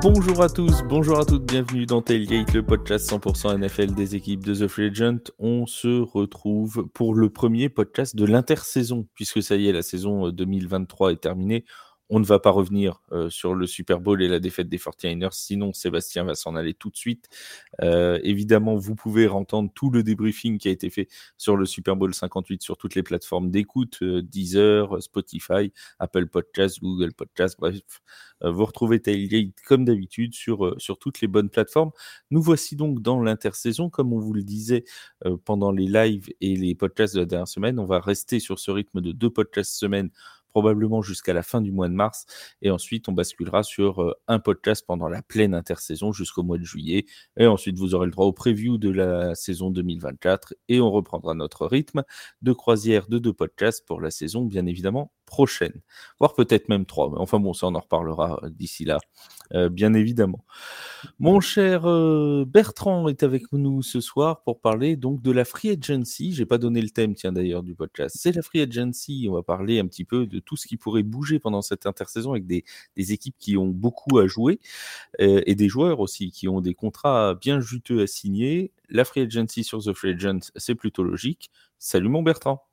Bonjour 0.00 0.42
à 0.42 0.48
tous, 0.48 0.84
bonjour 0.84 1.18
à 1.18 1.24
toutes, 1.24 1.44
bienvenue 1.44 1.84
dans 1.84 2.00
Tailgate, 2.02 2.52
le 2.52 2.62
podcast 2.62 3.10
100% 3.10 3.58
NFL 3.58 3.94
des 3.94 4.14
équipes 4.14 4.44
de 4.44 4.54
The 4.54 4.68
Free 4.68 4.90
Agent. 4.90 5.32
On 5.40 5.66
se 5.66 6.00
retrouve 6.00 6.86
pour 6.94 7.16
le 7.16 7.30
premier 7.30 7.68
podcast 7.68 8.14
de 8.14 8.24
l'intersaison, 8.24 9.08
puisque 9.14 9.42
ça 9.42 9.56
y 9.56 9.66
est, 9.66 9.72
la 9.72 9.82
saison 9.82 10.30
2023 10.30 11.12
est 11.12 11.16
terminée. 11.20 11.64
On 12.10 12.20
ne 12.20 12.24
va 12.24 12.38
pas 12.38 12.50
revenir 12.50 13.02
euh, 13.12 13.28
sur 13.28 13.54
le 13.54 13.66
Super 13.66 14.00
Bowl 14.00 14.22
et 14.22 14.28
la 14.28 14.40
défaite 14.40 14.68
des 14.68 14.78
49ers, 14.78 15.32
sinon 15.32 15.74
Sébastien 15.74 16.24
va 16.24 16.34
s'en 16.34 16.56
aller 16.56 16.72
tout 16.72 16.88
de 16.88 16.96
suite. 16.96 17.28
Euh, 17.82 18.18
évidemment, 18.22 18.76
vous 18.76 18.94
pouvez 18.94 19.28
entendre 19.28 19.70
tout 19.74 19.90
le 19.90 20.02
débriefing 20.02 20.58
qui 20.58 20.68
a 20.68 20.70
été 20.70 20.88
fait 20.88 21.08
sur 21.36 21.56
le 21.56 21.66
Super 21.66 21.96
Bowl 21.96 22.14
58 22.14 22.62
sur 22.62 22.78
toutes 22.78 22.94
les 22.94 23.02
plateformes 23.02 23.50
d'écoute, 23.50 23.98
euh, 24.02 24.22
Deezer, 24.22 25.02
Spotify, 25.02 25.72
Apple 25.98 26.28
Podcasts, 26.28 26.80
Google 26.80 27.12
Podcasts, 27.12 27.58
bref. 27.58 27.80
vous 28.42 28.64
retrouvez 28.64 29.00
Tailgate 29.00 29.60
comme 29.66 29.84
d'habitude 29.84 30.34
sur, 30.34 30.74
sur 30.80 30.98
toutes 30.98 31.20
les 31.20 31.28
bonnes 31.28 31.50
plateformes. 31.50 31.90
Nous 32.30 32.40
voici 32.40 32.74
donc 32.74 33.02
dans 33.02 33.20
l'intersaison, 33.20 33.90
comme 33.90 34.12
on 34.14 34.18
vous 34.18 34.32
le 34.32 34.42
disait 34.42 34.84
pendant 35.44 35.72
les 35.72 35.86
lives 35.86 36.28
et 36.40 36.56
les 36.56 36.74
podcasts 36.74 37.14
de 37.14 37.20
la 37.20 37.26
dernière 37.26 37.48
semaine. 37.48 37.78
On 37.78 37.84
va 37.84 38.00
rester 38.00 38.40
sur 38.40 38.58
ce 38.58 38.70
rythme 38.70 39.00
de 39.00 39.12
deux 39.12 39.30
podcasts 39.30 39.74
semaine 39.74 40.10
probablement 40.48 41.02
jusqu'à 41.02 41.32
la 41.32 41.42
fin 41.42 41.60
du 41.60 41.72
mois 41.72 41.88
de 41.88 41.94
mars. 41.94 42.26
Et 42.62 42.70
ensuite, 42.70 43.08
on 43.08 43.12
basculera 43.12 43.62
sur 43.62 44.02
euh, 44.02 44.14
un 44.28 44.38
podcast 44.38 44.84
pendant 44.86 45.08
la 45.08 45.22
pleine 45.22 45.54
intersaison 45.54 46.12
jusqu'au 46.12 46.42
mois 46.42 46.58
de 46.58 46.64
juillet. 46.64 47.06
Et 47.36 47.46
ensuite, 47.46 47.78
vous 47.78 47.94
aurez 47.94 48.06
le 48.06 48.12
droit 48.12 48.26
au 48.26 48.32
preview 48.32 48.78
de 48.78 48.90
la 48.90 49.34
saison 49.34 49.70
2024. 49.70 50.54
Et 50.68 50.80
on 50.80 50.90
reprendra 50.90 51.34
notre 51.34 51.66
rythme 51.66 52.02
de 52.42 52.52
croisière 52.52 53.08
de 53.08 53.18
deux 53.18 53.32
podcasts 53.32 53.86
pour 53.86 54.00
la 54.00 54.10
saison, 54.10 54.44
bien 54.44 54.66
évidemment, 54.66 55.12
prochaine, 55.28 55.80
voire 56.18 56.34
peut-être 56.34 56.68
même 56.68 56.86
trois. 56.86 57.10
Mais 57.10 57.18
enfin 57.18 57.38
bon, 57.38 57.52
ça 57.52 57.66
on 57.66 57.74
en 57.74 57.80
reparlera 57.80 58.40
euh, 58.42 58.50
d'ici 58.50 58.84
là, 58.84 58.98
euh, 59.54 59.68
bien 59.68 59.94
évidemment. 59.94 60.44
Mon 61.20 61.40
cher 61.40 61.88
euh, 61.88 62.44
Bertrand 62.46 63.08
est 63.08 63.22
avec 63.22 63.52
nous 63.52 63.82
ce 63.82 64.00
soir 64.00 64.42
pour 64.42 64.60
parler 64.60 64.96
donc 64.96 65.22
de 65.22 65.30
la 65.30 65.44
Free 65.44 65.70
Agency. 65.70 66.32
J'ai 66.32 66.46
pas 66.46 66.58
donné 66.58 66.82
le 66.82 66.90
thème, 66.90 67.14
tiens 67.14 67.32
d'ailleurs, 67.32 67.62
du 67.62 67.74
podcast. 67.74 68.16
C'est 68.18 68.32
la 68.32 68.42
Free 68.42 68.60
Agency. 68.60 69.26
On 69.30 69.34
va 69.34 69.42
parler 69.42 69.78
un 69.78 69.86
petit 69.86 70.04
peu 70.04 70.26
de 70.26 70.38
tout 70.40 70.56
ce 70.56 70.66
qui 70.66 70.76
pourrait 70.76 71.02
bouger 71.02 71.38
pendant 71.38 71.62
cette 71.62 71.86
intersaison 71.86 72.32
avec 72.32 72.46
des, 72.46 72.64
équipes 72.96 73.36
qui 73.38 73.56
ont 73.56 73.68
beaucoup 73.68 74.18
à 74.18 74.26
jouer 74.26 74.60
et 75.18 75.54
des 75.54 75.68
joueurs 75.68 76.00
aussi 76.00 76.30
qui 76.30 76.48
ont 76.48 76.60
des 76.60 76.74
contrats 76.74 77.34
bien 77.34 77.60
juteux 77.60 78.02
à 78.02 78.06
signer. 78.06 78.72
La 78.90 79.04
Free 79.04 79.22
Agency 79.22 79.64
sur 79.64 79.82
The 79.82 79.92
Free 79.92 80.12
Agent, 80.12 80.50
c'est 80.56 80.74
plutôt 80.74 81.04
logique. 81.04 81.50
Salut 81.78 82.08
mon 82.08 82.22
Bertrand. 82.22 82.67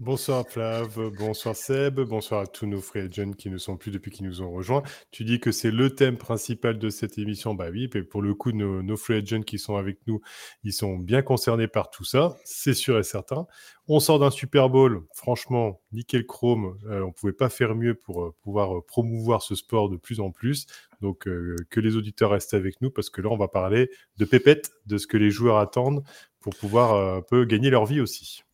Bonsoir 0.00 0.48
Flav, 0.48 0.98
bonsoir 1.18 1.54
Seb, 1.54 2.00
bonsoir 2.00 2.40
à 2.40 2.46
tous 2.46 2.64
nos 2.64 2.80
frères 2.80 3.12
jeunes 3.12 3.36
qui 3.36 3.50
ne 3.50 3.58
sont 3.58 3.76
plus 3.76 3.90
depuis 3.90 4.10
qu'ils 4.10 4.24
nous 4.24 4.40
ont 4.40 4.50
rejoints. 4.50 4.82
Tu 5.10 5.24
dis 5.24 5.40
que 5.40 5.52
c'est 5.52 5.70
le 5.70 5.94
thème 5.94 6.16
principal 6.16 6.78
de 6.78 6.88
cette 6.88 7.18
émission. 7.18 7.54
Bah 7.54 7.66
oui, 7.70 7.86
pour 7.86 8.22
le 8.22 8.32
coup, 8.32 8.52
nos, 8.52 8.82
nos 8.82 8.96
free 8.96 9.16
agents 9.16 9.42
qui 9.42 9.58
sont 9.58 9.76
avec 9.76 9.98
nous, 10.06 10.22
ils 10.64 10.72
sont 10.72 10.96
bien 10.96 11.20
concernés 11.20 11.68
par 11.68 11.90
tout 11.90 12.04
ça, 12.04 12.38
c'est 12.46 12.72
sûr 12.72 12.98
et 12.98 13.02
certain. 13.02 13.46
On 13.88 14.00
sort 14.00 14.18
d'un 14.18 14.30
Super 14.30 14.70
Bowl, 14.70 15.02
franchement, 15.14 15.82
nickel 15.92 16.24
chrome, 16.24 16.78
euh, 16.86 17.02
on 17.02 17.12
pouvait 17.12 17.34
pas 17.34 17.50
faire 17.50 17.74
mieux 17.74 17.94
pour 17.94 18.22
euh, 18.22 18.34
pouvoir 18.40 18.78
euh, 18.78 18.80
promouvoir 18.80 19.42
ce 19.42 19.54
sport 19.54 19.90
de 19.90 19.98
plus 19.98 20.20
en 20.20 20.30
plus. 20.30 20.64
Donc 21.02 21.24
que 21.24 21.80
les 21.80 21.96
auditeurs 21.96 22.30
restent 22.30 22.54
avec 22.54 22.80
nous 22.80 22.90
parce 22.90 23.10
que 23.10 23.20
là, 23.20 23.28
on 23.28 23.36
va 23.36 23.48
parler 23.48 23.90
de 24.16 24.24
pépette, 24.24 24.70
de 24.86 24.96
ce 24.96 25.06
que 25.06 25.18
les 25.18 25.30
joueurs 25.30 25.58
attendent 25.58 26.04
pour 26.40 26.54
pouvoir 26.56 27.16
un 27.16 27.22
peu 27.22 27.44
gagner 27.44 27.68
leur 27.68 27.84
vie 27.84 28.00
aussi. 28.00 28.44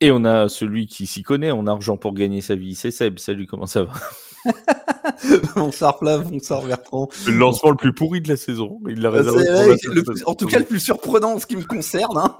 Et 0.00 0.12
on 0.12 0.24
a 0.24 0.48
celui 0.48 0.86
qui 0.86 1.06
s'y 1.06 1.22
connaît 1.22 1.50
en 1.50 1.66
argent 1.66 1.96
pour 1.96 2.14
gagner 2.14 2.40
sa 2.40 2.54
vie, 2.54 2.76
c'est 2.76 2.92
Seb. 2.92 3.18
Salut, 3.18 3.46
comment 3.46 3.66
ça 3.66 3.82
va? 3.82 3.92
bonsoir 5.56 5.98
Flav, 5.98 6.30
bonsoir 6.30 6.64
Bertrand. 6.64 7.08
Le 7.26 7.32
lancement 7.32 7.70
le 7.70 7.76
plus 7.76 7.92
pourri 7.92 8.20
de 8.20 8.28
la 8.28 8.36
saison. 8.36 8.80
Il 8.88 9.00
l'a 9.00 9.10
réservé 9.10 9.44
En 10.26 10.34
tout 10.34 10.46
cas, 10.46 10.58
le 10.58 10.64
plus 10.64 10.80
surprenant 10.80 11.34
en 11.34 11.38
ce 11.38 11.46
qui 11.46 11.56
me 11.56 11.64
concerne. 11.64 12.18
Hein. 12.18 12.36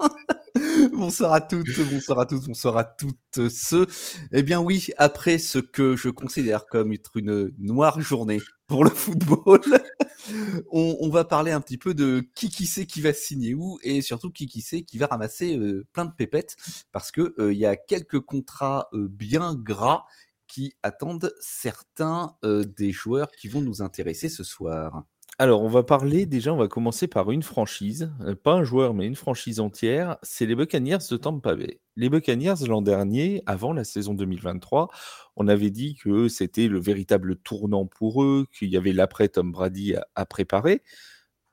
bonsoir 0.93 1.33
à 1.33 1.41
toutes, 1.41 1.79
bonsoir 1.91 2.19
à 2.19 2.25
tous, 2.25 2.45
bonsoir 2.45 2.77
à 2.77 2.83
toutes 2.83 3.49
ceux. 3.49 3.87
Eh 4.31 4.43
bien 4.43 4.59
oui, 4.59 4.87
après 4.97 5.37
ce 5.37 5.59
que 5.59 5.95
je 5.95 6.09
considère 6.09 6.65
comme 6.65 6.93
être 6.93 7.11
une 7.15 7.51
noire 7.57 7.99
journée 8.01 8.39
pour 8.67 8.83
le 8.83 8.89
football, 8.89 9.61
on, 10.71 11.09
va 11.09 11.25
parler 11.25 11.51
un 11.51 11.61
petit 11.61 11.77
peu 11.77 11.93
de 11.93 12.23
qui 12.35 12.49
qui 12.49 12.65
sait 12.65 12.85
qui 12.85 13.01
va 13.01 13.13
signer 13.13 13.53
où 13.53 13.79
et 13.83 14.01
surtout 14.01 14.31
qui 14.31 14.45
qui 14.45 14.61
sait 14.61 14.83
qui 14.83 14.97
va 14.97 15.07
ramasser 15.07 15.57
euh, 15.57 15.87
plein 15.91 16.05
de 16.05 16.13
pépettes 16.15 16.55
parce 16.91 17.11
que 17.11 17.33
euh, 17.39 17.51
il 17.51 17.57
y 17.57 17.65
a 17.65 17.75
quelques 17.75 18.19
contrats 18.19 18.87
euh, 18.93 19.07
bien 19.09 19.55
gras 19.55 20.05
qui 20.49 20.73
attendent 20.83 21.33
certains 21.39 22.35
des 22.43 22.91
joueurs 22.91 23.31
qui 23.31 23.47
vont 23.47 23.61
nous 23.61 23.81
intéresser 23.81 24.27
ce 24.27 24.43
soir. 24.43 25.05
Alors, 25.41 25.61
on 25.61 25.69
va 25.69 25.83
parler 25.83 26.25
déjà, 26.25 26.53
on 26.53 26.57
va 26.57 26.67
commencer 26.67 27.07
par 27.07 27.31
une 27.31 27.43
franchise, 27.43 28.11
pas 28.43 28.55
un 28.55 28.63
joueur, 28.65 28.93
mais 28.93 29.05
une 29.05 29.15
franchise 29.15 29.61
entière. 29.61 30.17
C'est 30.21 30.45
les 30.45 30.53
Buccaneers 30.53 30.97
de 31.09 31.15
Tampa 31.15 31.55
Bay. 31.55 31.79
Les 31.95 32.09
Buccaneers, 32.09 32.55
l'an 32.67 32.81
dernier, 32.81 33.41
avant 33.45 33.71
la 33.71 33.85
saison 33.85 34.13
2023, 34.13 34.89
on 35.37 35.47
avait 35.47 35.69
dit 35.69 35.95
que 35.95 36.27
c'était 36.27 36.67
le 36.67 36.77
véritable 36.77 37.37
tournant 37.37 37.85
pour 37.85 38.21
eux, 38.21 38.47
qu'il 38.51 38.69
y 38.69 38.75
avait 38.75 38.91
l'après 38.91 39.29
Tom 39.29 39.53
Brady 39.53 39.95
à, 40.13 40.25
préparer. 40.25 40.81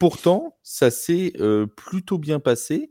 Pourtant, 0.01 0.59
ça 0.65 0.91
s'est 0.91 1.35
plutôt 1.77 2.19
bien 2.19 2.41
passé 2.41 2.91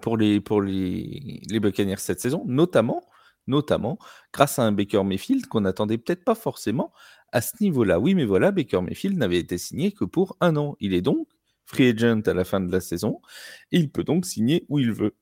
pour, 0.00 0.16
les, 0.16 0.40
pour 0.40 0.62
les, 0.62 1.42
les 1.46 1.60
Buccaneers 1.60 1.98
cette 1.98 2.20
saison, 2.20 2.42
notamment 2.46 3.02
notamment 3.48 3.98
grâce 4.32 4.58
à 4.58 4.62
un 4.62 4.72
Baker 4.72 5.02
Mayfield 5.02 5.46
qu'on 5.46 5.62
n'attendait 5.62 5.98
peut-être 5.98 6.24
pas 6.24 6.34
forcément, 6.34 6.92
à 7.32 7.40
ce 7.40 7.52
niveau-là. 7.60 7.98
Oui, 7.98 8.14
mais 8.14 8.24
voilà, 8.24 8.50
Baker 8.50 8.80
Mayfield 8.80 9.18
n'avait 9.18 9.38
été 9.38 9.58
signé 9.58 9.92
que 9.92 10.04
pour 10.04 10.36
un 10.40 10.56
an. 10.56 10.76
Il 10.80 10.94
est 10.94 11.02
donc 11.02 11.28
free 11.66 11.90
agent 11.90 12.22
à 12.26 12.34
la 12.34 12.44
fin 12.44 12.60
de 12.60 12.72
la 12.72 12.80
saison 12.80 13.20
et 13.72 13.78
il 13.78 13.90
peut 13.90 14.04
donc 14.04 14.24
signer 14.24 14.64
où 14.68 14.78
il 14.78 14.92
veut. 14.92 15.14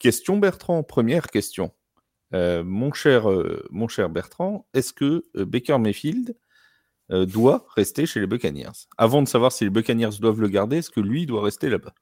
Question 0.00 0.38
Bertrand, 0.38 0.82
première 0.82 1.28
question. 1.28 1.72
Euh, 2.34 2.62
mon, 2.62 2.92
cher, 2.92 3.30
euh, 3.30 3.64
mon 3.70 3.88
cher 3.88 4.10
Bertrand, 4.10 4.66
est-ce 4.74 4.92
que 4.92 5.24
euh, 5.36 5.44
Baker 5.44 5.78
Mayfield 5.78 6.36
doit 7.10 7.66
rester 7.74 8.04
chez 8.04 8.20
les 8.20 8.26
Buccaneers? 8.26 8.84
Avant 8.98 9.22
de 9.22 9.28
savoir 9.28 9.50
si 9.50 9.64
les 9.64 9.70
Buccaneers 9.70 10.18
doivent 10.20 10.42
le 10.42 10.48
garder, 10.48 10.76
est-ce 10.76 10.90
que 10.90 11.00
lui 11.00 11.24
doit 11.24 11.42
rester 11.42 11.70
là-bas? 11.70 11.94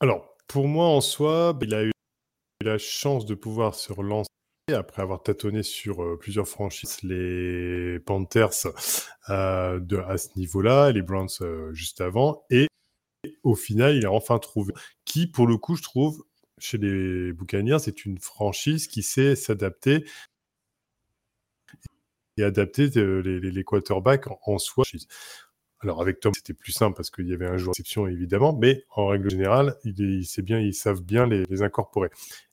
Alors, 0.00 0.36
pour 0.48 0.66
moi 0.66 0.86
en 0.86 1.00
soi, 1.00 1.56
il 1.62 1.72
a 1.74 1.84
eu 1.84 1.91
la 2.62 2.78
chance 2.78 3.26
de 3.26 3.34
pouvoir 3.34 3.74
se 3.74 3.92
relancer 3.92 4.28
après 4.70 5.02
avoir 5.02 5.22
tâtonné 5.22 5.62
sur 5.62 6.02
euh, 6.02 6.16
plusieurs 6.16 6.46
franchises, 6.46 7.02
les 7.02 7.98
Panthers 8.00 8.66
euh, 9.28 9.80
à 10.06 10.18
ce 10.18 10.28
niveau-là, 10.36 10.92
les 10.92 11.02
Browns 11.02 11.28
euh, 11.40 11.72
juste 11.72 12.00
avant, 12.00 12.44
et 12.50 12.68
au 13.42 13.54
final, 13.54 13.96
il 13.96 14.06
a 14.06 14.12
enfin 14.12 14.38
trouvé 14.38 14.72
qui, 15.04 15.26
pour 15.26 15.46
le 15.46 15.56
coup, 15.56 15.76
je 15.76 15.82
trouve, 15.82 16.24
chez 16.58 16.78
les 16.78 17.32
Buccaneers, 17.32 17.78
c'est 17.80 18.04
une 18.04 18.18
franchise 18.18 18.86
qui 18.86 19.02
sait 19.02 19.36
s'adapter 19.36 20.04
et 22.36 22.44
adapter 22.44 22.88
les, 22.88 23.64
quarterbacks 23.64 24.26
en, 24.46 24.58
soi. 24.58 24.84
Alors 25.82 26.00
avec 26.00 26.20
Tom, 26.20 26.32
c'était 26.34 26.54
plus 26.54 26.72
simple 26.72 26.96
parce 26.96 27.10
qu'il 27.10 27.28
y 27.28 27.34
avait 27.34 27.46
un 27.46 27.56
joueur 27.56 27.72
d'exception 27.72 28.06
évidemment, 28.06 28.56
mais 28.56 28.84
en 28.90 29.06
règle 29.08 29.30
générale, 29.30 29.76
ils 29.84 30.24
savent 30.74 31.02
bien 31.02 31.26
les, 31.26 31.62
incorporer. 31.62 32.08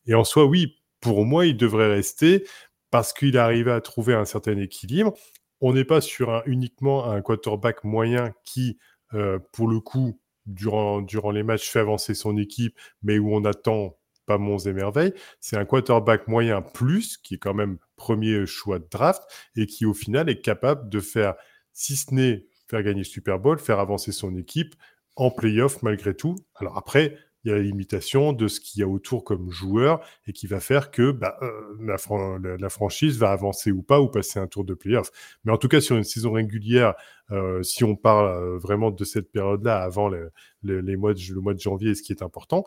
Et 0.08 0.16
en 0.16 0.24
soi, 0.24 0.46
oui, 0.46 0.82
pour 1.00 1.26
moi, 1.26 1.46
il 1.46 1.56
devrait 1.56 1.94
rester 1.94 2.46
parce 2.90 3.14
qu'il 3.14 3.38
arrivé 3.38 3.72
à 3.72 3.82
trouver 3.82 4.16
un 4.16 4.26
certain 4.26 4.58
équilibre. 4.58 5.14
On 5.62 5.74
n'est 5.74 5.86
pas 5.86 6.02
sur 6.02 6.32
un, 6.32 6.42
uniquement 6.48 7.06
un 7.06 7.22
quarterback 7.22 7.84
moyen 7.84 8.34
qui, 8.46 8.80
euh, 9.14 9.38
pour 9.54 9.68
le 9.68 9.80
coup, 9.80 10.20
durant, 10.48 11.02
durant 11.02 11.30
les 11.30 11.44
matchs, 11.44 11.70
fait 11.70 11.80
avancer 11.80 12.16
son 12.16 12.36
équipe, 12.36 12.80
mais 13.04 13.20
où 13.20 13.36
on 13.36 13.46
attend 13.46 14.00
pas 14.26 14.40
monts 14.40 14.58
et 14.58 14.74
merveilles. 14.74 15.14
C'est 15.40 15.58
un 15.58 15.66
quarterback 15.66 16.28
moyen 16.28 16.64
plus, 16.64 17.18
qui 17.18 17.36
est 17.36 17.38
quand 17.40 17.54
même 17.54 17.78
premier 17.96 18.48
choix 18.48 18.80
de 18.80 18.88
draft, 18.90 19.22
et 19.56 19.68
qui 19.68 19.86
au 19.86 19.94
final 19.94 20.30
est 20.30 20.42
capable 20.42 20.90
de 20.90 21.00
faire, 21.00 21.36
si 21.74 21.96
ce 21.96 22.14
n'est 22.14 22.49
faire 22.70 22.84
gagner 22.84 23.04
Super 23.04 23.40
Bowl, 23.40 23.60
faire 23.60 23.80
avancer 23.80 24.12
son 24.12 24.36
équipe 24.36 24.76
en 25.16 25.32
playoff 25.32 25.82
malgré 25.84 26.14
tout. 26.14 26.36
Alors 26.56 26.78
après, 26.78 27.18
il 27.44 27.52
y 27.52 27.54
a 27.54 27.58
la 27.58 27.64
limitation 27.64 28.34
de 28.34 28.48
ce 28.48 28.60
qu'il 28.60 28.82
y 28.82 28.84
a 28.84 28.88
autour 28.88 29.24
comme 29.24 29.50
joueur 29.50 30.02
et 30.28 30.34
qui 30.34 30.46
va 30.46 30.60
faire 30.60 30.92
que 30.92 31.12
bah, 31.12 31.38
euh, 31.42 32.58
la, 32.60 32.70
franchise 32.70 33.18
va 33.18 33.32
avancer 33.32 33.72
ou 33.72 33.82
pas 33.82 34.02
ou 34.02 34.10
passer 34.10 34.40
un 34.40 34.48
tour 34.48 34.66
de 34.66 34.74
playoff. 34.74 35.10
Mais 35.46 35.52
en 35.54 35.58
tout 35.58 35.70
cas, 35.70 35.80
sur 35.80 35.96
une 35.96 36.04
saison 36.04 36.34
régulière, 36.34 36.96
euh, 37.32 37.64
si 37.64 37.84
on 37.84 37.96
parle 37.96 38.28
euh, 38.28 38.58
vraiment 38.58 38.92
de 38.92 39.04
cette 39.06 39.32
période-là, 39.32 39.82
avant 39.82 40.10
les 40.64 40.98
mois 40.98 41.14
de, 41.14 41.20
le 41.34 41.40
mois 41.40 41.54
de 41.54 41.60
janvier, 41.60 41.96
ce 41.96 42.04
qui 42.04 42.12
est 42.12 42.24
important, 42.24 42.66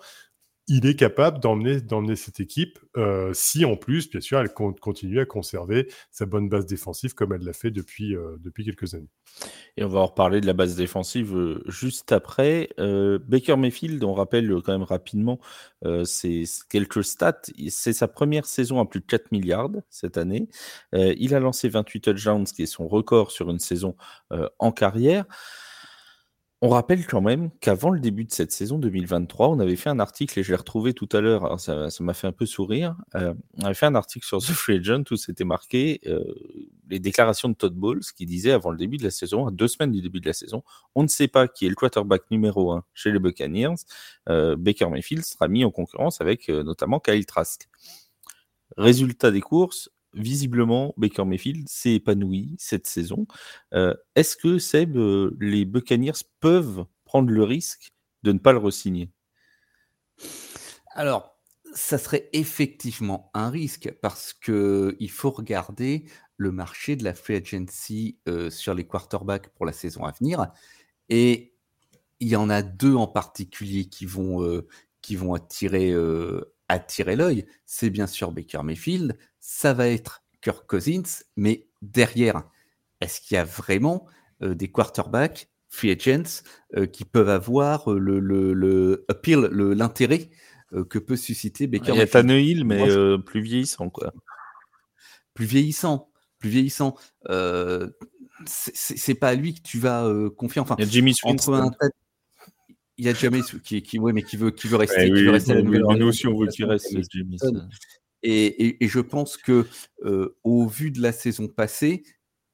il 0.69 0.87
est 0.87 0.95
capable 0.95 1.41
d'emmener, 1.41 1.81
cette 2.17 2.41
équipe 2.41 2.79
euh, 2.97 3.33
si 3.35 3.65
en 3.65 3.77
plus, 3.77 4.11
bien 4.11 4.21
sûr, 4.21 4.39
elle 4.39 4.53
continue 4.53 5.19
à 5.21 5.25
conserver 5.25 5.89
sa 6.11 6.27
bonne 6.27 6.49
base 6.49 6.67
défensive 6.67 7.15
comme 7.15 7.33
elle 7.33 7.43
l'a 7.43 7.53
fait 7.53 7.71
depuis, 7.71 8.15
euh, 8.15 8.37
quelques 8.55 8.95
années. 8.95 9.09
Et 9.77 9.85
on 9.85 9.89
va 9.89 10.01
en 10.01 10.07
reparler 10.07 10.41
de 10.41 10.47
la 10.47 10.53
base 10.53 10.77
défensive 10.77 11.35
euh, 11.37 11.63
juste 11.67 12.13
après. 12.13 12.69
Baker 12.79 13.57
Mayfield, 13.57 14.05
on 14.05 14.15
rappelle 14.15 14.49
quand 14.65 14.73
même 14.73 14.83
rapidement 14.83 15.41
c'est 16.05 16.45
quelques 16.71 17.03
stats. 17.03 17.43
C'est 17.69 17.93
sa 17.93 18.09
première 18.09 18.47
saison 18.47 18.81
à 18.81 18.87
plus 18.87 19.01
de 19.01 19.07
4 19.07 19.33
milliards 19.33 19.71
cette 19.91 20.17
année. 20.17 20.49
il 20.93 21.35
a 21.35 21.41
lancé 21.41 21.69
28 21.69 22.01
touchdowns, 22.01 22.45
qui 22.45 22.63
est 22.63 22.67
son 22.67 22.87
record 22.87 23.31
sur 23.31 23.51
une 23.51 23.59
saison 23.59 23.97
en 24.59 24.73
carrière. 24.73 25.25
On 26.65 26.69
rappelle 26.69 27.05
quand 27.05 27.21
même 27.21 27.51
qu'avant 27.59 27.91
le 27.91 27.99
début 27.99 28.23
de 28.23 28.31
cette 28.31 28.53
saison 28.53 28.79
2023, 28.79 29.49
on 29.49 29.59
avait 29.59 29.75
fait 29.75 29.91
un 29.91 29.99
article, 29.99 30.39
et 30.39 30.45
je 30.45 30.53
l'ai 30.53 30.57
retrouvé 30.57 30.95
tout 30.95 31.09
à 31.11 31.21
l'heure, 31.21 31.59
ça 31.59 31.89
m'a 31.99 32.15
fait 32.15 32.29
un 32.29 32.33
peu 32.33 32.47
sourire. 32.47 32.95
Euh, 33.17 33.35
on 33.59 33.65
avait 33.65 33.75
fait 33.75 33.87
un 33.87 33.97
article 33.97 34.25
sur 34.25 34.39
The 34.41 34.53
Free 34.53 34.77
Agent 34.77 35.03
où 35.11 35.17
c'était 35.17 35.43
marqué 35.43 36.01
euh, 36.07 36.23
les 36.89 37.01
déclarations 37.01 37.49
de 37.49 37.55
Todd 37.55 37.75
Bowles 37.75 38.05
qui 38.17 38.27
disait 38.27 38.53
avant 38.53 38.71
le 38.71 38.79
début 38.79 38.97
de 38.97 39.03
la 39.03 39.11
saison, 39.11 39.49
à 39.49 39.51
deux 39.51 39.67
semaines 39.67 39.91
du 39.91 40.01
début 40.01 40.21
de 40.21 40.27
la 40.27 40.35
saison, 40.35 40.63
on 40.95 41.03
ne 41.03 41.09
sait 41.09 41.27
pas 41.27 41.49
qui 41.49 41.67
est 41.67 41.69
le 41.69 41.75
quarterback 41.75 42.31
numéro 42.31 42.71
un 42.71 42.85
chez 42.95 43.11
les 43.11 43.19
Buccaneers. 43.19 43.75
Euh, 44.29 44.55
Baker 44.57 44.89
Mayfield 44.89 45.25
sera 45.25 45.49
mis 45.49 45.65
en 45.65 45.73
concurrence 45.73 46.21
avec 46.21 46.49
notamment 46.49 47.01
Kyle 47.01 47.27
Trask. 47.27 47.69
Résultat 48.77 49.33
des 49.33 49.41
courses, 49.41 49.91
visiblement, 50.15 50.95
Baker 50.97 51.25
Mayfield 51.25 51.69
s'est 51.69 51.95
épanoui 51.95 52.55
cette 52.59 52.87
saison. 52.87 53.27
Euh, 53.75 53.95
est-ce 54.15 54.37
que, 54.37 54.59
Seb, 54.59 54.97
euh, 54.97 55.37
les 55.41 55.65
Buccaneers 55.65 56.13
peuvent 56.41 56.85
prendre 57.05 57.31
le 57.31 57.43
risque 57.43 57.93
de 58.23 58.33
ne 58.33 58.39
pas 58.39 58.53
le 58.53 58.59
re-signer? 58.59 59.11
Alors, 60.95 61.39
ça 61.75 61.99
serait 61.99 62.29
effectivement 62.33 63.31
un 63.35 63.49
risque 63.49 63.93
parce 64.03 64.35
qu'il 64.35 65.11
faut 65.11 65.31
regarder 65.31 66.05
le 66.37 66.53
marché 66.53 66.97
de 66.97 67.05
la 67.05 67.15
free 67.15 67.37
agency 67.37 68.19
euh, 68.29 68.51
sur 68.51 68.75
les 68.75 68.87
quarterbacks 68.87 69.49
pour 69.55 69.65
la 69.65 69.73
saison 69.73 70.05
à 70.05 70.13
venir. 70.13 70.53
Et 71.09 71.55
il 72.21 72.29
y 72.29 72.37
en 72.37 72.51
a 72.51 72.63
deux 72.63 72.95
en 72.95 73.09
particulier 73.09 73.87
qui 73.87 74.07
vont, 74.07 74.63
qui 75.01 75.17
vont 75.17 75.35
attirer, 75.35 75.93
attirer 76.69 77.17
l'œil. 77.17 77.47
C'est 77.67 77.91
bien 77.91 78.07
sûr 78.07 78.31
Baker 78.31 78.63
Mayfield, 78.63 79.19
ça 79.43 79.75
va 79.75 79.89
être 79.89 80.23
Kirk 80.41 80.67
Cousins, 80.67 81.25
mais 81.37 81.67
derrière, 81.83 82.45
est-ce 83.01 83.21
qu'il 83.21 83.35
y 83.35 83.39
a 83.39 83.45
vraiment 83.45 84.07
euh, 84.41 84.55
des 84.55 84.71
quarterbacks, 84.71 85.51
free 85.69 85.91
agents, 85.91 86.43
euh, 86.77 86.87
qui 86.87 87.05
peuvent 87.05 87.29
avoir 87.29 87.93
euh, 87.93 87.99
le, 87.99 88.21
le, 88.21 89.05
appeal, 89.09 89.41
l'intérêt 89.53 90.31
que 90.89 90.99
peut 90.99 91.17
susciter 91.17 91.67
Baker 91.67 91.93
Il 91.93 91.99
y 91.99 92.01
a 92.01 92.07
Tannehill, 92.07 92.65
mais 92.65 92.83
plus 93.27 93.43
vieillissant, 93.43 93.91
quoi. 93.91 94.15
Plus 95.35 95.45
vieillissant, 95.45 96.11
plus 96.39 96.49
vieillissant. 96.49 96.97
c'est 98.47 99.15
pas 99.15 99.29
à 99.29 99.35
lui 99.35 99.55
que 99.55 99.61
tu 99.61 99.79
vas 99.79 100.11
confier. 100.39 100.63
Enfin, 100.63 100.77
il 100.79 100.85
y 100.87 100.89
a 100.89 100.91
Jimmy 100.91 101.15
Swinston. 101.15 101.73
il 102.97 103.05
y 103.05 103.09
a 103.11 103.13
James 103.13 103.43
qui, 103.63 103.83
qui, 103.83 103.99
mais 103.99 104.23
qui 104.23 104.39
veut, 104.39 104.51
qui 104.51 104.67
veut 104.67 104.79
rester. 104.79 105.11
Qui 105.11 105.25
veut 105.25 105.31
rester 105.31 105.53
à 105.53 105.57
la 105.57 105.63
Nous 105.63 106.07
aussi, 106.07 106.27
on 106.27 106.39
veut 106.39 106.47
qu'il 106.47 106.65
reste, 106.65 106.97
Jimmy. 107.11 107.37
Et, 108.23 108.77
je 108.81 109.01
pense 109.01 109.37
que 109.37 109.67
euh, 110.05 110.37
au 110.45 110.67
vu 110.67 110.91
de 110.91 111.01
la 111.01 111.13
saison 111.13 111.49
passée, 111.49 112.03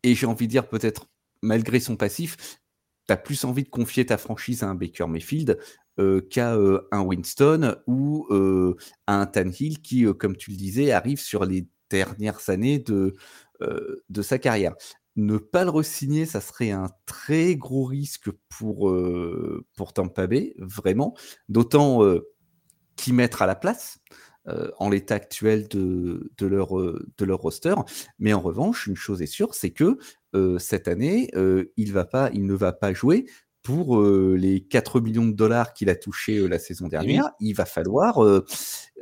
et 0.02 0.14
j'ai 0.14 0.26
envie 0.26 0.46
de 0.46 0.52
dire 0.52 0.68
peut-être 0.68 1.08
malgré 1.42 1.80
son 1.80 1.96
passif, 1.96 2.58
tu 3.06 3.12
as 3.12 3.16
plus 3.16 3.44
envie 3.44 3.64
de 3.64 3.68
confier 3.68 4.06
ta 4.06 4.18
franchise 4.18 4.62
à 4.62 4.68
un 4.68 4.74
Baker 4.74 5.06
Mayfield 5.06 5.58
euh, 5.98 6.20
qu'à 6.20 6.54
euh, 6.54 6.86
un 6.92 7.02
Winston 7.02 7.76
ou 7.86 8.26
à 9.06 9.20
un 9.20 9.26
Tanhill 9.26 9.80
qui, 9.80 10.04
comme 10.14 10.36
tu 10.36 10.50
le 10.50 10.56
disais, 10.56 10.92
arrive 10.92 11.20
sur 11.20 11.44
les 11.44 11.66
dernières 11.90 12.50
années 12.50 12.78
de, 12.78 13.14
de 14.08 14.22
sa 14.22 14.38
carrière. 14.38 14.74
Ne 15.16 15.38
pas 15.38 15.64
le 15.64 15.70
re-signer, 15.70 16.26
ça 16.26 16.40
serait 16.40 16.70
un 16.70 16.88
très 17.06 17.56
gros 17.56 17.84
risque 17.84 18.30
pour, 18.48 18.94
pour 19.74 19.92
Tampa 19.92 20.26
Bay, 20.26 20.54
vraiment. 20.58 21.16
D'autant 21.48 22.02
qui 22.98 23.12
mettre 23.14 23.40
à 23.40 23.46
la 23.46 23.54
place. 23.54 23.98
Euh, 24.48 24.70
en 24.78 24.88
l'état 24.88 25.16
actuel 25.16 25.68
de, 25.68 26.30
de, 26.38 26.46
leur, 26.46 26.78
euh, 26.78 27.06
de 27.18 27.24
leur 27.26 27.38
roster. 27.40 27.74
Mais 28.18 28.32
en 28.32 28.40
revanche, 28.40 28.86
une 28.86 28.96
chose 28.96 29.20
est 29.20 29.26
sûre, 29.26 29.54
c'est 29.54 29.70
que 29.70 29.98
euh, 30.34 30.58
cette 30.58 30.88
année, 30.88 31.28
il 31.76 31.92
ne 31.92 32.54
va 32.54 32.72
pas 32.72 32.92
jouer 32.94 33.26
pour 33.68 34.02
les 34.02 34.60
4 34.62 34.98
millions 34.98 35.26
de 35.26 35.34
dollars 35.34 35.74
qu'il 35.74 35.90
a 35.90 35.94
touché 35.94 36.48
la 36.48 36.58
saison 36.58 36.88
dernière, 36.88 37.32
il 37.38 37.52
va 37.52 37.66
falloir, 37.66 38.18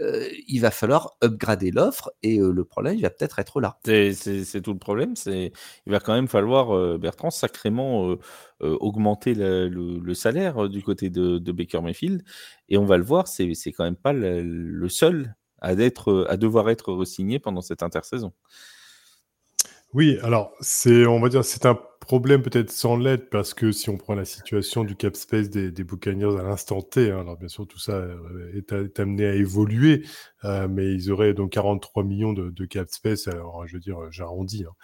il 0.01 0.59
va 0.59 0.73
falloir 0.73 1.17
upgrader 1.23 1.71
l'offre 1.71 2.11
et 2.25 2.39
le 2.39 2.65
problème, 2.65 2.97
il 2.97 3.03
va 3.03 3.11
peut-être 3.11 3.39
être 3.39 3.61
là. 3.61 3.79
C'est 3.85 4.61
tout 4.61 4.73
le 4.73 4.81
problème. 4.81 5.15
C'est 5.15 5.53
il 5.87 5.93
va 5.93 6.01
quand 6.01 6.15
même 6.15 6.27
falloir 6.27 6.99
Bertrand 6.99 7.31
sacrément 7.31 8.17
augmenter 8.59 9.35
le, 9.37 10.15
salaire 10.15 10.69
du 10.69 10.83
côté 10.83 11.11
de, 11.11 11.53
Baker 11.53 11.81
Mayfield 11.83 12.25
et 12.69 12.77
on 12.77 12.87
va 12.87 12.97
le 12.97 13.05
voir, 13.05 13.29
c'est 13.29 13.55
quand 13.69 13.85
même 13.85 13.95
pas 13.95 14.13
le, 14.13 14.89
seul 14.89 15.37
à, 15.61 15.69
à 15.69 16.37
devoir 16.37 16.71
être 16.71 16.93
re-signé 16.93 17.39
pendant 17.39 17.61
cette 17.61 17.85
intersaison. 17.85 18.33
Oui, 19.93 20.19
alors 20.25 20.53
c'est, 20.61 21.07
on 21.07 21.21
va 21.21 21.29
dire, 21.29 21.45
c'est 21.45 21.67
un 21.67 21.79
problème 22.01 22.43
peut-être 22.43 22.71
sans 22.71 22.97
l'aide 22.97 23.29
parce 23.31 23.55
que 23.55 23.73
si 23.73 23.91
on 23.91 23.97
prend 23.97 24.15
la 24.15 24.25
situation 24.25 24.85
du 24.85 24.97
cap 24.97 25.17
space 25.17 25.51
des, 25.51 25.71
des 25.71 25.85
Buccaneers 25.85 26.39
à 26.39 26.43
l'instant 26.43 26.83
T, 26.83 27.11
hein, 27.11 27.21
alors 27.21 27.37
bien 27.37 27.49
sûr 27.49 27.67
tout 27.67 27.79
ça 27.79 27.93
euh, 27.93 28.53
est, 28.55 29.01
amené 29.01 29.27
à 29.27 29.35
évoluer, 29.35 30.05
euh, 30.45 30.69
mais 30.69 30.93
ils 30.93 31.11
auraient 31.11 31.35
donc 31.35 31.51
43 31.53 32.05
millions 32.05 32.33
de, 32.33 32.65
cap 32.67 32.89
space, 32.89 33.29
alors 33.29 33.67
je 33.67 33.75
veux 33.75 33.81
dire 33.81 33.99
j'arrondis, 34.11 34.65
hein, 34.65 34.75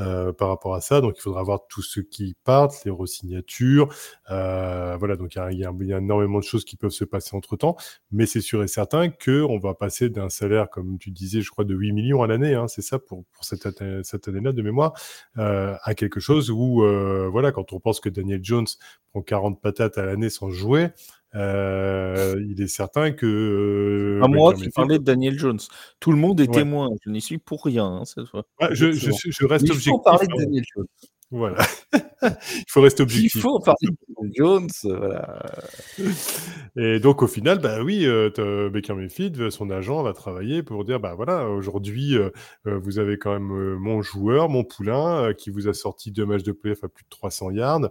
euh, 0.00 0.32
par 0.32 0.48
rapport 0.48 0.74
à 0.74 0.80
ça. 0.80 1.00
Donc, 1.00 1.14
il 1.16 1.20
faudra 1.20 1.42
voir 1.42 1.60
tous 1.68 1.82
ceux 1.82 2.02
qui 2.02 2.36
partent, 2.44 2.84
les 2.84 2.90
resignatures. 2.90 3.88
Euh, 4.30 4.96
voilà, 4.96 5.16
donc 5.16 5.34
il 5.34 5.58
y, 5.58 5.64
a 5.64 5.98
énormément 5.98 6.38
de 6.38 6.44
choses 6.44 6.64
qui 6.64 6.76
peuvent 6.76 6.92
se 6.92 7.04
passer 7.04 7.34
entre 7.34 7.56
temps. 7.56 7.76
Mais 8.12 8.26
c'est 8.26 8.40
sûr 8.40 8.62
et 8.62 8.68
certain 8.68 9.08
qu'on 9.08 9.58
va 9.58 9.74
passer 9.74 10.08
d'un 10.08 10.28
salaire, 10.28 10.70
comme 10.70 10.98
tu 10.98 11.10
disais, 11.10 11.40
je 11.40 11.50
crois, 11.50 11.64
de 11.64 11.74
8 11.74 11.92
millions 11.92 12.22
à 12.22 12.28
l'année, 12.28 12.54
hein, 12.54 12.68
c'est 12.68 12.82
ça 12.82 13.00
pour, 13.00 13.24
pour 13.32 13.44
cette, 13.44 13.66
cette 14.04 14.28
année-là 14.28 14.52
de 14.52 14.62
mémoire, 14.62 14.92
à 15.36 15.94
quelque 15.96 16.20
chose 16.20 16.50
où, 16.50 16.57
euh, 16.82 17.28
voilà, 17.30 17.52
quand 17.52 17.72
on 17.72 17.80
pense 17.80 18.00
que 18.00 18.08
Daniel 18.08 18.40
Jones 18.42 18.66
prend 19.10 19.22
40 19.22 19.60
patates 19.60 19.98
à 19.98 20.04
l'année 20.04 20.30
sans 20.30 20.50
jouer, 20.50 20.88
euh, 21.34 22.42
il 22.48 22.60
est 22.60 22.68
certain 22.68 23.12
que. 23.12 23.26
Euh, 23.26 24.24
à 24.24 24.28
moi 24.28 24.54
qui 24.54 24.68
parlais 24.70 24.98
de 24.98 25.04
Daniel 25.04 25.38
Jones. 25.38 25.60
Tout 26.00 26.12
le 26.12 26.18
monde 26.18 26.40
est 26.40 26.52
témoin. 26.52 26.90
Je 27.04 27.10
n'y 27.10 27.20
suis 27.20 27.38
pour 27.38 27.64
rien 27.64 27.84
hein, 27.84 28.04
cette 28.04 28.26
fois. 28.26 28.44
je, 28.70 28.92
je, 28.92 29.10
je, 29.12 29.46
reste 29.46 29.68
objectif. 29.70 29.92
Il 29.94 30.02
parler 30.02 30.26
de. 30.26 30.44
Daniel 30.44 30.64
Jones. 30.74 30.86
Voilà. 31.30 31.58
il 32.22 32.64
faut 32.68 32.80
rester 32.80 33.02
objectif. 33.02 33.34
Il 33.36 33.40
faut 33.40 33.60
parler 33.60 33.88
de 33.90 34.30
Jones. 34.34 34.68
Voilà. 34.82 35.44
Et 36.76 37.00
donc, 37.00 37.22
au 37.22 37.26
final, 37.26 37.58
bah 37.58 37.82
oui, 37.82 38.06
euh, 38.06 38.70
Baker 38.70 38.94
Mayfield, 38.94 39.50
son 39.50 39.70
agent, 39.70 40.02
va 40.02 40.12
travailler 40.14 40.62
pour 40.62 40.84
dire 40.84 41.00
bah 41.00 41.14
voilà, 41.14 41.48
aujourd'hui, 41.48 42.16
euh, 42.16 42.30
euh, 42.66 42.78
vous 42.78 42.98
avez 42.98 43.18
quand 43.18 43.32
même 43.32 43.52
euh, 43.52 43.76
mon 43.78 44.00
joueur, 44.00 44.48
mon 44.48 44.64
poulain, 44.64 45.34
qui 45.34 45.50
vous 45.50 45.68
a 45.68 45.74
sorti 45.74 46.10
deux 46.10 46.24
matchs 46.24 46.44
de 46.44 46.52
playoff 46.52 46.82
à 46.84 46.88
plus 46.88 47.04
de 47.04 47.10
300 47.10 47.50
yards, 47.50 47.90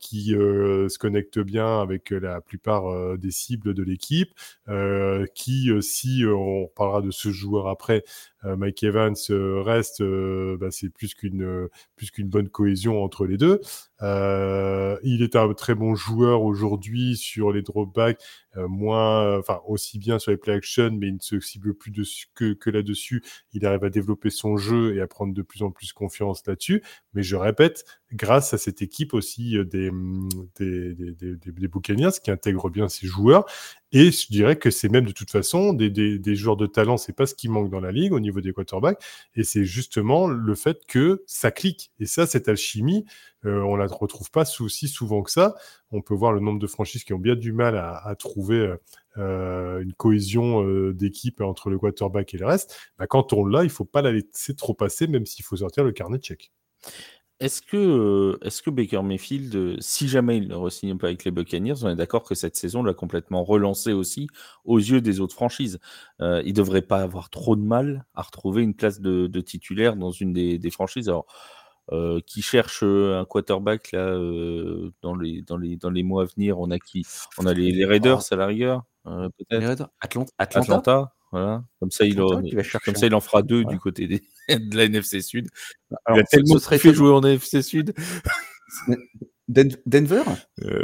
qui 0.00 0.30
se 0.30 0.98
connecte 0.98 1.38
bien 1.38 1.80
avec 1.80 2.10
la 2.10 2.40
plupart 2.40 3.18
des 3.18 3.30
cibles 3.30 3.74
de 3.74 3.82
l'équipe, 3.82 4.32
qui, 5.34 5.70
si 5.80 6.24
on 6.26 6.68
parlera 6.74 7.02
de 7.02 7.10
ce 7.10 7.30
joueur 7.30 7.68
après, 7.68 8.04
euh, 8.44 8.56
Mike 8.56 8.82
Evans 8.82 9.14
euh, 9.30 9.60
reste, 9.62 10.00
euh, 10.00 10.56
bah, 10.58 10.68
c'est 10.70 10.88
plus 10.88 11.14
qu'une 11.14 11.68
plus 11.96 12.10
qu'une 12.10 12.28
bonne 12.28 12.48
cohésion 12.60 13.02
entre 13.02 13.26
les 13.26 13.38
deux. 13.38 13.60
il 15.02 15.22
est 15.22 15.36
un 15.36 15.52
très 15.54 15.74
bon 15.74 15.94
joueur 15.94 16.42
aujourd'hui 16.42 17.16
sur 17.16 17.52
les 17.52 17.62
dropbacks, 17.62 18.22
moins, 18.56 19.38
enfin 19.38 19.60
aussi 19.66 19.98
bien 19.98 20.18
sur 20.18 20.30
les 20.30 20.36
play 20.36 20.52
action, 20.52 20.90
mais 20.92 21.08
il 21.08 21.14
ne 21.14 21.20
se 21.20 21.40
cible 21.40 21.74
plus 21.74 21.92
que, 22.34 22.52
que 22.52 22.70
là-dessus. 22.70 23.22
Il 23.52 23.64
arrive 23.66 23.84
à 23.84 23.90
développer 23.90 24.30
son 24.30 24.56
jeu 24.56 24.94
et 24.94 25.00
à 25.00 25.06
prendre 25.06 25.34
de 25.34 25.42
plus 25.42 25.62
en 25.62 25.70
plus 25.70 25.92
confiance 25.92 26.46
là-dessus. 26.46 26.82
Mais 27.14 27.22
je 27.22 27.36
répète, 27.36 27.84
grâce 28.12 28.54
à 28.54 28.58
cette 28.58 28.82
équipe 28.82 29.14
aussi 29.14 29.56
des, 29.66 29.90
des, 30.58 30.94
des, 30.94 31.12
des, 31.14 31.36
des 31.36 32.10
qui 32.22 32.30
intègre 32.30 32.70
bien 32.70 32.88
ses 32.88 33.06
joueurs 33.06 33.46
et 33.92 34.12
je 34.12 34.28
dirais 34.28 34.56
que 34.56 34.70
c'est 34.70 34.88
même 34.88 35.04
de 35.04 35.12
toute 35.12 35.30
façon 35.30 35.72
des, 35.72 35.90
des, 35.90 36.34
joueurs 36.36 36.56
de 36.56 36.66
talent, 36.66 36.96
c'est 36.96 37.12
pas 37.12 37.26
ce 37.26 37.34
qui 37.34 37.48
manque 37.48 37.70
dans 37.70 37.80
la 37.80 37.90
ligue 37.90 38.12
au 38.12 38.20
niveau 38.20 38.40
des 38.40 38.52
quarterbacks, 38.52 39.02
et 39.34 39.42
c'est 39.42 39.64
justement 39.64 40.28
le 40.28 40.54
fait 40.54 40.86
que 40.86 41.24
ça 41.26 41.50
clique. 41.50 41.90
Et 41.98 42.06
ça, 42.06 42.26
cette 42.26 42.48
alchimie, 42.48 43.04
euh, 43.44 43.62
on 43.62 43.74
la 43.74 43.86
retrouve 43.86 44.30
pas 44.30 44.44
aussi 44.60 44.86
souvent 44.86 45.22
que 45.22 45.30
ça. 45.32 45.56
On 45.90 46.02
peut 46.02 46.14
voir 46.14 46.32
le 46.32 46.40
nombre 46.40 46.60
de 46.60 46.66
franchises 46.68 47.02
qui 47.02 47.12
ont 47.14 47.18
bien 47.18 47.34
du 47.34 47.52
mal 47.52 47.76
à, 47.76 48.14
trouver 48.16 48.76
euh, 49.16 49.80
une 49.80 49.94
cohésion 49.94 50.64
euh, 50.64 50.94
d'équipe 50.94 51.40
entre 51.40 51.68
le 51.68 51.78
quarterback 51.78 52.32
et 52.34 52.38
le 52.38 52.46
reste. 52.46 52.76
Bah, 52.96 53.08
quand 53.08 53.32
on 53.32 53.44
l'a, 53.44 53.64
il 53.64 53.70
faut 53.70 53.84
pas 53.84 54.02
la 54.02 54.12
laisser 54.12 54.54
trop 54.54 54.74
passer, 54.74 55.08
même 55.08 55.26
s'il 55.26 55.44
faut 55.44 55.56
sortir 55.56 55.82
le 55.82 55.90
carnet 55.90 56.18
de 56.18 56.24
chèque. 56.24 56.52
Est-ce 57.40 57.62
que, 57.62 58.38
est 58.42 58.62
que 58.62 58.70
Baker 58.70 59.02
Mayfield, 59.02 59.76
si 59.80 60.08
jamais 60.08 60.38
il 60.38 60.48
ne 60.48 60.54
re-signe 60.54 60.96
pas 60.98 61.08
avec 61.08 61.24
les 61.24 61.30
Buccaneers, 61.30 61.82
on 61.82 61.88
est 61.88 61.96
d'accord 61.96 62.22
que 62.24 62.34
cette 62.34 62.56
saison 62.56 62.82
l'a 62.82 62.94
complètement 62.94 63.44
relancé 63.44 63.92
aussi 63.92 64.28
aux 64.64 64.78
yeux 64.78 65.00
des 65.00 65.20
autres 65.20 65.34
franchises. 65.34 65.80
il 66.20 66.24
ne 66.24 66.52
devrait 66.52 66.82
pas 66.82 67.00
avoir 67.00 67.30
trop 67.30 67.56
de 67.56 67.62
mal 67.62 68.04
à 68.14 68.22
retrouver 68.22 68.62
une 68.62 68.74
place 68.74 69.00
de, 69.00 69.40
titulaire 69.40 69.96
dans 69.96 70.10
une 70.10 70.32
des, 70.32 70.58
des 70.58 70.70
franchises. 70.70 71.08
Alors, 71.08 71.26
euh, 71.92 72.20
qui 72.24 72.40
cherche 72.40 72.84
un 72.84 73.24
quarterback 73.24 73.90
là 73.90 74.14
dans 75.02 75.16
les 75.16 75.42
dans 75.42 75.56
les 75.56 75.76
dans 75.76 75.90
les 75.90 76.04
mois 76.04 76.22
à 76.22 76.26
venir? 76.26 76.60
On 76.60 76.70
a 76.70 76.78
qui? 76.78 77.04
On 77.36 77.46
a 77.46 77.54
les, 77.54 77.84
Raiders 77.84 78.22
à 78.30 78.36
la 78.36 78.46
rigueur, 78.46 78.84
peut-être. 79.04 79.90
Atlanta? 79.98 80.32
Atlanta. 80.38 81.12
Voilà. 81.32 81.64
Comme 81.78 81.90
ça, 81.92 82.04
il, 82.04 82.20
en, 82.20 82.42
comme 82.84 82.96
ça, 82.96 83.06
il 83.06 83.14
en 83.14 83.20
fera 83.20 83.42
deux 83.42 83.64
du 83.64 83.78
côté 83.78 84.08
des, 84.08 84.20
de 84.70 84.76
la 84.76 84.84
NFC 84.84 85.20
Sud. 85.20 85.48
Alors, 86.04 86.18
il 86.18 86.20
a 86.20 86.24
tellement 86.24 86.58
serait 86.58 86.78
fait 86.78 86.94
jouer 86.94 87.10
en 87.10 87.20
NFC 87.20 87.62
Sud. 87.62 87.94
Denver? 89.48 90.22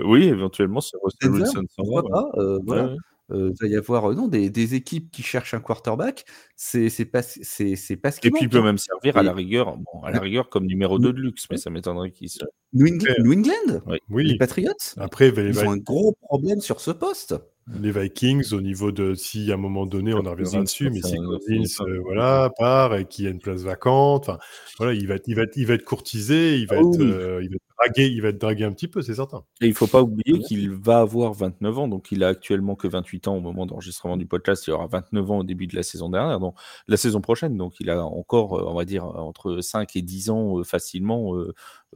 Oui, 0.04 0.24
éventuellement, 0.24 0.80
c'est 0.80 0.96
Russell 1.02 1.30
Wilson. 1.30 1.64
Pourquoi 1.76 2.02
pas 2.08 2.58
voilà 2.64 2.94
il 3.34 3.54
va 3.60 3.66
y 3.66 3.76
avoir 3.76 4.12
non, 4.12 4.28
des, 4.28 4.50
des, 4.50 4.74
équipes 4.74 5.10
qui 5.10 5.22
cherchent 5.22 5.54
un 5.54 5.60
quarterback. 5.60 6.24
C'est 6.54 6.88
pas, 7.04 7.22
c'est 7.22 7.96
pas 7.96 8.12
ce 8.12 8.18
Et 8.22 8.30
puis 8.30 8.42
il 8.42 8.48
peut 8.48 8.62
même 8.62 8.78
servir 8.78 9.16
à 9.16 9.22
la 9.22 9.32
rigueur, 9.32 9.76
bon, 9.76 10.02
à 10.02 10.12
la 10.12 10.20
rigueur 10.20 10.48
comme 10.48 10.66
numéro 10.66 10.98
2 10.98 11.12
de 11.12 11.20
luxe, 11.20 11.46
mais 11.50 11.56
ça 11.56 11.70
m'étonnerait 11.70 12.12
qu'il 12.12 12.30
se. 12.30 12.44
New 12.72 12.86
England, 12.86 13.14
New 13.24 13.32
England? 13.32 13.98
Oui. 14.08 14.24
Les 14.24 14.38
Patriots? 14.38 14.72
Après, 14.96 15.28
ils 15.28 15.58
ont 15.60 15.72
un 15.72 15.78
gros 15.78 16.16
problème 16.22 16.60
sur 16.60 16.80
ce 16.80 16.92
poste 16.92 17.34
les 17.74 17.90
Vikings 17.90 18.52
au 18.52 18.60
niveau 18.60 18.92
de 18.92 19.14
si 19.14 19.50
à 19.50 19.54
un 19.54 19.58
moment 19.58 19.86
donné 19.86 20.14
on 20.14 20.24
en 20.24 20.30
reviendra 20.30 20.62
dessus 20.62 20.88
mais 20.88 21.02
si 21.02 21.16
Cousins 21.16 21.84
euh, 21.84 22.00
voilà 22.04 22.50
part 22.56 22.94
et 22.94 23.06
qu'il 23.06 23.24
y 23.24 23.28
a 23.28 23.30
une 23.30 23.40
place 23.40 23.62
vacante 23.62 24.30
voilà 24.78 24.94
il 24.94 25.08
va 25.08 25.16
être, 25.16 25.26
il 25.26 25.34
va 25.34 25.42
être, 25.42 25.56
il 25.56 25.66
va 25.66 25.74
être 25.74 25.84
courtisé 25.84 26.58
il 26.58 26.68
va, 26.68 26.76
ah 26.76 26.80
être, 26.80 27.00
euh, 27.00 27.42
il 27.42 27.48
va 27.48 27.56
être 27.56 27.62
dragué 27.76 28.06
il 28.08 28.22
va 28.22 28.28
être 28.28 28.40
dragué 28.40 28.64
un 28.64 28.72
petit 28.72 28.86
peu 28.86 29.02
c'est 29.02 29.14
certain. 29.14 29.42
Et 29.60 29.66
il 29.66 29.74
faut 29.74 29.88
pas 29.88 30.00
oublier 30.00 30.38
qu'il 30.44 30.70
va 30.70 31.00
avoir 31.00 31.32
29 31.32 31.78
ans 31.78 31.88
donc 31.88 32.12
il 32.12 32.22
a 32.22 32.28
actuellement 32.28 32.76
que 32.76 32.86
28 32.86 33.26
ans 33.26 33.36
au 33.36 33.40
moment 33.40 33.66
d'enregistrement 33.66 34.16
du 34.16 34.26
podcast 34.26 34.64
il 34.68 34.72
aura 34.72 34.86
29 34.86 35.30
ans 35.32 35.38
au 35.38 35.44
début 35.44 35.66
de 35.66 35.74
la 35.74 35.82
saison 35.82 36.08
dernière 36.08 36.38
donc 36.38 36.54
la 36.86 36.96
saison 36.96 37.20
prochaine 37.20 37.56
donc 37.56 37.74
il 37.80 37.90
a 37.90 38.04
encore 38.04 38.60
euh, 38.60 38.64
on 38.64 38.74
va 38.74 38.84
dire 38.84 39.04
entre 39.04 39.60
5 39.60 39.96
et 39.96 40.02
10 40.02 40.30
ans 40.30 40.62
facilement 40.62 41.34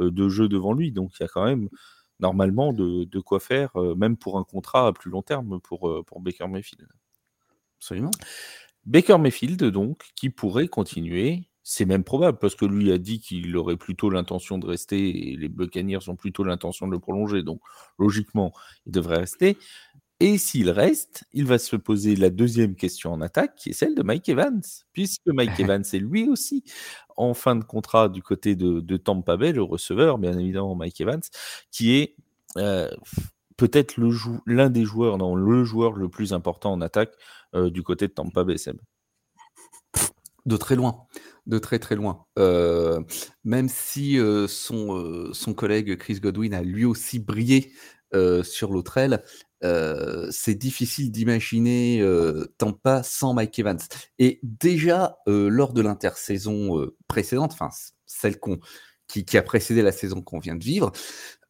de 0.01 0.29
jeu 0.29 0.49
devant 0.49 0.73
lui 0.73 0.91
donc 0.91 1.13
il 1.19 1.23
y 1.23 1.27
a 1.27 1.29
quand 1.29 1.45
même 1.45 1.69
normalement 2.21 2.73
de, 2.73 3.21
quoi 3.21 3.41
faire, 3.41 3.71
euh, 3.77 3.95
même 3.95 4.17
pour 4.17 4.39
un 4.39 4.45
contrat 4.45 4.89
à 4.89 4.93
plus 4.93 5.11
long 5.11 5.23
terme 5.23 5.61
pour, 5.61 5.89
euh, 5.89 6.03
pour 6.03 6.21
Baker 6.21 6.49
Mayfield. 6.49 6.87
Absolument. 7.79 8.11
Baker 8.87 9.19
Mayfield, 9.19 9.63
donc, 9.65 10.05
qui 10.17 10.31
pourrait 10.31 10.69
continuer, 10.69 11.51
c'est 11.63 11.85
même 11.85 12.05
probable, 12.05 12.39
parce 12.39 12.55
que 12.55 12.65
lui 12.65 12.91
a 12.93 12.99
dit 12.99 13.21
qu'il 13.21 13.57
aurait 13.57 13.77
plutôt 13.77 14.11
l'intention 14.11 14.59
de 14.59 14.67
rester, 14.67 15.31
et 15.33 15.37
les 15.37 15.49
Buccaneers 15.49 16.09
ont 16.09 16.17
plutôt 16.17 16.45
l'intention 16.45 16.87
de 16.87 16.93
le 16.93 16.99
prolonger, 16.99 17.43
donc 17.43 17.61
logiquement, 17.99 18.53
il 18.87 18.93
devrait 18.93 19.19
rester. 19.19 19.57
Et 20.23 20.37
s'il 20.37 20.69
reste, 20.69 21.25
il 21.33 21.47
va 21.47 21.59
se 21.59 21.77
poser 21.77 22.15
la 22.15 22.29
deuxième 22.29 22.75
question 22.75 23.11
en 23.11 23.23
attaque, 23.23 23.55
qui 23.57 23.71
est 23.71 23.73
celle 23.73 23.95
de 23.95 24.03
Mike 24.03 24.29
Evans, 24.29 24.61
puisque 24.93 25.27
Mike 25.27 25.59
Evans 25.59 25.83
est 25.83 25.99
lui 25.99 26.29
aussi 26.29 26.63
en 27.17 27.33
fin 27.33 27.57
de 27.57 27.65
contrat 27.65 28.11
du 28.11 28.23
côté 28.23 28.55
de, 28.55 28.97
Tampa 28.99 29.39
Bay, 29.39 29.53
le 29.53 29.63
receveur, 29.63 30.19
bien 30.19 30.39
évidemment 30.39 30.75
Mike 30.75 31.01
Evans, 31.01 31.23
qui 31.71 31.97
est 31.97 32.17
euh, 32.59 32.91
peut-être 33.57 33.97
l'un 34.47 34.69
des 34.69 34.85
joueurs, 34.85 35.17
non, 35.17 35.35
le 35.35 35.65
joueur 35.65 35.95
le 35.95 36.11
plus 36.11 36.35
important 36.35 36.73
en 36.73 36.83
attaque 36.83 37.15
euh, 37.55 37.71
du 37.71 37.83
côté 37.83 38.07
de 38.07 38.13
Tampa 38.13 38.45
Bay, 38.45 38.59
Seb. 38.59 38.77
De 40.45 40.57
très 40.57 40.77
loin, 40.77 41.07
de 41.47 41.59
très 41.59 41.79
très 41.79 41.97
loin. 41.97 42.27
Euh, 42.39 43.01
même 43.45 43.69
si 43.69 44.19
son, 44.49 45.33
son 45.33 45.55
collègue 45.55 45.97
Chris 45.97 46.21
Godwin 46.21 46.53
a 46.55 46.63
lui 46.63 46.85
aussi 46.85 47.19
brillé 47.19 47.73
sur 48.43 48.73
l'autre 48.73 48.97
aile, 48.99 49.23
c'est 50.31 50.55
difficile 50.55 51.11
d'imaginer 51.11 52.05
Tampa 52.59 53.03
sans 53.03 53.35
Mike 53.35 53.59
Evans. 53.59 53.79
Et 54.19 54.41
déjà, 54.43 55.19
lors 55.27 55.73
de 55.73 55.83
l'intersaison 55.83 56.91
précédente, 57.09 57.53
enfin 57.53 57.71
celle 58.07 58.37
qui, 59.07 59.37
a 59.37 59.43
précédé 59.43 59.83
la 59.83 59.93
saison 59.93 60.23
qu'on 60.23 60.39
vient 60.39 60.57
de 60.57 60.65
vivre, 60.65 60.93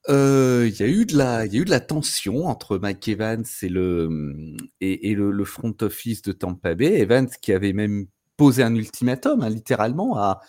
il 0.08 0.74
y 0.78 0.82
a 0.82 0.88
eu 0.88 1.06
de 1.06 1.16
la, 1.16 1.46
il 1.46 1.54
y 1.54 1.58
a 1.58 1.60
eu 1.60 1.64
de 1.64 1.70
la 1.70 1.80
tension 1.80 2.46
entre 2.46 2.78
Mike 2.78 3.08
Evans 3.08 3.44
et 3.62 3.68
le 3.68 4.56
et, 4.80 5.14
le, 5.14 5.44
front 5.44 5.76
office 5.82 6.22
de 6.22 6.32
Tampa 6.32 6.74
Bay. 6.74 7.00
Evans 7.00 7.28
qui 7.40 7.52
avait 7.52 7.72
même 7.72 8.06
posé 8.36 8.62
un 8.62 8.74
ultimatum, 8.74 9.42
hein, 9.42 9.50
littéralement 9.50 10.16
à 10.16 10.40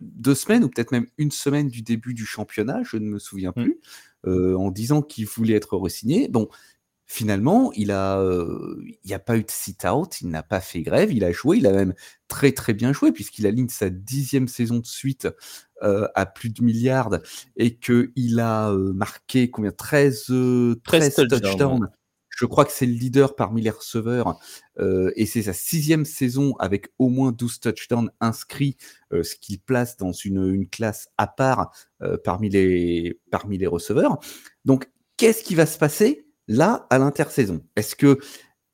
deux 0.00 0.34
semaines 0.34 0.64
ou 0.64 0.68
peut-être 0.68 0.92
même 0.92 1.06
une 1.16 1.30
semaine 1.30 1.68
du 1.68 1.82
début 1.82 2.14
du 2.14 2.26
championnat, 2.26 2.82
je 2.84 2.98
ne 2.98 3.06
me 3.06 3.18
souviens 3.18 3.52
mmh. 3.56 3.68
Plus, 4.26 4.56
en 4.56 4.70
disant 4.70 5.02
qu'il 5.02 5.26
voulait 5.26 5.54
être 5.54 5.76
re-signé. 5.76 6.28
Bon, 6.28 6.48
finalement, 7.06 7.72
il 7.72 7.90
a, 7.90 8.22
il 8.84 8.98
n'y 9.06 9.14
a 9.14 9.18
pas 9.18 9.36
eu 9.36 9.42
de 9.42 9.50
sit-out, 9.50 10.20
il 10.20 10.28
n'a 10.28 10.42
pas 10.42 10.60
fait 10.60 10.82
grève, 10.82 11.12
il 11.12 11.24
a 11.24 11.32
joué, 11.32 11.58
il 11.58 11.66
a 11.66 11.72
même 11.72 11.94
très 12.28 12.52
très 12.52 12.74
bien 12.74 12.92
joué 12.92 13.12
puisqu'il 13.12 13.46
aligne 13.46 13.68
sa 13.68 13.88
dixième 13.90 14.48
saison 14.48 14.78
de 14.78 14.86
suite 14.86 15.28
à 15.80 16.26
plus 16.26 16.50
de 16.50 16.62
milliards 16.62 17.18
et 17.56 17.76
qu'il 17.76 18.40
a 18.40 18.72
marqué 18.72 19.50
combien? 19.50 19.72
13, 19.72 20.32
13, 20.84 21.14
touchdowns. 21.30 21.88
Je 22.38 22.46
crois 22.46 22.64
que 22.64 22.70
c'est 22.70 22.86
le 22.86 22.92
leader 22.92 23.34
parmi 23.34 23.62
les 23.62 23.70
receveurs 23.70 24.38
et 25.16 25.26
c'est 25.26 25.42
sa 25.42 25.52
sixième 25.52 26.04
saison 26.04 26.54
avec 26.60 26.86
au 26.98 27.08
moins 27.08 27.32
12 27.32 27.58
touchdowns 27.58 28.12
inscrits, 28.20 28.76
ce 29.10 29.34
qui 29.34 29.58
place 29.58 29.96
dans 29.96 30.12
une, 30.12 30.54
une 30.54 30.68
classe 30.68 31.08
à 31.18 31.26
part 31.26 31.72
parmi, 32.22 32.48
les, 32.48 33.18
parmi 33.32 33.58
les 33.58 33.66
receveurs. 33.66 34.18
Donc, 34.64 34.88
qu'est-ce 35.16 35.42
qui 35.42 35.56
va 35.56 35.66
se 35.66 35.78
passer 35.78 36.26
là 36.46 36.86
à 36.90 36.98
l'intersaison? 36.98 37.64
Est-ce 37.74 37.96
que 37.96 38.20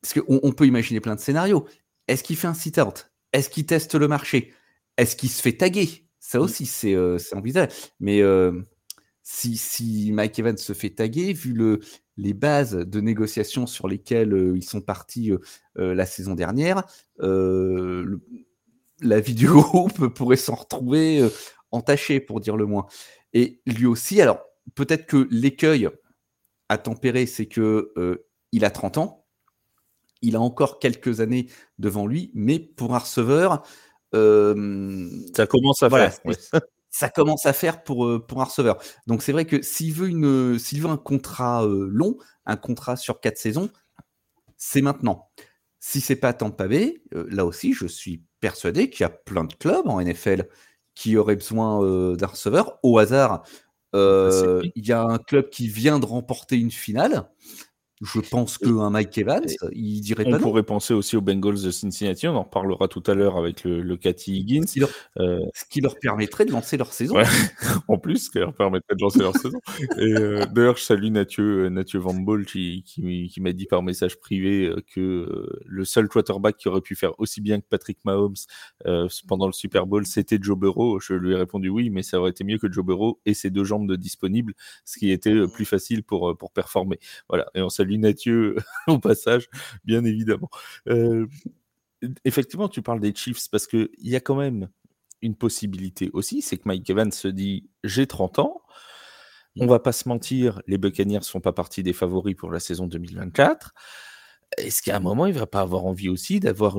parce 0.04 0.12
qu'on 0.12 0.38
on 0.42 0.52
peut 0.52 0.66
imaginer 0.66 1.00
plein 1.00 1.14
de 1.14 1.21
scénarios. 1.21 1.66
Est-ce 2.09 2.23
qu'il 2.23 2.37
fait 2.37 2.47
un 2.47 2.52
sit-out? 2.52 3.11
Est-ce 3.33 3.49
qu'il 3.49 3.64
teste 3.64 3.94
le 3.94 4.06
marché? 4.06 4.52
Est-ce 4.99 5.16
qu'il 5.16 5.30
se 5.30 5.40
fait 5.40 5.54
taguer? 5.54 6.06
Ça 6.21 6.38
mmh. 6.38 6.42
aussi, 6.42 6.66
c'est 6.66 6.94
euh, 6.94 7.16
envisageable. 7.33 7.73
Mais 8.00 8.21
euh, 8.21 8.52
si, 9.25 9.57
si, 9.57 10.12
Mike 10.12 10.38
Evans 10.38 10.57
se 10.57 10.73
fait 10.73 10.90
taguer, 10.90 11.33
vu 11.33 11.52
le, 11.52 11.81
les 12.16 12.35
bases 12.35 12.76
de 12.76 13.00
négociation 13.00 13.66
sur 13.66 13.88
lesquelles 13.88 14.33
euh, 14.33 14.57
ils 14.57 14.64
sont 14.64 14.81
partis 14.81 15.33
la 15.75 16.07
saison 16.07 16.35
dernière, 16.35 16.85
la 17.19 19.21
vie 19.21 19.35
du 19.35 19.47
groupe 19.49 20.07
pourrait 20.14 20.37
s'en 20.37 20.54
retrouver 20.54 21.28
entachée, 21.73 22.21
pour 22.21 22.40
dire 22.40 22.57
le 22.57 22.66
moins. 22.66 22.87
Et 23.33 23.61
lui 23.66 23.87
aussi, 23.87 24.21
alors 24.21 24.40
peut-être 24.75 25.07
que 25.07 25.28
l'écueil 25.31 25.88
à 26.69 26.78
tempérer, 26.78 27.26
c'est 27.26 27.47
que 27.47 27.93
euh, 27.97 28.26
il 28.52 28.64
a 28.64 28.71
30 28.71 28.99
ans, 28.99 29.26
il 30.23 30.37
a 30.37 30.40
encore 30.40 30.78
quelques 30.78 31.21
années 31.21 31.49
devant 31.78 32.07
lui, 32.07 32.31
mais 32.35 32.59
pour 32.59 32.95
un 32.95 32.99
receveur, 32.99 33.62
euh, 34.14 35.09
ça 35.37 35.47
commence 35.47 35.83
à 35.83 35.90
faire. 35.90 36.12
Ça 36.97 37.09
commence 37.09 37.45
à 37.45 37.53
faire 37.53 37.83
pour, 37.83 38.07
euh, 38.07 38.25
pour 38.25 38.41
un 38.41 38.45
receveur. 38.45 38.79
Donc 39.09 39.23
c'est 39.23 39.33
vrai 39.33 39.47
que 39.47 39.63
s'il 39.63 39.93
veut, 39.93 40.09
une, 40.09 40.59
s'il 40.59 40.81
veut 40.81 40.91
un 40.91 40.97
contrat 40.97 41.67
long, 41.67 42.17
un 42.47 42.57
contrat 42.57 42.97
sur 42.97 43.21
quatre 43.21 43.39
saisons, 43.39 43.69
c'est 44.57 44.81
maintenant. 44.81 45.29
Si 45.81 46.01
c'est 46.01 46.17
pas 46.17 46.33
Tampa 46.33 46.69
Bay, 46.69 47.03
là 47.13 47.45
aussi, 47.45 47.73
je 47.75 47.87
suis 47.87 48.23
persuadé 48.41 48.91
qu'il 48.91 49.03
y 49.03 49.05
a 49.05 49.11
plein 49.11 49.45
de 49.45 49.53
clubs 49.55 49.87
en 49.89 50.01
NFL 50.01 50.49
qui 50.95 51.17
auraient 51.17 51.37
besoin 51.37 52.15
d'un 52.15 52.27
receveur. 52.27 52.79
Au 52.83 52.99
hasard, 52.99 53.43
euh, 53.95 54.63
il 54.75 54.87
y 54.87 54.93
a 54.93 55.03
un 55.03 55.19
club 55.19 55.51
qui 55.51 55.69
vient 55.69 55.99
de 55.99 56.07
remporter 56.07 56.57
une 56.57 56.71
finale. 56.71 57.29
Je 58.03 58.19
pense 58.19 58.59
qu'un 58.59 58.91
Mike 58.91 59.17
Evans, 59.19 59.45
il 59.73 60.01
dirait 60.01 60.25
pas 60.25 60.37
On 60.37 60.41
pourrait 60.41 60.65
penser 60.65 60.95
aussi 60.95 61.17
aux 61.17 61.21
Bengals 61.21 61.63
de 61.63 61.71
Cincinnati, 61.71 62.27
on 62.27 62.35
en 62.35 62.43
reparlera 62.43 62.89
tout 62.89 63.03
à 63.07 63.15
l'heure 63.15 63.37
avec 63.37 63.63
le, 63.63 63.83
le 63.83 63.97
Cathy 63.97 64.39
Higgins. 64.39 64.65
Euh, 65.19 65.39
ce 65.55 65.65
qui, 65.71 65.81
leur, 65.81 65.95
permettrait 66.01 66.45
de 66.45 66.51
lancer 66.51 66.77
leur 66.77 66.93
saison. 66.93 67.15
en 67.89 67.99
plus, 67.99 68.27
ce 68.27 68.31
qui 68.31 68.39
leur 68.39 68.53
permettrait 68.53 68.97
de 68.97 69.01
lancer 69.01 69.21
leur 69.21 69.37
saison. 69.37 69.61
Euh, 69.99 70.45
d'ailleurs, 70.47 70.77
je 70.77 70.83
salue 70.83 71.11
Nathieu, 71.11 71.69
Nathieu 71.69 72.01
Van 72.01 72.15
Bol 72.15 72.47
qui, 72.47 72.83
qui, 72.83 73.41
m'a 73.41 73.53
dit 73.53 73.67
par 73.67 73.83
message 73.83 74.19
privé 74.19 74.73
que 74.93 75.47
le 75.65 75.85
seul 75.85 76.09
quarterback 76.09 76.57
qui 76.57 76.69
aurait 76.69 76.81
pu 76.81 76.97
faire 76.97 77.19
aussi 77.21 77.41
bien 77.41 77.61
que 77.61 77.67
Patrick 77.69 77.99
Mahomes 78.05 78.35
pendant 79.29 79.47
le 79.47 79.53
Super 79.53 79.87
Bowl, 79.87 80.05
c'était 80.05 80.39
Joe 80.41 80.59
Burrow. 80.59 80.99
Je 80.99 81.15
lui 81.15 81.33
ai 81.33 81.37
répondu 81.37 81.69
oui, 81.69 81.91
mais 81.91 82.03
ça 82.03 82.19
aurait 82.19 82.31
été 82.31 82.43
mieux 82.43 82.59
que 82.59 82.71
Joe 82.71 82.85
Burrow 82.85 83.21
et 83.25 83.35
ses 83.35 83.51
deux 83.51 83.65
jambes 83.65 83.89
de 83.89 83.95
disponibles, 83.95 84.55
ce 84.85 84.99
qui 84.99 85.13
était 85.13 85.47
plus 85.47 85.65
facile 85.65 86.03
pour, 86.03 86.37
pour 86.37 86.51
performer. 86.51 86.99
Voilà, 87.29 87.47
et 87.55 87.63
on 87.63 87.69
salue 87.69 87.84
Nathieu 87.85 88.57
au 88.88 88.99
passage, 88.99 89.49
bien 89.85 90.05
évidemment. 90.05 90.50
Euh, 90.88 91.26
effectivement, 92.25 92.69
tu 92.69 92.83
parles 92.83 93.00
des 93.00 93.14
Chiefs 93.14 93.49
parce 93.50 93.67
qu'il 93.67 93.88
y 93.99 94.17
a 94.17 94.21
quand 94.21 94.37
même 94.37 94.69
une 95.23 95.35
possibilité 95.35 96.11
aussi, 96.12 96.43
c'est 96.43 96.59
que 96.59 96.64
Mike 96.67 96.88
Evans 96.91 97.12
se 97.12 97.29
dit 97.29 97.69
j'ai 97.83 98.07
30 98.07 98.41
ans, 98.41 98.61
on 99.59 99.67
va 99.67 99.79
pas 99.79 99.93
se 99.93 100.09
mentir, 100.09 100.61
les 100.67 100.79
Buccaneers 100.79 101.19
ne 101.19 101.25
sont 101.25 101.41
pas 101.41 101.53
partie 101.53 101.83
des 101.83 101.93
favoris 101.93 102.35
pour 102.35 102.50
la 102.50 102.61
saison 102.61 102.87
2024. 102.87 103.73
Est-ce 104.59 104.83
qu'à 104.83 104.97
un 104.97 105.00
moment, 105.00 105.26
il 105.26 105.35
va 105.35 105.47
pas 105.47 105.61
avoir 105.61 105.87
envie 105.87 106.09
aussi 106.09 106.41
d'avoir 106.41 106.79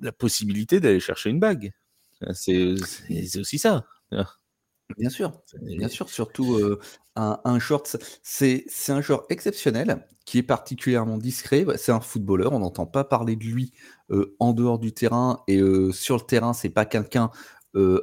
la 0.00 0.12
possibilité 0.12 0.80
d'aller 0.80 1.00
chercher 1.00 1.30
une 1.30 1.40
bague? 1.40 1.72
C'est 2.32 2.74
aussi 3.38 3.58
ça. 3.58 3.86
Bien 4.98 5.08
sûr, 5.10 5.32
bien 5.62 5.88
sûr, 5.88 6.08
surtout 6.08 6.58
un, 7.16 7.40
un 7.44 7.58
short, 7.58 7.96
c'est 8.22 8.64
un 8.88 9.00
joueur 9.00 9.24
exceptionnel 9.28 10.06
qui 10.24 10.38
est 10.38 10.42
particulièrement 10.42 11.16
discret. 11.18 11.64
Bah, 11.64 11.76
c'est 11.76 11.92
un 11.92 12.00
footballeur, 12.00 12.52
on 12.52 12.58
n'entend 12.60 12.86
pas 12.86 13.04
parler 13.04 13.36
de 13.36 13.44
lui 13.44 13.72
en 14.40 14.52
dehors 14.52 14.78
du 14.78 14.92
terrain 14.92 15.42
et 15.48 15.60
sur 15.92 16.16
le 16.16 16.22
terrain, 16.22 16.52
c'est 16.52 16.70
pas 16.70 16.84
quelqu'un 16.86 17.30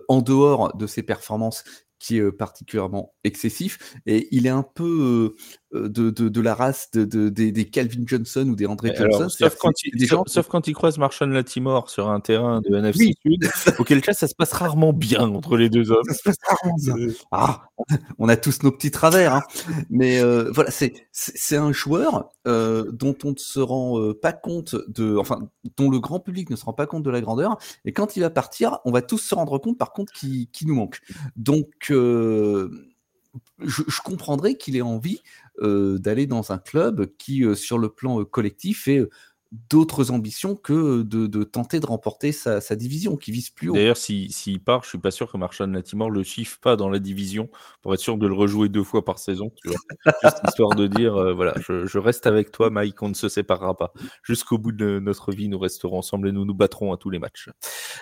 en 0.08 0.22
dehors 0.22 0.76
de 0.78 0.88
ses 0.88 1.04
performances 1.04 1.64
qui 2.00 2.18
est 2.18 2.32
particulièrement 2.32 3.16
excessif 3.24 3.96
et 4.06 4.28
il 4.32 4.46
est 4.46 4.50
un 4.52 4.62
peu 4.64 5.36
de, 5.84 6.10
de, 6.10 6.30
de, 6.30 6.42
la 6.42 6.56
race 6.56 6.90
de, 6.92 7.30
des, 7.30 7.52
des, 7.52 7.66
Calvin 7.66 8.04
Johnson 8.06 8.48
ou 8.50 8.56
des 8.56 8.66
André 8.66 8.94
Johnson. 8.96 9.30
sauf, 9.30 9.56
quand 9.58 9.72
il, 9.84 10.08
sauf, 10.08 10.48
quand 10.48 10.68
il 10.68 10.74
croise 10.74 10.98
Marshall 10.98 11.32
Latimore 11.32 11.90
sur 11.90 12.10
un 12.10 12.20
terrain 12.20 12.62
de 12.62 12.76
NFC 12.76 13.14
Sud, 13.22 13.50
auquel 13.80 14.02
cas 14.02 14.14
ça 14.14 14.28
se 14.28 14.36
passe 14.36 14.54
rarement 14.54 14.94
bien 14.94 15.30
entre 15.30 15.58
les 15.58 15.70
deux 15.70 15.92
hommes. 15.92 16.04
Ça 16.08 16.14
se 16.14 16.24
passe 16.24 16.38
rarement 16.48 16.76
bien. 16.78 17.14
Ah, 17.32 17.70
on 18.18 18.30
a 18.30 18.38
tous 18.38 18.64
nos 18.64 18.72
petits 18.72 18.92
travers, 18.92 19.36
hein. 19.36 19.42
mais 19.90 20.20
euh, 20.22 20.50
voilà, 20.52 20.72
c'est 20.72 21.58
un 21.58 21.72
joueur 21.72 22.30
euh, 22.48 22.92
dont 22.92 23.16
on 23.24 23.32
ne 23.32 23.38
se 23.38 23.60
rend 23.60 24.00
euh, 24.00 24.14
pas 24.14 24.34
compte 24.34 24.76
de, 24.88 25.18
enfin, 25.18 25.50
dont 25.78 25.90
le 25.90 26.00
grand 26.00 26.20
public 26.20 26.50
ne 26.50 26.56
se 26.56 26.66
rend 26.66 26.74
pas 26.74 26.88
compte 26.88 27.04
de 27.04 27.10
la 27.10 27.22
grandeur, 27.22 27.58
et 27.86 27.94
quand 27.94 28.16
il 28.16 28.22
va 28.22 28.30
partir, 28.30 28.80
on 28.86 28.92
va 28.92 29.02
tous 29.02 29.18
se 29.18 29.36
rendre 29.36 29.58
compte, 29.58 29.78
par 29.78 29.94
contre, 29.94 30.14
qui, 30.14 30.50
qui 30.52 30.66
nous 30.66 30.76
manque. 30.76 31.00
Donc, 31.36 31.92
euh, 31.92 32.70
je, 33.60 33.84
je 33.88 34.02
comprendrais 34.02 34.56
qu'il 34.56 34.76
ait 34.76 34.82
envie 34.82 35.22
euh, 35.62 35.98
d'aller 35.98 36.28
dans 36.28 36.52
un 36.52 36.60
club 36.60 37.08
qui, 37.18 37.44
euh, 37.44 37.56
sur 37.56 37.80
le 37.80 37.90
plan 37.90 38.22
euh, 38.22 38.26
collectif, 38.26 38.88
ait 38.88 39.04
d'autres 39.72 40.12
ambitions 40.12 40.56
que 40.56 41.02
de, 41.02 41.44
tenter 41.44 41.80
de 41.80 41.86
remporter 41.86 42.34
sa, 42.34 42.60
division, 42.76 43.16
qui 43.16 43.32
vise 43.32 43.50
plus 43.50 43.70
haut. 43.70 43.74
D'ailleurs, 43.74 43.96
s'il 43.98 44.60
part, 44.60 44.84
je 44.84 44.90
suis 44.90 44.98
pas 44.98 45.10
sûr 45.10 45.32
que 45.32 45.38
Marshall 45.38 45.72
Latimore 45.72 46.12
le 46.12 46.22
chiffre 46.22 46.60
pas 46.60 46.76
dans 46.76 46.90
la 46.90 47.00
division 47.00 47.50
pour 47.82 47.94
être 47.94 48.02
sûr 48.02 48.18
de 48.18 48.28
le 48.28 48.34
rejouer 48.34 48.68
deux 48.68 48.84
fois 48.84 49.06
par 49.06 49.20
saison. 49.20 49.52
Juste 50.24 50.42
histoire 50.46 50.76
de 50.76 50.88
dire, 50.88 51.34
voilà, 51.34 51.56
je, 51.60 51.98
reste 51.98 52.28
avec 52.28 52.52
toi, 52.52 52.70
Mike, 52.70 53.02
on 53.02 53.08
ne 53.08 53.14
se 53.14 53.30
séparera 53.30 53.78
pas. 53.78 53.94
Jusqu'au 54.22 54.58
bout 54.58 54.74
de 54.74 55.00
notre 55.00 55.32
vie, 55.32 55.48
nous 55.48 55.60
resterons 55.60 56.00
ensemble 56.00 56.28
et 56.28 56.34
nous 56.34 56.44
nous 56.44 56.54
battrons 56.54 56.92
à 56.92 56.98
tous 56.98 57.10
les 57.10 57.20
matchs. 57.20 57.50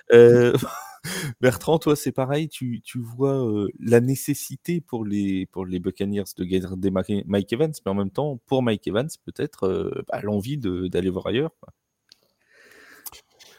Bertrand, 1.42 1.80
toi, 1.80 1.96
c'est 1.96 2.12
pareil, 2.12 2.50
tu, 2.50 2.82
vois 2.96 3.68
la 3.80 4.02
nécessité 4.02 4.82
pour 4.82 5.06
les, 5.06 5.46
pour 5.48 5.66
les 5.66 5.80
Buccaneers 5.80 6.24
de 6.38 6.44
garder 6.44 6.92
Mike 6.92 7.54
Evans, 7.54 7.74
mais 7.86 7.92
en 7.92 7.96
même 7.96 8.12
temps, 8.12 8.40
pour 8.46 8.64
Mike 8.64 8.88
Evans, 8.88 9.10
peut-être 9.26 10.04
bah, 10.08 10.20
l'envie 10.22 10.58
d'aller 10.58 11.10
voir 11.10 11.28
ailleurs. 11.28 11.52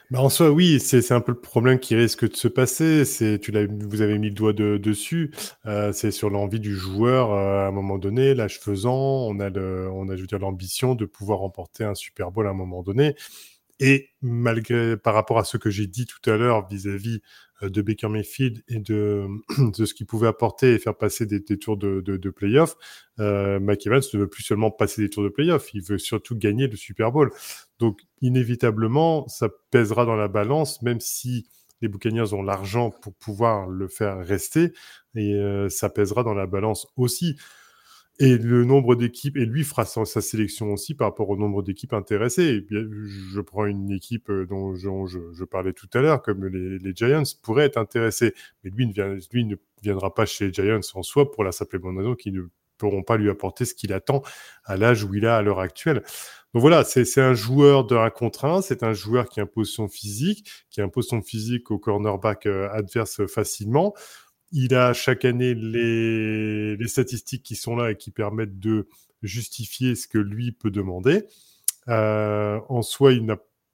Bah 0.09 0.21
en 0.21 0.29
soi, 0.29 0.51
oui, 0.51 0.79
c'est 0.79 1.11
un 1.11 1.19
peu 1.19 1.33
le 1.33 1.41
problème 1.41 1.79
qui 1.79 1.93
risque 1.93 2.29
de 2.29 2.35
se 2.37 2.47
passer. 2.47 3.03
C'est, 3.03 3.39
tu 3.39 3.51
vous 3.51 4.01
avez 4.01 4.17
mis 4.17 4.29
le 4.29 4.33
doigt 4.33 4.53
dessus. 4.53 5.31
c'est 5.91 6.11
sur 6.11 6.29
l'envie 6.29 6.61
du 6.61 6.77
joueur 6.77 7.33
à 7.33 7.67
un 7.67 7.71
moment 7.71 7.97
donné, 7.97 8.33
l'âge 8.33 8.59
faisant, 8.59 8.95
on 8.95 9.39
a, 9.41 9.51
on 9.51 10.07
a, 10.07 10.15
je 10.15 10.21
veux 10.21 10.27
dire, 10.27 10.39
l'ambition 10.39 10.95
de 10.95 11.05
pouvoir 11.05 11.39
remporter 11.39 11.83
un 11.83 11.93
Super 11.93 12.31
Bowl 12.31 12.47
à 12.47 12.51
un 12.51 12.53
moment 12.53 12.83
donné. 12.83 13.15
Et 13.79 14.09
malgré, 14.21 14.97
par 14.97 15.13
rapport 15.13 15.37
à 15.37 15.43
ce 15.43 15.57
que 15.57 15.69
j'ai 15.69 15.87
dit 15.87 16.05
tout 16.05 16.29
à 16.29 16.35
l'heure 16.35 16.67
vis-à-vis 16.67 17.21
euh, 17.63 17.69
de 17.69 17.81
Baker 17.81 18.09
Mayfield 18.09 18.63
et 18.67 18.79
de, 18.79 19.27
de 19.77 19.85
ce 19.85 19.93
qu'il 19.93 20.05
pouvait 20.05 20.27
apporter 20.27 20.73
et 20.73 20.79
faire 20.79 20.97
passer 20.97 21.25
des, 21.25 21.41
tours 21.43 21.77
de, 21.77 22.01
de, 22.01 22.17
de 22.17 22.29
playoff, 22.29 22.75
euh, 23.19 23.59
Mike 23.59 23.87
Evans 23.87 24.01
ne 24.13 24.19
veut 24.19 24.29
plus 24.29 24.43
seulement 24.43 24.71
passer 24.71 25.01
des 25.01 25.09
tours 25.09 25.23
de 25.23 25.29
playoff, 25.29 25.73
il 25.73 25.83
veut 25.83 25.97
surtout 25.97 26.35
gagner 26.35 26.67
le 26.67 26.75
Super 26.75 27.11
Bowl. 27.11 27.31
Donc, 27.79 27.99
inévitablement, 28.21 29.27
ça 29.27 29.49
pèsera 29.71 30.05
dans 30.05 30.15
la 30.15 30.27
balance, 30.27 30.81
même 30.81 30.99
si 30.99 31.47
les 31.81 31.87
Buccaneers 31.87 32.33
ont 32.33 32.41
l'argent 32.41 32.89
pour 32.89 33.13
pouvoir 33.13 33.67
le 33.67 33.87
faire 33.87 34.17
rester, 34.25 34.71
et 35.15 35.35
euh, 35.35 35.69
ça 35.69 35.89
pèsera 35.89 36.23
dans 36.23 36.33
la 36.33 36.47
balance 36.47 36.87
aussi. 36.95 37.37
Et 38.19 38.37
le 38.39 38.65
nombre 38.65 38.95
d'équipes, 38.95 39.37
et 39.37 39.45
lui 39.45 39.63
fera 39.63 39.85
sa, 39.85 40.05
sélection 40.21 40.73
aussi 40.73 40.95
par 40.95 41.09
rapport 41.09 41.29
au 41.29 41.37
nombre 41.37 41.61
d'équipes 41.61 41.93
intéressées. 41.93 42.65
je 42.71 43.39
prends 43.41 43.65
une 43.65 43.91
équipe 43.91 44.29
euh, 44.31 44.47
dont 44.47 44.75
je, 44.75 45.43
parlais 45.43 45.73
tout 45.73 45.89
à 45.93 46.01
l'heure, 46.01 46.23
comme 46.23 46.45
les, 46.47 46.95
Giants, 46.95 47.21
pourrait 47.43 47.65
être 47.65 47.77
intéressé. 47.77 48.33
Mais 48.63 48.71
lui 48.71 48.87
ne, 48.87 48.93
vient, 48.93 49.15
lui 49.31 49.45
ne 49.45 49.55
viendra 49.83 50.15
pas 50.15 50.25
chez 50.25 50.47
les 50.47 50.53
Giants 50.53 50.79
en 50.95 51.03
soi 51.03 51.31
pour 51.31 51.43
la 51.43 51.51
simple 51.51 51.75
et 51.75 51.79
bonne 51.79 51.97
raison 51.97 52.15
qu'ils 52.15 52.33
ne 52.33 52.43
pourront 52.79 53.03
pas 53.03 53.17
lui 53.17 53.29
apporter 53.29 53.65
ce 53.65 53.75
qu'il 53.75 53.93
attend 53.93 54.23
à 54.63 54.77
l'âge 54.77 55.03
où 55.03 55.13
il 55.13 55.25
a 55.25 55.37
à 55.37 55.41
l'heure 55.43 55.59
actuelle. 55.59 56.01
Donc 56.53 56.61
voilà, 56.61 56.83
c'est 56.83 57.21
un 57.21 57.33
joueur 57.33 57.85
de 57.85 57.95
1 57.95 58.09
contre 58.09 58.45
1, 58.45 58.61
c'est 58.61 58.81
un 58.81 58.93
joueur 58.93 59.29
qui 59.29 59.41
impose 59.41 59.69
son 59.69 59.87
physique, 59.87 60.49
qui 60.69 60.81
impose 60.81 61.07
son 61.07 61.21
physique 61.21 61.69
au 61.71 61.77
cornerback 61.77 62.45
euh, 62.45 62.69
adverse 62.71 63.27
facilement 63.27 63.93
il 64.51 64.75
a 64.75 64.93
chaque 64.93 65.25
année 65.25 65.53
les, 65.53 66.87
statistiques 66.87 67.43
qui 67.43 67.55
sont 67.55 67.75
là 67.75 67.91
et 67.91 67.95
qui 67.95 68.11
permettent 68.11 68.59
de 68.59 68.87
justifier 69.21 69.95
ce 69.95 70.07
que 70.07 70.17
lui 70.17 70.51
peut 70.51 70.71
demander. 70.71 71.25
Euh, 71.89 72.59
en 72.69 72.81
soi, 72.81 73.13
il 73.13 73.25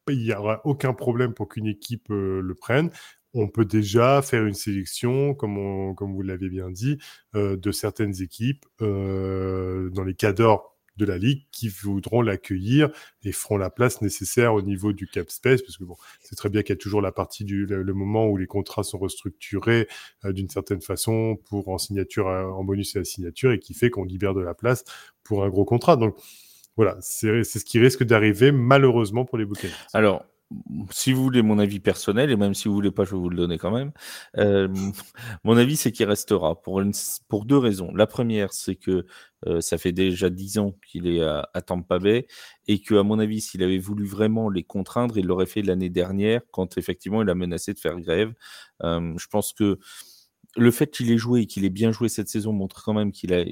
n'y 0.10 0.34
aura 0.34 0.62
aucun 0.66 0.94
problème 0.94 1.34
pour 1.34 1.48
qu'une 1.48 1.68
équipe 1.68 2.10
euh, 2.12 2.42
le 2.42 2.56
prenne. 2.56 2.90
On 3.34 3.48
peut 3.48 3.66
déjà 3.66 4.22
faire 4.22 4.46
une 4.46 4.54
sélection, 4.54 5.34
comme, 5.34 5.96
vous 5.98 6.22
l'avez 6.22 6.50
bien 6.50 6.70
dit, 6.70 7.00
euh, 7.36 7.58
de 7.58 7.72
certaines 7.72 8.22
équipes 8.22 8.66
dans 8.80 10.04
les 10.06 10.14
cadres 10.14 10.73
de 10.98 11.06
la 11.06 11.18
Ligue 11.18 11.44
qui 11.52 11.70
voudront 11.70 12.22
l'accueillir 12.22 12.90
et 13.24 13.32
feront 13.32 13.58
la 13.58 13.70
place 13.70 14.02
nécessaire 14.02 14.54
au 14.54 14.62
niveau 14.62 14.94
du 14.94 15.08
cap 15.08 15.30
space, 15.30 15.62
parce 15.62 15.78
que 15.78 15.84
bon, 15.84 15.96
c'est 16.22 16.36
très 16.36 16.50
bien 16.50 16.62
qu'il 16.62 16.74
y 16.76 16.78
a 16.78 16.82
toujours 16.82 17.02
la 17.02 17.12
partie 17.12 17.44
du 17.44 17.66
le, 17.66 17.94
moment 17.94 18.28
où 18.28 18.38
les 18.38 18.48
contrats 18.48 18.84
sont 18.84 18.98
restructurés 18.98 19.88
euh, 20.26 20.34
d'une 20.34 20.50
certaine 20.50 20.82
façon 20.82 21.38
pour 21.50 21.70
en 21.70 21.78
signature, 21.78 22.28
euh, 22.28 22.46
en 22.46 22.64
bonus 22.64 22.96
et 22.96 23.00
la 23.00 23.06
signature, 23.06 23.52
et 23.52 23.60
qui 23.60 23.74
fait 23.74 23.90
qu'on 23.90 24.04
libère 24.04 24.34
de 24.34 24.42
la 24.42 24.54
place 24.54 24.84
pour 25.24 25.44
un 25.44 25.50
gros 25.50 25.66
contrat. 25.66 25.96
Donc 25.96 26.16
voilà, 26.76 26.98
c'est 27.02 27.44
ce 27.44 27.66
qui 27.66 27.80
risque 27.80 28.04
d'arriver 28.04 28.52
malheureusement 28.52 29.26
pour 29.26 29.38
les 29.38 29.46
Buccaneers. 29.46 29.74
Alors, 29.94 30.26
si 30.92 31.14
vous 31.14 31.24
voulez 31.24 31.42
mon 31.42 31.60
avis 31.60 31.80
personnel, 31.80 32.32
et 32.32 32.36
même 32.36 32.54
si 32.54 32.68
vous 32.68 32.74
voulez 32.74 32.92
pas, 32.92 33.04
je 33.04 33.12
vais 33.12 33.18
vous 33.18 33.30
le 33.30 33.38
donner 33.38 33.58
quand 33.58 33.72
même. 33.72 33.92
Euh, 34.38 34.68
mon 35.44 35.58
avis, 35.58 35.78
c'est 35.78 35.92
qu'il 35.92 36.06
restera 36.06 36.62
pour, 36.62 36.82
pour 37.28 37.46
deux 37.46 37.58
raisons. 37.58 37.94
La 37.96 38.08
première, 38.08 38.54
c'est 38.54 38.76
que 38.76 39.06
euh, 39.48 39.62
ça 39.62 39.78
fait 39.78 39.92
déjà 39.92 40.30
dix 40.30 40.58
ans 40.58 40.76
qu'il 40.88 41.08
est 41.08 41.22
à, 41.22 41.50
à, 41.54 41.62
Tampa 41.62 42.00
Bay 42.00 42.28
et 42.68 42.82
que, 42.82 42.96
à 42.96 43.04
mon 43.04 43.20
avis, 43.20 43.42
s'il 43.42 43.64
avait 43.64 43.78
voulu 43.78 44.06
vraiment 44.06 44.50
les 44.50 44.64
contraindre, 44.64 45.18
il 45.18 45.26
l'aurait 45.26 45.46
fait 45.46 45.62
l'année 45.62 45.90
dernière 45.90 46.42
quand 46.52 46.78
effectivement 46.78 47.22
il 47.22 47.30
a 47.30 47.36
menacé 47.36 47.74
de 47.74 47.80
faire 47.80 48.00
grève. 48.00 48.34
Euh, 48.84 49.14
je 49.18 49.28
pense 49.28 49.54
que 49.54 49.80
le 50.56 50.72
fait 50.72 50.92
qu'il 50.92 51.12
ait 51.12 51.18
joué 51.18 51.42
et 51.42 51.46
qu'il 51.48 51.66
ait 51.66 51.70
bien 51.70 51.92
joué 51.92 52.10
cette 52.10 52.30
saison 52.30 52.54
montre 52.54 52.84
quand 52.84 52.94
même 52.94 53.12
qu'il 53.12 53.34
a 53.34 53.44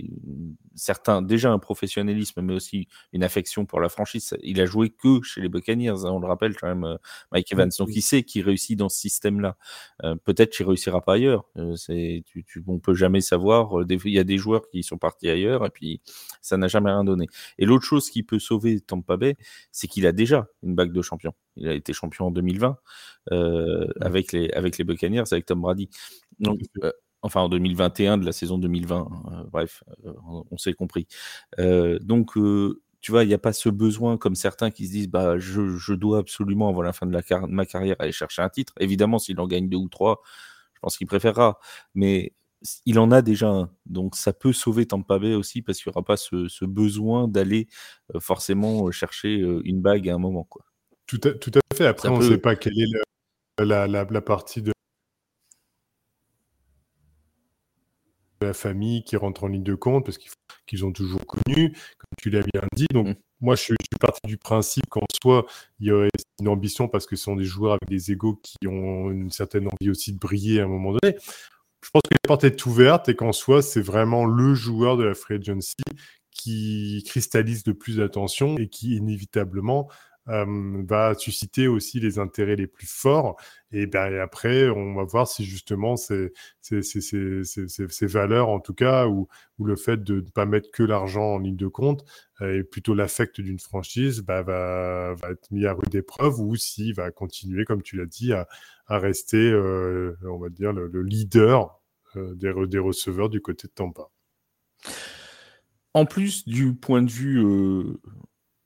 certain, 0.76 1.22
déjà 1.22 1.52
un 1.52 1.58
professionnalisme, 1.58 2.42
mais 2.42 2.54
aussi 2.54 2.88
une 3.12 3.24
affection 3.24 3.66
pour 3.66 3.80
la 3.80 3.90
franchise. 3.90 4.36
Il 4.44 4.62
a 4.62 4.66
joué 4.66 4.90
que 4.90 5.22
chez 5.24 5.42
les 5.42 5.50
Buccaneers, 5.50 6.06
hein, 6.06 6.12
on 6.12 6.20
le 6.20 6.28
rappelle 6.28 6.56
quand 6.56 6.68
même, 6.68 6.84
euh, 6.84 6.98
Mike 7.32 7.52
Evans. 7.52 7.72
Donc 7.80 7.90
il 7.94 8.02
sait 8.02 8.24
qu'il 8.24 8.44
réussit 8.44 8.78
dans 8.78 8.90
ce 8.90 9.00
système-là. 9.00 9.58
Euh, 10.04 10.16
peut-être 10.16 10.52
qu'il 10.52 10.66
réussira 10.66 11.02
pas 11.02 11.16
ailleurs. 11.16 11.46
Euh, 11.58 11.76
c'est, 11.76 12.24
tu, 12.28 12.44
tu, 12.44 12.64
on 12.68 12.80
peut 12.80 12.94
jamais 12.94 13.22
savoir. 13.22 13.72
il 13.90 14.12
y 14.12 14.20
a 14.20 14.24
des 14.24 14.38
joueurs 14.38 14.68
qui 14.70 14.84
sont 14.84 14.98
partis 14.98 15.30
ailleurs 15.30 15.66
et 15.66 15.70
puis 15.72 16.02
ça 16.42 16.58
n'a 16.58 16.68
jamais 16.68 16.92
rien 16.92 17.04
donné. 17.04 17.28
Et 17.58 17.66
l'autre 17.66 17.86
chose 17.86 18.10
qui 18.10 18.22
peut 18.22 18.40
sauver 18.40 18.80
Tampa 18.80 19.18
Bay, 19.18 19.36
c'est 19.72 19.88
qu'il 19.88 20.06
a 20.06 20.12
déjà 20.12 20.48
une 20.62 20.76
bague 20.76 20.94
de 20.94 21.02
champion. 21.02 21.34
Il 21.56 21.68
a 21.68 21.74
été 21.74 21.94
champion 21.94 22.28
en 22.28 22.32
2020 22.32 22.78
avec 24.02 24.32
les 24.32 24.50
avec 24.52 24.78
les 24.78 24.84
Buccaneers, 24.84 25.24
avec 25.32 25.46
Tom 25.46 25.62
Brady. 25.62 25.90
Donc 26.42 26.60
enfin 27.22 27.42
en 27.42 27.50
2021 27.50 28.18
de 28.18 28.26
la 28.26 28.32
saison 28.32 28.58
2020. 28.58 28.98
Hein, 28.98 29.46
bref, 29.52 29.84
euh, 30.06 30.14
on, 30.50 30.58
s'est 30.58 30.74
compris. 30.74 31.08
Euh, 31.60 32.00
donc, 32.00 32.38
euh, 32.38 32.82
tu 33.02 33.12
vois, 33.12 33.24
il 33.24 33.28
n'y 33.28 33.34
a 33.34 33.40
pas 33.40 33.54
ce 33.54 33.70
besoin 33.70 34.18
comme 34.18 34.36
certains 34.36 34.72
qui 34.72 34.88
se 34.88 34.92
disent 34.92 35.10
bah, 35.10 35.38
je, 35.38 35.94
dois 35.94 36.20
absolument, 36.20 36.70
avant 36.70 36.82
la 36.82 36.94
fin 36.94 37.06
de, 37.06 37.14
la 37.14 37.22
ma 37.48 37.66
carrière, 37.66 37.96
aller 38.00 38.12
chercher 38.12 38.42
un 38.42 38.50
titre. 38.50 38.74
Évidemment, 38.80 39.20
s'il 39.20 39.40
en 39.40 39.48
gagne 39.48 39.70
deux 39.70 39.78
ou 39.78 39.90
trois, 39.90 40.22
je 40.74 40.80
pense 40.82 40.98
qu'il 40.98 41.08
préférera. 41.08 41.60
Mais 41.96 42.34
il 42.86 43.00
en 43.00 43.12
a 43.12 43.22
déjà 43.22 43.50
un. 43.50 43.72
Donc, 43.88 44.16
ça 44.16 44.34
peut 44.34 44.54
sauver 44.54 44.86
Tampa 44.86 45.18
Bay 45.18 45.34
aussi 45.34 45.62
parce 45.62 45.82
qu'il 45.82 45.90
n'y 45.90 45.96
aura 45.96 46.06
pas 46.06 46.18
ce, 46.18 46.66
besoin 46.66 47.28
d'aller 47.28 47.68
forcément 48.20 48.92
chercher 48.92 49.36
une 49.64 49.82
bague 49.82 50.08
à 50.10 50.16
un 50.16 50.20
moment. 50.20 50.44
Quoi. 50.44 50.64
Tout, 51.08 51.22
à, 51.24 51.32
tout 51.32 51.52
à 51.56 51.76
fait. 51.76 51.88
Après, 51.88 52.10
on 52.10 52.20
ne 52.20 52.30
sait 52.30 52.38
pas 52.38 52.56
quelle 52.56 52.80
est 52.80 52.88
la, 53.58 53.88
la, 53.88 54.06
la 54.06 54.22
partie 54.22 54.62
de 54.62 54.71
la 58.42 58.54
famille 58.54 59.04
qui 59.04 59.16
rentre 59.16 59.44
en 59.44 59.48
ligne 59.48 59.64
de 59.64 59.76
compte 59.76 60.06
parce 60.06 60.18
qu'ils 60.66 60.86
ont 60.86 60.92
toujours 60.92 61.26
connu, 61.26 61.72
comme 61.72 62.16
tu 62.18 62.30
l'as 62.30 62.42
bien 62.42 62.62
dit. 62.76 62.88
Donc, 62.94 63.08
mmh. 63.08 63.16
moi, 63.42 63.56
je 63.56 63.64
suis, 63.64 63.76
parti 64.00 64.22
du 64.26 64.38
principe 64.38 64.88
qu'en 64.90 65.06
soi, 65.22 65.46
il 65.80 65.88
y 65.88 65.92
aurait 65.92 66.10
une 66.40 66.48
ambition 66.48 66.88
parce 66.88 67.06
que 67.06 67.16
ce 67.16 67.24
sont 67.24 67.36
des 67.36 67.44
joueurs 67.44 67.74
avec 67.74 67.88
des 67.88 68.12
égaux 68.12 68.40
qui 68.42 68.68
ont 68.68 69.12
une 69.12 69.30
certaine 69.30 69.68
envie 69.68 69.90
aussi 69.90 70.14
de 70.14 70.18
briller 70.18 70.62
à 70.62 70.64
un 70.64 70.68
moment 70.68 70.94
donné. 70.94 71.18
Je 71.84 71.90
pense 71.92 72.02
que 72.04 72.14
la 72.14 72.28
porte 72.28 72.44
est 72.44 72.66
ouverte 72.66 73.10
et 73.10 73.16
qu'en 73.16 73.32
soi, 73.32 73.62
c'est 73.62 73.82
vraiment 73.82 74.26
le 74.26 74.54
joueur 74.54 74.98
de 74.98 75.04
la 75.04 75.14
free 75.14 75.36
agency 75.36 75.76
qui 76.32 77.04
cristallise 77.06 77.64
de 77.64 77.72
plus 77.72 77.98
d'attention 77.98 78.58
et 78.58 78.68
qui 78.68 78.96
inévitablement 78.96 79.90
va 80.88 81.14
susciter 81.16 81.68
aussi 81.68 82.00
les 82.00 82.20
intérêts 82.20 82.56
les 82.56 82.68
plus 82.68 82.88
forts. 82.88 83.40
Et 83.72 83.86
ben, 83.86 84.20
après, 84.20 84.70
on 84.70 84.96
va 84.96 85.04
voir 85.04 85.28
si 85.28 85.46
justement 85.46 85.96
ces, 85.96 86.32
ces, 86.62 88.06
valeurs, 88.08 88.50
en 88.50 88.60
tout 88.60 88.74
cas, 88.74 89.08
ou, 89.08 89.28
ou, 89.60 89.66
le 89.66 89.76
fait 89.76 90.04
de 90.04 90.16
ne 90.16 90.30
pas 90.30 90.46
mettre 90.46 90.72
que 90.72 90.84
l'argent 90.84 91.36
en 91.36 91.40
ligne 91.40 91.56
de 91.56 91.68
compte, 91.68 92.04
et 92.42 92.64
plutôt 92.64 92.94
l'affect 92.94 93.40
d'une 93.40 93.60
franchise, 93.60 94.22
bah, 94.22 94.42
va, 94.42 95.16
être 95.30 95.52
mis 95.52 95.66
à 95.66 95.74
rude 95.74 95.94
épreuve, 95.96 96.40
ou 96.40 96.56
s'il 96.56 96.94
va 96.94 97.12
continuer, 97.12 97.66
comme 97.66 97.82
tu 97.82 97.98
l'as 97.98 98.06
dit, 98.06 98.34
à, 98.34 98.48
rester, 98.88 99.54
on 99.54 100.38
va 100.38 100.50
dire, 100.50 100.74
le, 100.74 100.88
le 100.88 101.04
leader 101.04 101.82
des, 102.16 102.54
des 102.68 102.80
receveurs 102.80 103.30
du 103.30 103.42
côté 103.42 103.68
de 103.68 103.74
Tampa. 103.74 104.10
En 105.94 106.06
plus 106.06 106.48
du 106.48 106.74
point 106.74 107.02
de 107.02 107.12
vue 107.12 107.44
euh, 107.44 108.00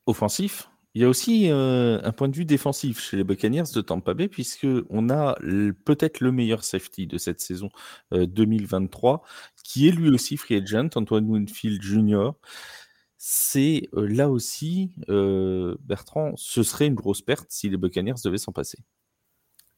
offensif, 0.06 0.70
il 0.96 1.02
y 1.02 1.06
a 1.06 1.10
aussi 1.10 1.52
euh, 1.52 2.00
un 2.04 2.12
point 2.12 2.28
de 2.30 2.36
vue 2.36 2.46
défensif 2.46 3.02
chez 3.02 3.18
les 3.18 3.24
Buccaneers 3.24 3.64
de 3.74 3.82
Tampa 3.82 4.14
Bay, 4.14 4.28
puisqu'on 4.28 5.10
a 5.10 5.38
peut-être 5.86 6.22
le 6.22 6.32
meilleur 6.32 6.64
safety 6.64 7.06
de 7.06 7.18
cette 7.18 7.42
saison 7.42 7.70
2023, 8.12 9.14
euh, 9.14 9.28
qui 9.64 9.88
est 9.88 9.92
lui 9.92 10.10
aussi 10.10 10.38
free 10.38 10.56
agent, 10.56 10.90
Antoine 10.96 11.30
Winfield 11.30 11.82
Jr. 11.82 12.32
C'est 13.18 13.90
là 13.94 14.30
aussi, 14.30 14.92
Bertrand, 15.08 16.34
ce 16.38 16.64
serait 16.64 16.88
une 16.88 16.96
grosse 16.96 17.22
perte 17.22 17.48
si 17.50 17.70
les 17.70 17.78
Buccaneers 17.78 18.16
devaient 18.24 18.38
s'en 18.38 18.52
passer. 18.52 18.80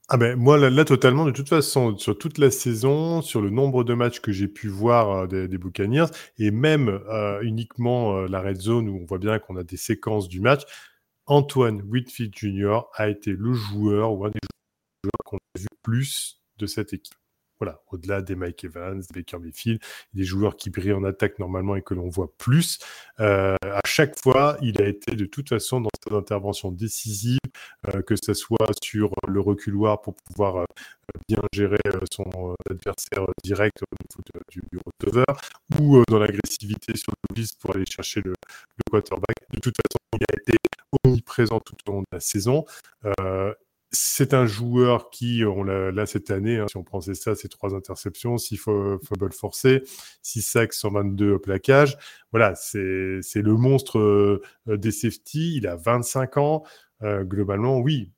Ah 0.09 0.15
ben 0.15 0.37
moi 0.37 0.57
là, 0.57 0.85
totalement 0.85 1.25
de 1.25 1.31
toute 1.31 1.49
façon 1.49 1.97
sur 1.97 2.17
toute 2.17 2.37
la 2.37 2.49
saison 2.49 3.21
sur 3.21 3.41
le 3.41 3.49
nombre 3.49 3.83
de 3.83 3.93
matchs 3.93 4.21
que 4.21 4.31
j'ai 4.31 4.47
pu 4.47 4.69
voir 4.69 5.09
euh, 5.33 5.47
des, 5.47 5.57
Buccaneers 5.57 6.05
et 6.37 6.49
même 6.49 6.87
euh, 6.87 7.41
uniquement 7.41 8.15
euh, 8.15 8.27
la 8.29 8.39
red 8.39 8.55
zone 8.55 8.87
où 8.87 8.99
on 9.01 9.05
voit 9.05 9.17
bien 9.17 9.37
qu'on 9.37 9.57
a 9.57 9.63
des 9.63 9.75
séquences 9.75 10.29
du 10.29 10.39
match 10.39 10.61
Antoine 11.27 11.81
Whitfield 11.81 12.33
Jr 12.35 12.79
a 12.93 13.09
été 13.09 13.31
le 13.31 13.53
joueur 13.53 14.13
ou 14.13 14.25
un 14.25 14.29
des 14.29 14.39
joueurs 15.03 15.23
qu'on 15.25 15.37
a 15.37 15.59
vu 15.59 15.67
plus 15.83 16.41
de 16.57 16.65
cette 16.65 16.93
équipe 16.93 17.15
voilà, 17.59 17.81
au-delà 17.91 18.21
des 18.21 18.35
Mike 18.35 18.65
Evans, 18.65 18.99
des 18.99 19.21
Baker 19.21 19.39
Mayfield, 19.39 19.79
des 20.13 20.23
joueurs 20.23 20.57
qui 20.57 20.69
brillent 20.69 20.93
en 20.93 21.03
attaque 21.03 21.39
normalement 21.39 21.75
et 21.75 21.81
que 21.81 21.93
l'on 21.93 22.09
voit 22.09 22.31
plus. 22.37 22.79
Euh, 23.19 23.55
à 23.63 23.81
chaque 23.85 24.19
fois, 24.19 24.57
il 24.61 24.81
a 24.81 24.87
été 24.87 25.15
de 25.15 25.25
toute 25.25 25.49
façon 25.49 25.81
dans 25.81 25.89
ses 26.07 26.15
interventions 26.15 26.71
décisives, 26.71 27.39
que 28.05 28.15
ce 28.15 28.33
soit 28.33 28.71
sur 28.83 29.11
le 29.27 29.39
reculoir 29.39 30.01
pour 30.01 30.15
pouvoir 30.15 30.57
euh, 30.57 30.65
bien 31.27 31.39
gérer 31.53 31.77
euh, 31.87 31.99
son 32.11 32.55
adversaire 32.69 33.25
direct 33.43 33.81
au 33.81 33.95
niveau 34.01 34.41
du, 34.49 34.61
du 34.71 34.79
receveur, 34.85 35.25
ou 35.79 36.03
dans 36.07 36.19
l'agressivité 36.19 36.95
sur 36.95 37.13
le 37.29 37.35
blitz 37.35 37.53
pour 37.53 37.75
aller 37.75 37.85
chercher 37.89 38.21
le, 38.23 38.33
quarterback. 38.89 39.35
De 39.53 39.59
toute 39.59 39.75
façon, 39.75 39.97
il 40.13 40.23
a 40.23 40.41
été 40.41 40.57
omniprésent 41.03 41.59
tout 41.59 41.75
au 41.87 41.91
long 41.91 42.01
de 42.01 42.07
la 42.11 42.19
saison. 42.19 42.65
Euh, 43.05 43.53
c'est 43.91 44.33
un 44.33 44.45
joueur 44.45 45.09
qui, 45.09 45.43
on 45.45 45.63
l'a 45.63 45.91
là 45.91 46.05
cette 46.05 46.29
année, 46.29 46.57
hein, 46.57 46.65
si 46.69 46.75
on 46.75 46.83
prend 46.83 46.99
ça, 46.99 47.35
c'est 47.35 47.47
trois 47.47 47.73
interceptions, 47.73 48.37
six 48.37 48.57
fumbles 48.57 49.31
forcés, 49.31 49.83
6 50.23 50.41
sacs, 50.41 50.73
122 50.73 51.39
plaquages. 51.39 51.97
Voilà, 52.31 52.53
c'est 52.55 52.77
le 53.35 53.53
monstre 53.53 53.97
euh, 53.99 54.41
des 54.67 54.91
safety. 54.91 55.55
Il 55.55 55.67
a 55.67 55.77
25 55.77 56.37
ans. 56.37 56.63
Euh, 57.03 57.23
globalement, 57.23 57.79
oui. 57.79 58.11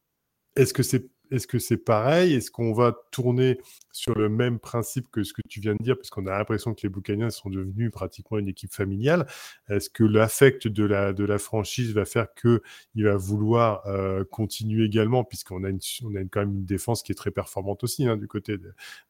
Est-ce 0.55 0.73
que 0.73 0.83
c'est 0.83 1.09
est-ce 1.31 1.47
pareil? 1.77 2.33
Est-ce 2.33 2.49
qu'on 2.49 2.73
va 2.73 2.95
tourner 3.11 3.59
sur 3.91 4.15
le 4.15 4.29
même 4.29 4.59
principe 4.59 5.09
que 5.11 5.23
ce 5.23 5.33
que 5.33 5.41
tu 5.47 5.59
viens 5.59 5.73
de 5.75 5.83
dire? 5.83 5.95
Parce 5.95 6.09
qu'on 6.09 6.25
a 6.25 6.37
l'impression 6.37 6.73
que 6.73 6.81
les 6.83 6.89
Buccaneers 6.89 7.31
sont 7.31 7.49
devenus 7.49 7.91
pratiquement 7.91 8.39
une 8.39 8.47
équipe 8.47 8.73
familiale. 8.73 9.27
Est-ce 9.69 9.89
que 9.89 10.03
l'affect 10.03 10.67
de 10.67 10.83
la, 10.83 11.13
de 11.13 11.23
la 11.23 11.37
franchise 11.37 11.93
va 11.93 12.05
faire 12.05 12.33
qu'il 12.33 13.03
va 13.03 13.15
vouloir 13.15 13.85
euh, 13.87 14.23
continuer 14.25 14.85
également, 14.85 15.23
puisqu'on 15.23 15.63
a, 15.63 15.69
une, 15.69 15.79
on 16.03 16.15
a 16.15 16.21
quand 16.25 16.41
même 16.41 16.53
une 16.53 16.65
défense 16.65 17.03
qui 17.03 17.11
est 17.11 17.15
très 17.15 17.31
performante 17.31 17.83
aussi 17.83 18.07
hein, 18.07 18.17
du 18.17 18.27
côté 18.27 18.57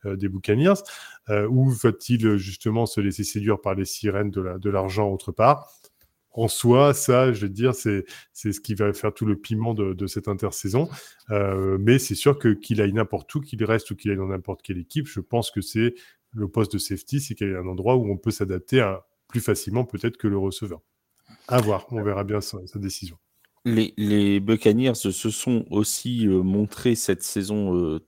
euh, 0.05 0.15
des 0.15 0.29
euh, 1.29 1.47
Ou 1.47 1.69
va-t-il 1.69 2.37
justement 2.37 2.85
se 2.85 2.99
laisser 3.01 3.23
séduire 3.23 3.61
par 3.61 3.75
les 3.75 3.85
sirènes 3.85 4.31
de 4.31 4.69
l'argent 4.69 5.03
la, 5.03 5.09
de 5.09 5.13
autre 5.13 5.31
part? 5.31 5.71
En 6.31 6.47
soi, 6.47 6.93
ça, 6.93 7.33
je 7.33 7.41
veux 7.41 7.49
dire, 7.49 7.73
c'est 7.73 8.05
ce 8.33 8.59
qui 8.59 8.75
va 8.75 8.93
faire 8.93 9.13
tout 9.13 9.25
le 9.25 9.35
piment 9.35 9.73
de, 9.73 10.07
cette 10.07 10.27
intersaison. 10.27 10.89
Euh, 11.31 11.77
mais 11.79 11.99
c'est 11.99 12.15
sûr 12.15 12.37
que 12.37 12.49
qu'il 12.49 12.81
aille 12.81 12.93
n'importe 12.93 13.33
où, 13.35 13.41
qu'il 13.41 13.63
reste 13.63 13.91
ou 13.91 13.95
qu'il 13.95 14.11
aille 14.11 14.17
dans 14.17 14.27
n'importe 14.27 14.61
quelle 14.61 14.77
équipe, 14.77 15.07
je 15.07 15.19
pense 15.19 15.51
que 15.51 15.61
c'est 15.61 15.95
le 16.33 16.47
poste 16.47 16.73
de 16.73 16.77
safety, 16.77 17.19
c'est 17.19 17.35
qu'il 17.35 17.51
y 17.51 17.55
a 17.55 17.59
un 17.59 17.67
endroit 17.67 17.95
où 17.95 18.11
on 18.11 18.17
peut 18.17 18.31
s'adapter 18.31 18.85
plus 19.27 19.41
facilement 19.41 19.85
peut-être 19.85 20.17
que 20.17 20.27
le 20.27 20.37
receveur. 20.37 20.81
À 21.47 21.61
voir, 21.61 21.85
on 21.91 22.01
verra 22.03 22.23
bien 22.23 22.41
sa, 22.41 22.59
décision. 22.75 23.17
Les, 23.65 24.39
Buccaneers 24.39 24.95
se 24.95 25.11
sont 25.11 25.65
aussi 25.69 26.27
euh, 26.27 26.41
montrés 26.41 26.95
cette 26.95 27.23
saison 27.23 27.75
euh, 27.75 27.99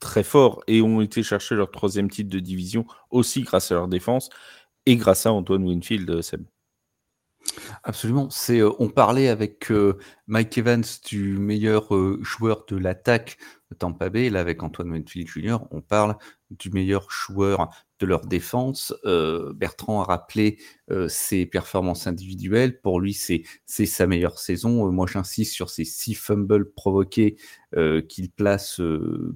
très 0.00 0.24
forts 0.24 0.62
et 0.66 0.82
ont 0.82 1.00
été 1.00 1.22
chercher 1.22 1.54
leur 1.54 1.70
troisième 1.70 2.10
titre 2.10 2.30
de 2.30 2.38
division 2.38 2.86
aussi 3.10 3.42
grâce 3.42 3.70
à 3.70 3.74
leur 3.74 3.88
défense 3.88 4.30
et 4.86 4.96
grâce 4.96 5.26
à 5.26 5.32
Antoine 5.32 5.64
Winfield, 5.64 6.22
Seb. 6.22 6.44
Absolument. 7.82 8.30
C'est, 8.30 8.60
euh, 8.60 8.70
on 8.78 8.88
parlait 8.88 9.28
avec 9.28 9.70
euh, 9.70 9.98
Mike 10.26 10.58
Evans 10.58 10.84
du 11.06 11.38
meilleur 11.38 11.94
euh, 11.94 12.18
joueur 12.22 12.64
de 12.66 12.76
l'attaque 12.76 13.36
de 13.70 13.76
Tampa 13.76 14.08
Bay. 14.10 14.30
Là, 14.30 14.40
avec 14.40 14.62
Antoine 14.62 14.90
Winfield 14.90 15.28
Jr., 15.28 15.58
on 15.70 15.80
parle 15.80 16.16
du 16.50 16.70
meilleur 16.70 17.10
joueur 17.10 17.70
de 18.00 18.06
leur 18.06 18.26
défense. 18.26 18.94
Bertrand 19.56 20.02
a 20.02 20.04
rappelé 20.04 20.58
ses 21.08 21.46
performances 21.46 22.06
individuelles. 22.06 22.80
Pour 22.80 23.00
lui, 23.00 23.12
c'est, 23.12 23.42
c'est 23.66 23.86
sa 23.86 24.06
meilleure 24.06 24.38
saison. 24.38 24.92
moi, 24.92 25.06
j'insiste 25.10 25.52
sur 25.52 25.70
ces 25.70 25.84
six 25.84 26.14
fumbles 26.14 26.70
provoqués 26.74 27.36
qu'il 28.08 28.30
place 28.30 28.80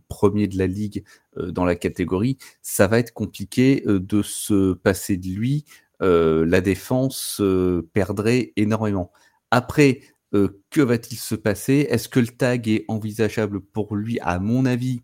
premier 0.09 0.47
de 0.47 0.59
la 0.59 0.67
ligue 0.69 1.03
dans 1.37 1.65
la 1.65 1.75
catégorie. 1.75 2.37
Ça 2.63 2.87
va 2.87 2.99
être 3.01 3.13
compliqué 3.15 3.83
de 3.87 4.23
se 4.23 4.75
passer 4.75 5.17
de 5.17 5.29
lui. 5.29 5.65
Euh, 6.03 6.47
la 6.47 6.61
défense 6.61 7.39
euh, 7.41 7.89
perdrait 7.93 8.53
énormément. 8.57 9.13
Après, 9.51 10.01
euh, 10.35 10.63
que 10.71 10.81
va-t-il 10.81 11.19
se 11.19 11.35
passer? 11.35 11.87
Est-ce 11.91 12.09
que 12.09 12.21
le 12.21 12.29
tag 12.29 12.69
est 12.69 12.85
envisageable 12.89 13.61
pour 13.61 13.97
lui? 13.97 14.19
À 14.21 14.39
mon 14.39 14.65
avis, 14.65 15.03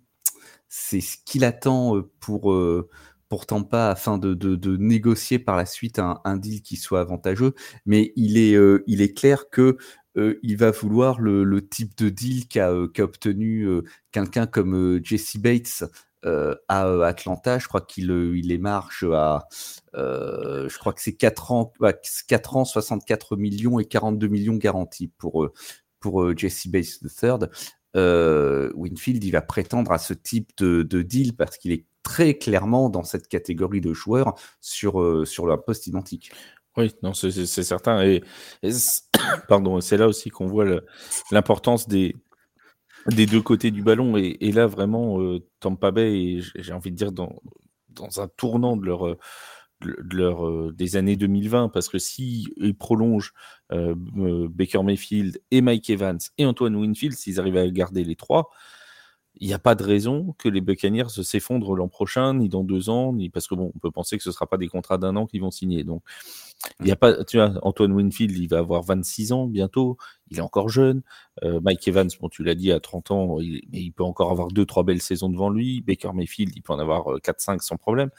c'est 0.68 1.00
ce 1.00 1.16
qu'il 1.24 1.44
attend 1.44 2.02
pour, 2.20 2.57
pour 3.28 3.46
Tampa 3.46 3.90
afin 3.90 4.18
de, 4.18 4.35
de, 4.35 4.76
négocier 4.76 5.38
par 5.38 5.57
la 5.57 5.66
suite 5.66 5.98
un, 5.98 6.37
deal 6.37 6.62
qui 6.62 6.76
soit 6.76 7.00
avantageux. 7.00 7.54
Mais 7.87 8.12
il 8.16 8.37
est, 8.37 8.59
il 8.87 9.00
est 9.00 9.14
clair 9.14 9.48
que 9.50 9.78
il 10.16 10.57
va 10.57 10.72
vouloir 10.72 11.20
le, 11.20 11.68
type 11.68 11.96
de 11.96 12.09
deal 12.09 12.48
qu'a 12.48 12.72
qu 12.92 13.02
obtenu 13.02 13.68
quelqu'un 14.11 14.46
comme 14.46 15.00
Jesse 15.04 15.37
Bates 15.37 15.85
euh, 16.25 16.55
à 16.69 16.87
euh, 16.87 17.03
Atlanta. 17.03 17.59
Je 17.59 17.69
crois 17.69 17.81
qu'il 17.81 18.11
euh, 18.11 18.37
il 18.37 18.49
les 18.49 18.59
marche 18.59 19.05
à, 19.13 19.47
je 19.93 20.79
crois 20.79 20.93
que 20.93 21.03
c'est 21.03 21.15
4 21.15 21.53
ans, 21.53 21.73
4 22.29 22.57
ans, 22.57 22.65
64 22.65 23.37
millions 23.37 23.79
et 23.79 23.85
42 23.85 24.29
millions 24.29 24.57
garantis 24.57 25.09
pour, 25.09 25.49
pour 26.01 26.37
Jesse 26.37 26.69
Bates 26.69 27.01
III. 27.03 28.71
Winfield, 28.75 29.23
il 29.23 29.31
va 29.31 29.43
prétendre 29.43 29.93
à 29.93 29.99
ce 29.99 30.15
type 30.15 30.51
de, 30.57 30.83
de 30.83 31.03
deal 31.03 31.37
parce 31.37 31.59
qu'il 31.59 31.73
est 31.73 31.87
très 32.03 32.35
clairement 32.35 32.91
dans 32.91 33.05
cette 33.05 33.29
catégorie 33.29 33.81
de 33.81 33.93
joueurs 33.93 34.35
sur, 34.61 35.27
sur 35.27 35.51
un 35.51 35.59
poste 35.59 35.87
identique. 35.87 36.33
Oui, 36.77 36.93
non, 37.03 37.15
c'est 37.15 37.47
certain. 37.47 38.03
Et 38.03 38.23
pardon, 39.49 39.81
c'est 39.81 39.97
là 39.97 40.09
aussi 40.09 40.31
qu'on 40.31 40.47
voit 40.47 40.67
l'importance 41.31 41.87
des, 41.87 42.17
des 43.09 43.27
deux 43.27 43.43
côtés 43.43 43.71
du 43.71 43.83
ballon. 43.83 44.17
Et, 44.17 44.53
là, 44.53 44.67
vraiment, 44.67 45.21
euh, 45.21 45.40
Tampa 45.61 45.90
Bay, 45.90 46.40
j'ai 46.55 46.73
envie 46.73 46.90
de 46.90 46.97
dire, 46.97 47.12
dans, 47.12 47.43
dans 47.90 48.21
un 48.21 48.29
tournant 48.29 48.77
de 48.77 48.87
leur, 48.87 49.17
de 49.85 50.17
leur, 50.17 50.47
euh, 50.47 50.73
des 50.73 50.97
années 50.97 51.17
2020, 51.17 51.69
parce 51.69 51.88
que 51.88 51.99
si 51.99 52.49
ils 52.57 52.77
prolongent 52.77 53.33
euh, 53.73 53.95
Baker 53.97 54.83
Mayfield 54.83 55.40
et 55.51 55.61
Mike 55.61 55.90
Evans 55.90 56.19
et 56.38 56.47
Antoine 56.47 56.77
Winfield, 56.77 57.17
s'ils 57.17 57.40
arrivent 57.40 57.57
à 57.57 57.69
garder 57.69 58.05
les 58.05 58.17
trois, 58.17 58.51
il 59.37 59.49
n'y 59.49 59.55
a 59.55 59.59
pas 59.59 59.75
de 59.75 59.83
raison 59.83 60.35
que 60.38 60.49
les 60.49 60.61
Buccaneers 60.61 61.09
s'effondrent 61.09 61.75
l'an 61.75 61.88
prochain, 61.88 62.35
ni 62.35 62.49
dans 62.49 62.62
deux 62.62 62.88
ans, 62.88 63.12
ni 63.12 63.31
parce 63.31 63.49
que 63.49 63.55
bon, 63.55 63.73
on 63.75 63.79
peut 63.79 63.90
penser 63.90 64.16
que 64.16 64.23
ce 64.23 64.29
ne 64.29 64.33
sera 64.33 64.47
pas 64.47 64.59
des 64.59 64.68
contrats 64.68 64.97
d'un 64.99 65.16
an 65.16 65.27
qu'ils 65.27 65.40
vont 65.40 65.51
signer. 65.51 65.83
Donc, 65.83 66.03
il 66.81 66.87
y 66.87 66.92
a 66.92 66.97
pas, 66.97 67.25
tu 67.25 67.38
vois, 67.38 67.53
Antoine 67.62 67.92
Winfield, 67.92 68.37
il 68.37 68.49
va 68.49 68.59
avoir 68.59 68.83
26 68.83 69.33
ans 69.33 69.47
bientôt, 69.47 69.99
il 70.31 70.38
est 70.38 70.40
encore 70.40 70.68
jeune. 70.68 71.03
Euh, 71.42 71.61
Mike 71.61 71.87
Evans, 71.88 72.09
bon, 72.20 72.29
tu 72.29 72.44
l'as 72.44 72.55
dit, 72.55 72.70
à 72.70 72.79
30 72.79 73.11
ans, 73.11 73.40
il, 73.40 73.62
mais 73.73 73.81
il 73.81 73.90
peut 73.90 74.05
encore 74.05 74.31
avoir 74.31 74.49
deux, 74.49 74.64
trois 74.66 74.85
belles 74.85 75.03
saisons 75.03 75.29
devant 75.29 75.51
lui. 75.51 75.83
Baker 75.83 76.12
Mayfield, 76.14 76.53
il 76.55 76.62
peut 76.62 76.73
en 76.73 76.79
avoir 76.79 77.05
4-5 77.18 77.55
euh, 77.55 77.59
sans 77.61 77.77
problème. 77.77 78.11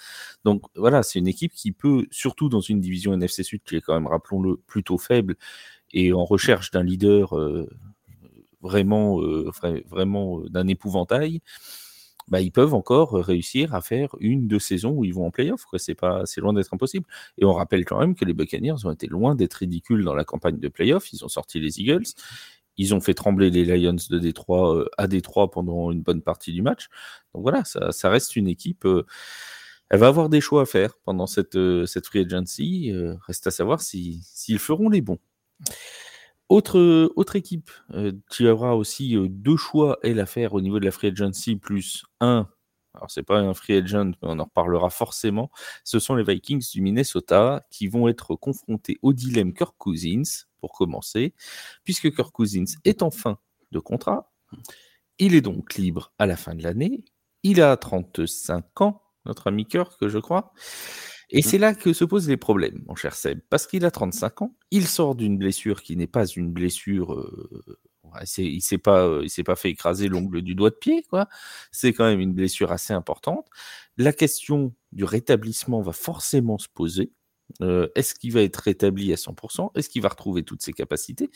Donc 0.44 0.64
voilà, 0.76 1.02
c'est 1.02 1.20
une 1.20 1.28
équipe 1.28 1.54
qui 1.54 1.72
peut, 1.72 2.08
surtout 2.12 2.50
dans 2.50 2.62
une 2.62 2.82
division 2.82 3.14
NFC 3.14 3.44
Sud 3.44 3.62
qui 3.64 3.78
est 3.78 3.82
quand 3.82 3.94
même, 3.94 4.08
rappelons-le, 4.08 4.58
plutôt 4.68 4.98
faible 4.98 5.38
et 5.94 6.14
en 6.14 6.26
recherche 6.26 6.72
d'un 6.72 6.84
leader. 6.84 7.38
Euh, 7.38 7.70
vraiment, 8.66 9.22
euh, 9.22 9.50
vraiment 9.88 10.42
euh, 10.42 10.50
d'un 10.50 10.68
épouvantail, 10.68 11.42
bah, 12.28 12.42
ils 12.42 12.52
peuvent 12.52 12.74
encore 12.74 13.14
réussir 13.14 13.76
à 13.76 13.82
faire 13.82 14.16
une, 14.20 14.48
deux 14.48 14.60
saisons 14.60 14.92
où 14.92 15.06
ils 15.06 15.14
vont 15.14 15.28
en 15.28 15.32
playoff. 15.32 15.66
C'est 15.78 15.98
loin 16.38 16.54
d'être 16.54 16.74
impossible. 16.74 17.06
Et 17.38 17.46
on 17.46 17.54
rappelle 17.54 17.86
quand 17.86 18.00
même 18.00 18.16
que 18.16 18.26
les 18.26 18.34
Buccaneers 18.34 18.84
ont 18.86 18.92
été 18.92 19.06
loin 19.06 19.36
d'être 19.36 19.54
ridicules 19.54 20.04
dans 20.04 20.16
la 20.16 20.24
campagne 20.24 20.60
de 20.60 20.68
playoff. 20.68 21.14
Ils 21.14 21.24
ont 21.24 21.28
sorti 21.28 21.60
les 21.60 21.80
Eagles. 21.80 22.08
Ils 22.78 22.96
ont 22.96 23.00
fait 23.00 23.14
trembler 23.14 23.52
les 23.52 23.64
Lions 23.64 23.96
de 24.10 24.18
Détroit 24.18 24.86
à 24.98 25.08
Détroit 25.08 25.52
pendant 25.52 25.92
une 25.92 26.02
bonne 26.02 26.24
partie 26.24 26.52
du 26.52 26.64
match. 26.64 26.90
Donc 27.34 27.44
voilà, 27.44 27.64
ça, 27.64 28.10
reste 28.10 28.36
une 28.36 28.48
équipe. 28.48 28.88
elle 29.90 30.00
va 30.00 30.08
avoir 30.08 30.28
des 30.30 30.42
choix 30.42 30.64
à 30.64 30.66
faire 30.66 30.96
pendant 31.06 31.28
cette, 31.28 31.60
cette 31.86 32.08
free 32.08 32.22
agency. 32.22 32.92
reste 33.28 33.46
à 33.46 33.52
savoir 33.52 33.82
s'ils 33.82 34.60
feront 34.60 34.90
les 34.90 35.02
bons. 35.02 35.20
Autre, 36.50 37.10
autre 37.16 37.36
équipe, 37.36 37.72
tu 38.30 38.48
auras 38.48 38.74
aussi 38.74 39.18
deux 39.30 39.58
choix 39.58 39.98
à 40.04 40.26
faire 40.26 40.54
au 40.54 40.62
niveau 40.62 40.80
de 40.80 40.86
la 40.86 40.92
free 40.92 41.08
agency, 41.08 41.56
plus 41.56 42.06
un 42.20 42.48
alors 42.96 43.12
c'est 43.12 43.24
pas 43.24 43.40
un 43.40 43.54
free 43.54 43.76
agent, 43.76 44.06
mais 44.06 44.16
on 44.22 44.40
en 44.40 44.46
reparlera 44.46 44.90
forcément, 44.90 45.52
ce 45.84 46.00
sont 46.00 46.16
les 46.16 46.24
Vikings 46.24 46.72
du 46.72 46.82
Minnesota 46.82 47.66
qui 47.70 47.88
vont 47.88 48.08
être 48.08 48.36
confrontés 48.36 49.00
au 49.02 49.12
dilemme 49.12 49.54
Kirk 49.54 49.76
Cousins, 49.78 50.46
pour 50.60 50.74
commencer, 50.74 51.34
puisque 51.84 52.14
Kirk 52.16 52.32
Cousins 52.32 52.66
est 52.86 53.04
en 53.04 53.12
fin 53.12 53.38
de 53.72 53.80
contrat. 53.80 54.32
Il 55.20 55.36
est 55.36 55.42
donc 55.42 55.76
libre 55.76 56.12
à 56.18 56.26
la 56.26 56.38
fin 56.38 56.56
de 56.56 56.64
l'année. 56.64 57.06
Il 57.44 57.62
a 57.62 57.78
35 57.78 58.82
ans, 58.82 59.02
notre 59.26 59.48
ami 59.48 59.66
Kirk, 59.66 60.08
je 60.08 60.18
crois. 60.18 60.54
Et 61.30 61.42
c'est 61.42 61.58
là 61.58 61.74
que 61.74 61.94
se 61.94 62.06
posent 62.06 62.30
les 62.30 62.38
problèmes, 62.38 62.84
mon 62.88 62.96
cher 62.96 63.16
Seb, 63.16 63.40
parce 63.50 63.68
qu'il 63.68 63.86
a 63.86 63.92
35 63.92 64.44
ans, 64.44 64.56
il 64.72 64.88
sort 64.88 65.16
d'une 65.16 65.38
blessure 65.38 65.82
qui 65.82 65.96
n'est 65.96 66.08
pas 66.08 66.26
une 66.28 66.52
blessure 66.52 67.14
euh, 67.14 67.76
il 68.38 68.62
s'est 68.62 68.78
pas, 68.78 69.06
euh, 69.06 69.28
pas 69.46 69.56
fait 69.56 69.70
écraser 69.70 70.08
l'ongle 70.08 70.42
du 70.42 70.56
doigt 70.56 70.70
de 70.70 70.76
pied, 70.76 71.04
quoi. 71.04 71.28
C'est 71.72 71.94
quand 71.94 72.06
même 72.06 72.20
une 72.20 72.34
blessure 72.34 72.72
assez 72.72 72.94
importante. 72.94 73.48
La 73.98 74.14
question 74.14 74.74
du 74.92 75.04
rétablissement 75.04 75.82
va 75.82 75.92
forcément 75.92 76.58
se 76.58 76.68
poser. 76.68 77.12
Euh, 77.62 77.88
est-ce 77.96 78.16
qu'il 78.16 78.34
va 78.34 78.42
être 78.42 78.58
rétabli 78.58 79.14
à 79.14 79.18
100% 79.18 79.72
Est-ce 79.76 79.90
qu'il 79.90 80.02
va 80.02 80.10
retrouver 80.10 80.44
toutes 80.44 80.62
ses 80.62 80.74
capacités? 80.74 81.30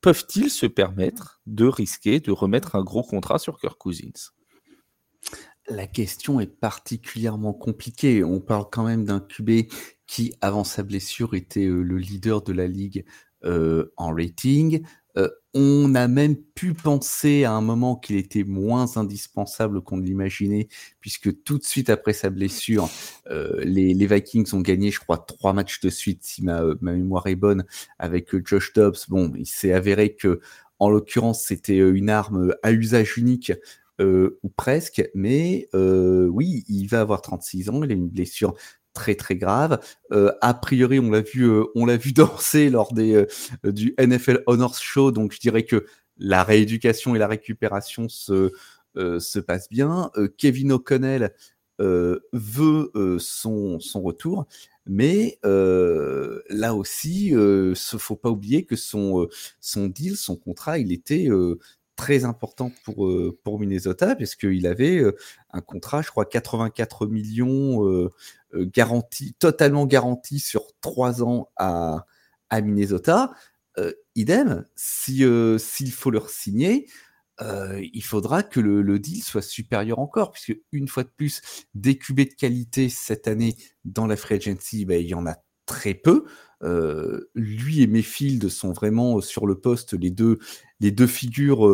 Peuvent-ils 0.00 0.50
se 0.50 0.66
permettre 0.66 1.40
de 1.46 1.66
risquer 1.66 2.20
de 2.20 2.32
remettre 2.32 2.74
un 2.74 2.82
gros 2.82 3.02
contrat 3.02 3.38
sur 3.38 3.58
Kirk 3.58 3.76
Cousins? 3.78 4.32
La 5.70 5.86
question 5.86 6.40
est 6.40 6.46
particulièrement 6.46 7.52
compliquée. 7.52 8.24
On 8.24 8.40
parle 8.40 8.66
quand 8.70 8.84
même 8.84 9.04
d'un 9.04 9.20
QB 9.20 9.70
qui, 10.06 10.34
avant 10.40 10.64
sa 10.64 10.82
blessure, 10.82 11.34
était 11.34 11.66
euh, 11.66 11.82
le 11.82 11.98
leader 11.98 12.42
de 12.42 12.52
la 12.52 12.66
ligue 12.66 13.04
en 13.42 14.14
rating, 14.14 14.82
euh, 15.16 15.28
on 15.54 15.94
a 15.96 16.06
même 16.06 16.36
pu 16.36 16.72
penser 16.74 17.44
à 17.44 17.52
un 17.52 17.60
moment 17.60 17.96
qu'il 17.96 18.16
était 18.16 18.44
moins 18.44 18.96
indispensable 18.96 19.80
qu'on 19.80 19.96
ne 19.96 20.04
l'imaginait, 20.04 20.68
puisque 21.00 21.42
tout 21.42 21.58
de 21.58 21.64
suite 21.64 21.90
après 21.90 22.12
sa 22.12 22.30
blessure, 22.30 22.88
euh, 23.30 23.60
les, 23.64 23.94
Vikings 24.06 24.54
ont 24.54 24.60
gagné, 24.60 24.90
je 24.90 25.00
crois, 25.00 25.18
trois 25.18 25.52
matchs 25.52 25.80
de 25.80 25.90
suite, 25.90 26.22
si 26.22 26.44
ma, 26.44 26.62
mémoire 26.80 27.26
est 27.26 27.34
bonne, 27.34 27.64
avec 27.98 28.34
euh, 28.34 28.42
Josh 28.44 28.72
Dobbs. 28.72 28.98
Bon, 29.08 29.32
il 29.36 29.46
s'est 29.46 29.72
avéré 29.72 30.14
que, 30.14 30.40
en 30.78 30.88
l'occurrence, 30.88 31.44
c'était 31.44 31.76
une 31.78 32.08
arme 32.08 32.54
à 32.62 32.72
usage 32.72 33.18
unique. 33.18 33.52
Ou 34.00 34.48
presque, 34.56 35.08
mais 35.14 35.68
oui, 35.74 36.64
il 36.68 36.86
va 36.86 37.00
avoir 37.00 37.22
36 37.22 37.68
ans, 37.70 37.82
il 37.84 37.90
a 37.90 37.94
une 37.94 38.08
blessure 38.08 38.54
très 38.92 39.14
très 39.14 39.36
grave. 39.36 39.80
Euh, 40.12 40.32
a 40.40 40.54
priori, 40.54 40.98
on 40.98 41.10
l'a 41.10 41.20
vu, 41.20 41.44
euh, 41.44 41.64
on 41.74 41.86
l'a 41.86 41.96
vu 41.96 42.12
danser 42.12 42.70
lors 42.70 42.92
des 42.92 43.14
euh, 43.14 43.72
du 43.72 43.94
NFL 43.98 44.42
Honors 44.46 44.76
Show, 44.76 45.12
donc 45.12 45.32
je 45.32 45.40
dirais 45.40 45.64
que 45.64 45.86
la 46.18 46.44
rééducation 46.44 47.14
et 47.14 47.18
la 47.18 47.28
récupération 47.28 48.08
se 48.08 48.52
se 48.96 49.38
passent 49.38 49.70
bien. 49.70 50.10
Kevin 50.36 50.72
O'Connell 50.72 51.32
veut 51.78 52.90
son 53.18 53.78
son 53.80 54.02
retour, 54.02 54.46
mais 54.84 55.38
là 55.44 56.74
aussi, 56.74 57.30
ne 57.32 57.72
faut 57.74 58.16
pas 58.16 58.28
oublier 58.28 58.66
que 58.66 58.76
son 58.76 59.28
son 59.60 59.86
deal, 59.86 60.16
son 60.16 60.36
contrat, 60.36 60.78
il 60.78 60.92
était 60.92 61.28
très 62.00 62.24
important 62.24 62.72
pour, 62.84 63.12
pour 63.44 63.60
Minnesota, 63.60 64.16
puisqu'il 64.16 64.66
avait 64.66 65.02
un 65.50 65.60
contrat, 65.60 66.00
je 66.00 66.08
crois, 66.08 66.24
84 66.24 67.06
millions 67.06 68.10
euh, 68.54 68.66
garanti, 68.66 69.34
totalement 69.34 69.86
garanti 69.86 70.40
sur 70.40 70.66
trois 70.80 71.22
ans 71.22 71.50
à, 71.56 72.06
à 72.48 72.60
Minnesota. 72.60 73.32
Euh, 73.78 73.92
idem, 74.16 74.64
si 74.74 75.24
euh, 75.24 75.56
s'il 75.58 75.92
faut 75.92 76.10
leur 76.10 76.30
signer, 76.30 76.86
il 77.80 78.02
faudra 78.02 78.42
que 78.42 78.60
le, 78.60 78.98
deal 78.98 79.22
soit 79.22 79.40
supérieur 79.40 79.98
encore, 79.98 80.30
puisque 80.30 80.60
une 80.72 80.88
fois 80.88 81.04
de 81.04 81.08
plus, 81.08 81.40
des 81.72 81.96
QB 81.96 82.16
de 82.18 82.34
qualité 82.34 82.90
cette 82.90 83.26
année 83.28 83.56
dans 83.86 84.06
la 84.06 84.16
free 84.16 84.34
agency, 84.34 84.84
ben, 84.84 85.00
il 85.00 85.08
y 85.08 85.14
en 85.14 85.26
a 85.26 85.36
très 85.70 85.94
peu. 85.94 86.24
lui 87.34 87.82
et 87.82 87.86
Mayfield 87.86 88.48
sont 88.48 88.72
vraiment 88.72 89.20
sur 89.20 89.46
le 89.46 89.58
poste 89.58 89.94
les 89.94 90.10
deux, 90.10 90.38
les 90.80 90.90
deux 90.90 91.06
figures 91.06 91.66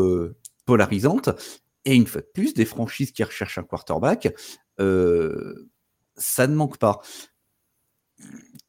polarisantes. 0.65 1.31
Et 1.85 1.95
une 1.95 2.07
fois 2.07 2.21
de 2.21 2.29
plus, 2.33 2.55
des 2.55 2.65
franchises 2.65 3.13
qui 3.13 3.25
recherchent 3.25 3.59
un 3.59 3.63
quarterback, 3.63 4.29
ça 4.79 6.47
ne 6.47 6.55
manque 6.55 6.79
pas. 6.79 7.01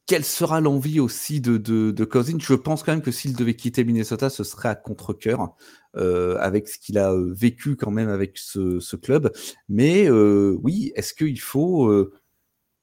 Quelle 0.06 0.24
sera 0.24 0.60
l'envie 0.60 1.00
aussi 1.00 1.40
de, 1.40 1.58
de, 1.58 2.04
Cousins? 2.04 2.38
Je 2.40 2.54
pense 2.54 2.82
quand 2.82 2.92
même 2.92 3.02
que 3.02 3.10
s'il 3.10 3.36
devait 3.36 3.56
quitter 3.56 3.84
Minnesota, 3.84 4.30
ce 4.30 4.42
serait 4.42 4.70
à 4.70 4.74
contre-coeur, 4.74 5.54
euh, 5.96 6.38
avec 6.38 6.66
ce 6.66 6.78
qu'il 6.78 6.96
a 6.96 7.12
euh, 7.12 7.30
vécu 7.34 7.76
quand 7.76 7.90
même 7.90 8.08
avec 8.08 8.38
ce, 8.38 8.96
club. 8.96 9.30
Mais 9.68 10.08
euh, 10.08 10.56
oui, 10.62 10.92
est-ce 10.94 11.12
qu'il 11.12 11.40
faut 11.40 11.92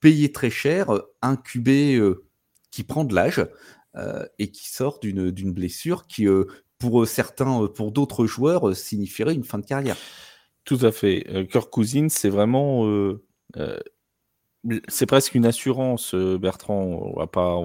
payer 0.01 0.31
très 0.31 0.51
cher 0.51 1.01
QB 1.43 1.69
qui 2.75 2.83
prend 2.83 3.03
de 3.05 3.15
l'âge 3.15 3.45
et 4.39 4.51
qui 4.51 4.69
sort 4.69 4.99
d'une 4.99 5.53
blessure 5.53 6.05
qui, 6.07 6.27
pour 6.77 7.07
certains, 7.07 7.67
pour 7.67 7.93
d'autres 7.93 8.25
joueurs, 8.25 8.75
signifierait 8.75 9.33
une 9.33 9.45
fin 9.45 9.57
de 9.57 9.65
carrière 9.65 9.95
Tout 10.65 10.79
à 10.81 10.91
fait. 10.91 11.47
Kirk 11.49 11.69
Cousins, 11.69 12.09
c'est 12.09 12.29
vraiment 12.29 12.85
c'est 14.87 15.05
presque 15.05 15.35
une 15.35 15.45
assurance, 15.45 16.13
euh, 16.13 16.37
Bertrand. 16.37 16.81
On 16.83 17.19
va 17.19 17.27
pas, 17.27 17.59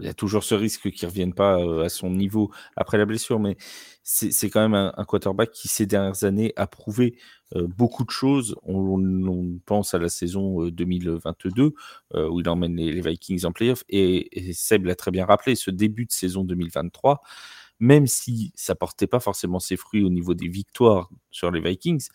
il 0.00 0.06
y 0.06 0.08
a 0.08 0.14
toujours 0.14 0.44
ce 0.44 0.54
risque 0.54 0.90
qu'il 0.90 1.06
ne 1.06 1.10
revienne 1.10 1.34
pas 1.34 1.58
euh, 1.58 1.84
à 1.84 1.88
son 1.88 2.10
niveau 2.10 2.50
après 2.76 2.98
la 2.98 3.06
blessure, 3.06 3.38
mais 3.38 3.56
c'est 4.02 4.48
quand 4.48 4.66
même 4.66 4.74
un, 4.74 5.04
quarterback 5.04 5.50
qui, 5.50 5.68
ces 5.68 5.84
dernières 5.84 6.24
années, 6.24 6.54
a 6.56 6.66
prouvé 6.66 7.18
euh, 7.54 7.66
beaucoup 7.66 8.04
de 8.04 8.10
choses. 8.10 8.56
On, 8.62 9.58
pense 9.66 9.92
à 9.92 9.98
la 9.98 10.08
saison 10.08 10.66
2022, 10.68 11.74
où 12.14 12.40
il 12.40 12.48
emmène 12.48 12.76
les, 12.76 13.00
Vikings 13.02 13.44
en 13.44 13.52
playoff, 13.52 13.84
et, 13.90 14.48
et 14.48 14.52
Seb 14.54 14.86
l'a 14.86 14.94
très 14.94 15.10
bien 15.10 15.26
rappelé, 15.26 15.56
ce 15.56 15.70
début 15.70 16.06
de 16.06 16.12
saison 16.12 16.42
2023, 16.42 17.20
même 17.80 18.06
si 18.06 18.52
ça 18.54 18.74
portait 18.74 19.06
pas 19.06 19.20
forcément 19.20 19.60
ses 19.60 19.76
fruits 19.76 20.04
au 20.04 20.10
niveau 20.10 20.34
des 20.34 20.48
victoires 20.48 21.10
sur 21.30 21.50
les 21.50 21.60
Vikings, 21.60 22.08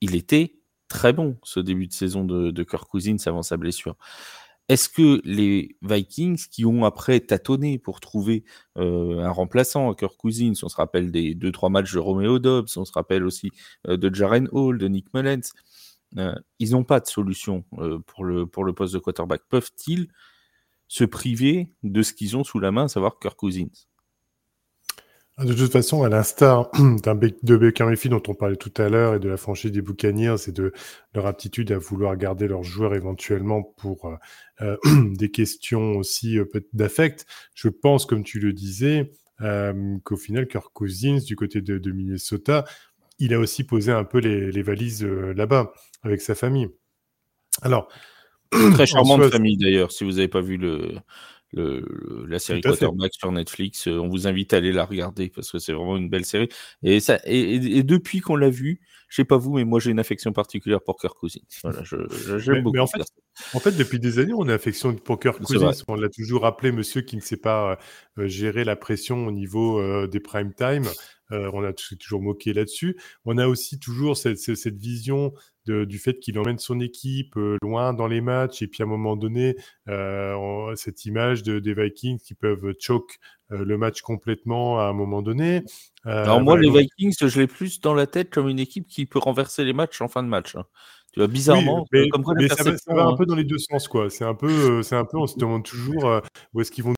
il 0.00 0.14
était 0.14 0.54
très 0.88 1.12
bon 1.12 1.36
ce 1.42 1.60
début 1.60 1.86
de 1.86 1.92
saison 1.92 2.24
de, 2.24 2.50
de 2.50 2.62
Kirk 2.64 2.88
Cousins 2.88 3.16
avant 3.26 3.42
sa 3.42 3.56
blessure. 3.56 3.96
Est-ce 4.68 4.88
que 4.90 5.20
les 5.24 5.76
Vikings, 5.82 6.46
qui 6.50 6.66
ont 6.66 6.84
après 6.84 7.20
tâtonné 7.20 7.78
pour 7.78 8.00
trouver 8.00 8.44
euh, 8.76 9.20
un 9.20 9.30
remplaçant 9.30 9.90
à 9.90 9.94
Kirk 9.94 10.16
Cousins, 10.18 10.52
on 10.62 10.68
se 10.68 10.76
rappelle 10.76 11.10
des 11.10 11.34
2-3 11.34 11.70
matchs 11.70 11.94
de 11.94 11.98
Romeo 11.98 12.38
Dobbs, 12.38 12.68
on 12.76 12.84
se 12.84 12.92
rappelle 12.92 13.24
aussi 13.24 13.50
euh, 13.86 13.96
de 13.96 14.14
Jaren 14.14 14.48
Hall, 14.52 14.78
de 14.78 14.88
Nick 14.88 15.12
Mullens, 15.14 15.52
euh, 16.18 16.34
ils 16.58 16.72
n'ont 16.72 16.84
pas 16.84 17.00
de 17.00 17.06
solution 17.06 17.64
pour, 18.06 18.24
le, 18.24 18.46
pour 18.46 18.64
le 18.64 18.72
poste 18.72 18.94
de 18.94 18.98
quarterback. 18.98 19.42
Peuvent-ils 19.48 20.08
se 20.86 21.04
priver 21.04 21.72
de 21.82 22.02
ce 22.02 22.12
qu'ils 22.12 22.36
ont 22.36 22.44
sous 22.44 22.58
la 22.60 22.70
main, 22.70 22.88
savoir 22.88 23.18
Kirk 23.18 23.36
Cousins? 23.36 23.68
De 25.44 25.52
toute 25.52 25.70
façon, 25.70 26.02
à 26.02 26.08
l'instar 26.08 26.70
de 26.74 27.56
Baker 27.56 27.84
Mayfield 27.84 28.12
dont 28.12 28.32
on 28.32 28.34
parlait 28.34 28.56
tout 28.56 28.72
à 28.76 28.88
l'heure 28.88 29.14
et 29.14 29.20
de 29.20 29.28
la 29.28 29.36
franchise 29.36 29.70
des 29.70 29.82
Buccaneers 29.82 30.48
et 30.48 30.52
de 30.52 30.72
leur 31.14 31.26
aptitude 31.26 31.70
à 31.70 31.78
vouloir 31.78 32.16
garder 32.16 32.48
leurs 32.48 32.64
joueurs 32.64 32.94
éventuellement 32.94 33.62
pour 33.62 34.06
euh, 34.06 34.16
euh, 34.62 34.76
des 35.14 35.30
questions 35.30 35.92
aussi 35.92 36.38
euh, 36.38 36.44
d'affect, 36.72 37.24
je 37.54 37.68
pense, 37.68 38.04
comme 38.04 38.24
tu 38.24 38.40
le 38.40 38.52
disais, 38.52 39.12
qu'au 40.02 40.16
final, 40.16 40.48
Kirk 40.48 40.72
Cousins, 40.72 41.18
du 41.24 41.36
côté 41.36 41.60
de, 41.60 41.92
Minnesota, 41.92 42.64
il 43.20 43.32
a 43.32 43.38
aussi 43.38 43.62
posé 43.62 43.92
un 43.92 44.02
peu 44.02 44.18
les, 44.18 44.62
valises 44.62 45.04
là-bas 45.04 45.72
avec 46.02 46.20
sa 46.20 46.34
famille. 46.34 46.68
Alors, 47.62 47.88
très 48.74 48.86
charmante 48.86 49.30
famille 49.30 49.56
d'ailleurs, 49.56 49.92
si 49.92 50.02
vous 50.02 50.14
n'avez 50.14 50.26
pas 50.26 50.40
vu 50.40 50.56
le, 50.56 50.96
le, 51.52 52.26
la 52.28 52.38
série 52.38 52.60
Quarterback 52.60 53.12
sur 53.14 53.32
Netflix. 53.32 53.88
Euh, 53.88 53.98
on 53.98 54.08
vous 54.08 54.26
invite 54.26 54.52
à 54.52 54.58
aller 54.58 54.72
la 54.72 54.84
regarder 54.84 55.28
parce 55.28 55.50
que 55.50 55.58
c'est 55.58 55.72
vraiment 55.72 55.96
une 55.96 56.08
belle 56.08 56.24
série. 56.24 56.48
Et, 56.82 57.00
ça, 57.00 57.18
et, 57.24 57.82
depuis 57.82 58.20
qu'on 58.20 58.36
l'a 58.36 58.50
vu, 58.50 58.80
je 59.08 59.16
sais 59.16 59.24
pas 59.24 59.38
vous, 59.38 59.54
mais 59.54 59.64
moi 59.64 59.80
j'ai 59.80 59.90
une 59.90 59.98
affection 59.98 60.32
particulière 60.32 60.82
pour 60.82 60.98
Kirk 60.98 61.16
Cousins. 61.18 61.40
Voilà, 61.62 61.82
j'aime 61.84 62.62
beaucoup. 62.62 62.74
Mais 62.74 62.80
en 62.80 62.86
fait, 62.86 63.02
en 63.54 63.60
fait, 63.60 63.72
depuis 63.72 63.98
des 63.98 64.18
années, 64.18 64.34
on 64.36 64.48
a 64.48 64.54
affection 64.54 64.94
pour 64.94 65.18
Kirk 65.18 65.42
Cousins. 65.42 65.70
On 65.88 65.94
l'a 65.94 66.08
toujours 66.08 66.44
appelé 66.44 66.72
monsieur 66.72 67.00
qui 67.00 67.16
ne 67.16 67.22
sait 67.22 67.38
pas 67.38 67.78
euh, 68.18 68.26
gérer 68.26 68.64
la 68.64 68.76
pression 68.76 69.26
au 69.26 69.32
niveau 69.32 69.80
euh, 69.80 70.06
des 70.06 70.20
prime 70.20 70.52
time. 70.52 70.84
on 71.30 71.64
a 71.64 71.72
toujours 71.72 72.20
moqué 72.20 72.52
là-dessus. 72.52 72.98
On 73.24 73.38
a 73.38 73.46
aussi 73.46 73.78
toujours 73.78 74.16
cette, 74.16 74.38
cette 74.38 74.76
vision 74.76 75.32
du 75.68 75.98
fait 75.98 76.18
qu'il 76.18 76.38
emmène 76.38 76.58
son 76.58 76.80
équipe 76.80 77.36
euh, 77.36 77.56
loin 77.62 77.92
dans 77.92 78.06
les 78.06 78.20
matchs 78.20 78.62
et 78.62 78.66
puis 78.66 78.82
à 78.82 78.86
un 78.86 78.88
moment 78.88 79.16
donné, 79.16 79.56
euh, 79.88 80.74
cette 80.76 81.04
image 81.04 81.42
de, 81.42 81.58
des 81.58 81.74
Vikings 81.74 82.18
qui 82.18 82.34
peuvent 82.34 82.74
choke 82.78 83.18
le 83.50 83.78
match 83.78 84.02
complètement 84.02 84.78
à 84.78 84.84
un 84.84 84.92
moment 84.92 85.22
donné. 85.22 85.62
Alors 86.04 86.40
moi, 86.40 86.58
les 86.58 86.70
Vikings, 86.70 87.14
je 87.20 87.40
l'ai 87.40 87.46
plus 87.46 87.80
dans 87.80 87.94
la 87.94 88.06
tête 88.06 88.30
comme 88.30 88.48
une 88.48 88.58
équipe 88.58 88.86
qui 88.86 89.06
peut 89.06 89.18
renverser 89.18 89.64
les 89.64 89.72
matchs 89.72 90.00
en 90.00 90.08
fin 90.08 90.22
de 90.22 90.28
match. 90.28 90.54
Hein. 90.54 90.64
Tu 91.12 91.20
vois, 91.20 91.28
bizarrement, 91.28 91.86
mais, 91.90 92.08
comme 92.10 92.22
ça, 92.24 92.62
va, 92.92 93.02
un 93.04 93.08
hein. 93.08 93.16
peu 93.16 93.24
dans 93.24 93.34
les 93.34 93.44
deux 93.44 93.56
sens, 93.58 93.88
quoi. 93.88 94.10
C'est 94.10 94.24
un 94.24 94.34
peu, 94.34 94.82
c'est 94.82 94.96
un 94.96 95.06
peu, 95.06 95.16
on 95.16 95.26
se 95.26 95.38
demande 95.38 95.64
toujours 95.64 96.20
où 96.52 96.60
est-ce 96.60 96.70
qu'ils 96.70 96.84
vont. 96.84 96.92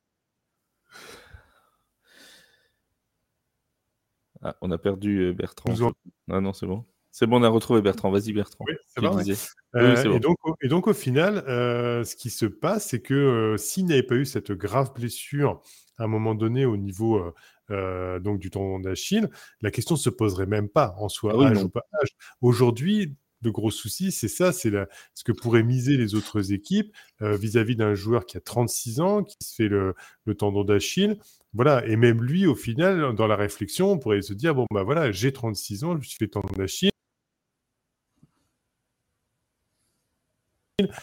Ah, 4.43 4.55
on 4.61 4.71
a 4.71 4.77
perdu 4.77 5.33
Bertrand. 5.33 5.93
Ah 6.29 6.41
non, 6.41 6.51
c'est 6.51 6.65
bon. 6.65 6.85
C'est 7.11 7.27
bon, 7.27 7.41
on 7.41 7.43
a 7.43 7.49
retrouvé 7.49 7.81
Bertrand. 7.81 8.09
Vas-y, 8.09 8.31
Bertrand. 8.31 8.63
Oui, 8.67 8.73
c'est 8.87 9.01
bon, 9.01 9.19
et, 9.19 10.19
donc, 10.19 10.37
et, 10.61 10.67
donc, 10.69 10.87
au 10.87 10.93
final, 10.93 11.43
euh, 11.47 12.03
ce 12.03 12.15
qui 12.15 12.29
se 12.29 12.45
passe, 12.45 12.87
c'est 12.89 13.01
que 13.01 13.13
euh, 13.13 13.57
s'il 13.57 13.85
n'y 13.85 13.93
avait 13.93 14.03
pas 14.03 14.15
eu 14.15 14.25
cette 14.25 14.51
grave 14.53 14.93
blessure 14.93 15.61
à 15.97 16.05
un 16.05 16.07
moment 16.07 16.35
donné 16.35 16.65
au 16.65 16.77
niveau 16.77 17.21
euh, 17.69 18.19
donc 18.19 18.39
du 18.39 18.49
tendon 18.49 18.79
d'Achille, 18.79 19.29
la 19.61 19.71
question 19.71 19.95
ne 19.95 19.99
se 19.99 20.09
poserait 20.09 20.45
même 20.45 20.69
pas 20.69 20.95
en 20.97 21.09
soi, 21.09 21.33
ah 21.35 21.49
âge 21.49 21.63
ou 21.63 21.69
pas 21.69 21.85
âge. 22.01 22.09
Aujourd'hui, 22.41 23.15
le 23.43 23.51
gros 23.51 23.71
souci, 23.71 24.11
c'est 24.11 24.27
ça, 24.27 24.51
c'est 24.51 24.71
ce 25.13 25.23
que 25.23 25.31
pourraient 25.31 25.63
miser 25.63 25.97
les 25.97 26.15
autres 26.15 26.53
équipes 26.53 26.95
vis-à-vis 27.19 27.75
d'un 27.75 27.93
joueur 27.93 28.25
qui 28.25 28.37
a 28.37 28.41
36 28.41 28.99
ans, 28.99 29.23
qui 29.23 29.35
se 29.41 29.55
fait 29.55 29.67
le, 29.67 29.95
le 30.25 30.35
tendon 30.35 30.63
d'Achille. 30.63 31.17
Voilà, 31.53 31.85
et 31.85 31.97
même 31.97 32.23
lui, 32.23 32.47
au 32.47 32.55
final, 32.55 33.13
dans 33.15 33.27
la 33.27 33.35
réflexion, 33.35 33.91
on 33.91 33.97
pourrait 33.97 34.21
se 34.21 34.33
dire, 34.33 34.55
bon, 34.55 34.65
bah 34.71 34.83
voilà, 34.83 35.11
j'ai 35.11 35.33
36 35.33 35.83
ans, 35.83 35.93
je 35.93 35.97
me 35.97 36.03
suis 36.03 36.17
fait 36.17 36.27
tendon 36.27 36.53
d'Achille, 36.55 36.91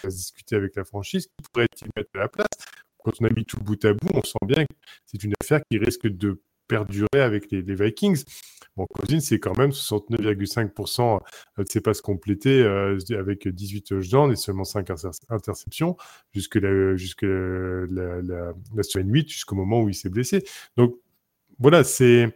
à 0.04 0.08
discuter 0.08 0.56
avec 0.56 0.76
la 0.76 0.84
franchise, 0.84 1.26
qui 1.26 1.50
pourrait-il 1.52 1.88
mettre 1.96 2.10
à 2.14 2.18
la 2.18 2.28
place 2.28 2.46
Quand 2.98 3.12
on 3.20 3.24
a 3.26 3.30
mis 3.30 3.44
tout 3.44 3.60
bout 3.60 3.82
à 3.84 3.92
bout, 3.92 4.08
on 4.14 4.22
sent 4.22 4.38
bien 4.46 4.64
que 4.64 4.74
c'est 5.06 5.22
une 5.22 5.34
affaire 5.40 5.60
qui 5.70 5.78
risque 5.78 6.06
de 6.06 6.40
perdurer 6.68 7.20
avec 7.20 7.50
les, 7.50 7.62
Vikings. 7.62 8.24
Bon, 8.76 8.86
Cousins, 8.86 9.20
c'est 9.20 9.40
quand 9.40 9.56
même 9.56 9.70
69,5% 9.70 11.18
de 11.58 11.64
ses 11.66 11.80
passes 11.80 12.00
complétées 12.00 12.62
euh, 12.62 12.98
avec 13.18 13.48
18 13.48 13.82
touchdowns 13.82 14.32
et 14.32 14.36
seulement 14.36 14.64
5 14.64 14.88
interceptions 15.30 15.96
jusque 16.32 16.56
la, 16.56 16.94
jusque 16.94 17.22
la, 17.22 18.22
la 18.22 18.82
semaine 18.82 19.12
8, 19.12 19.28
jusqu'au 19.28 19.56
moment 19.56 19.80
où 19.80 19.88
il 19.88 19.94
s'est 19.94 20.10
blessé. 20.10 20.44
Donc, 20.76 20.96
voilà, 21.58 21.82
c'est 21.82 22.32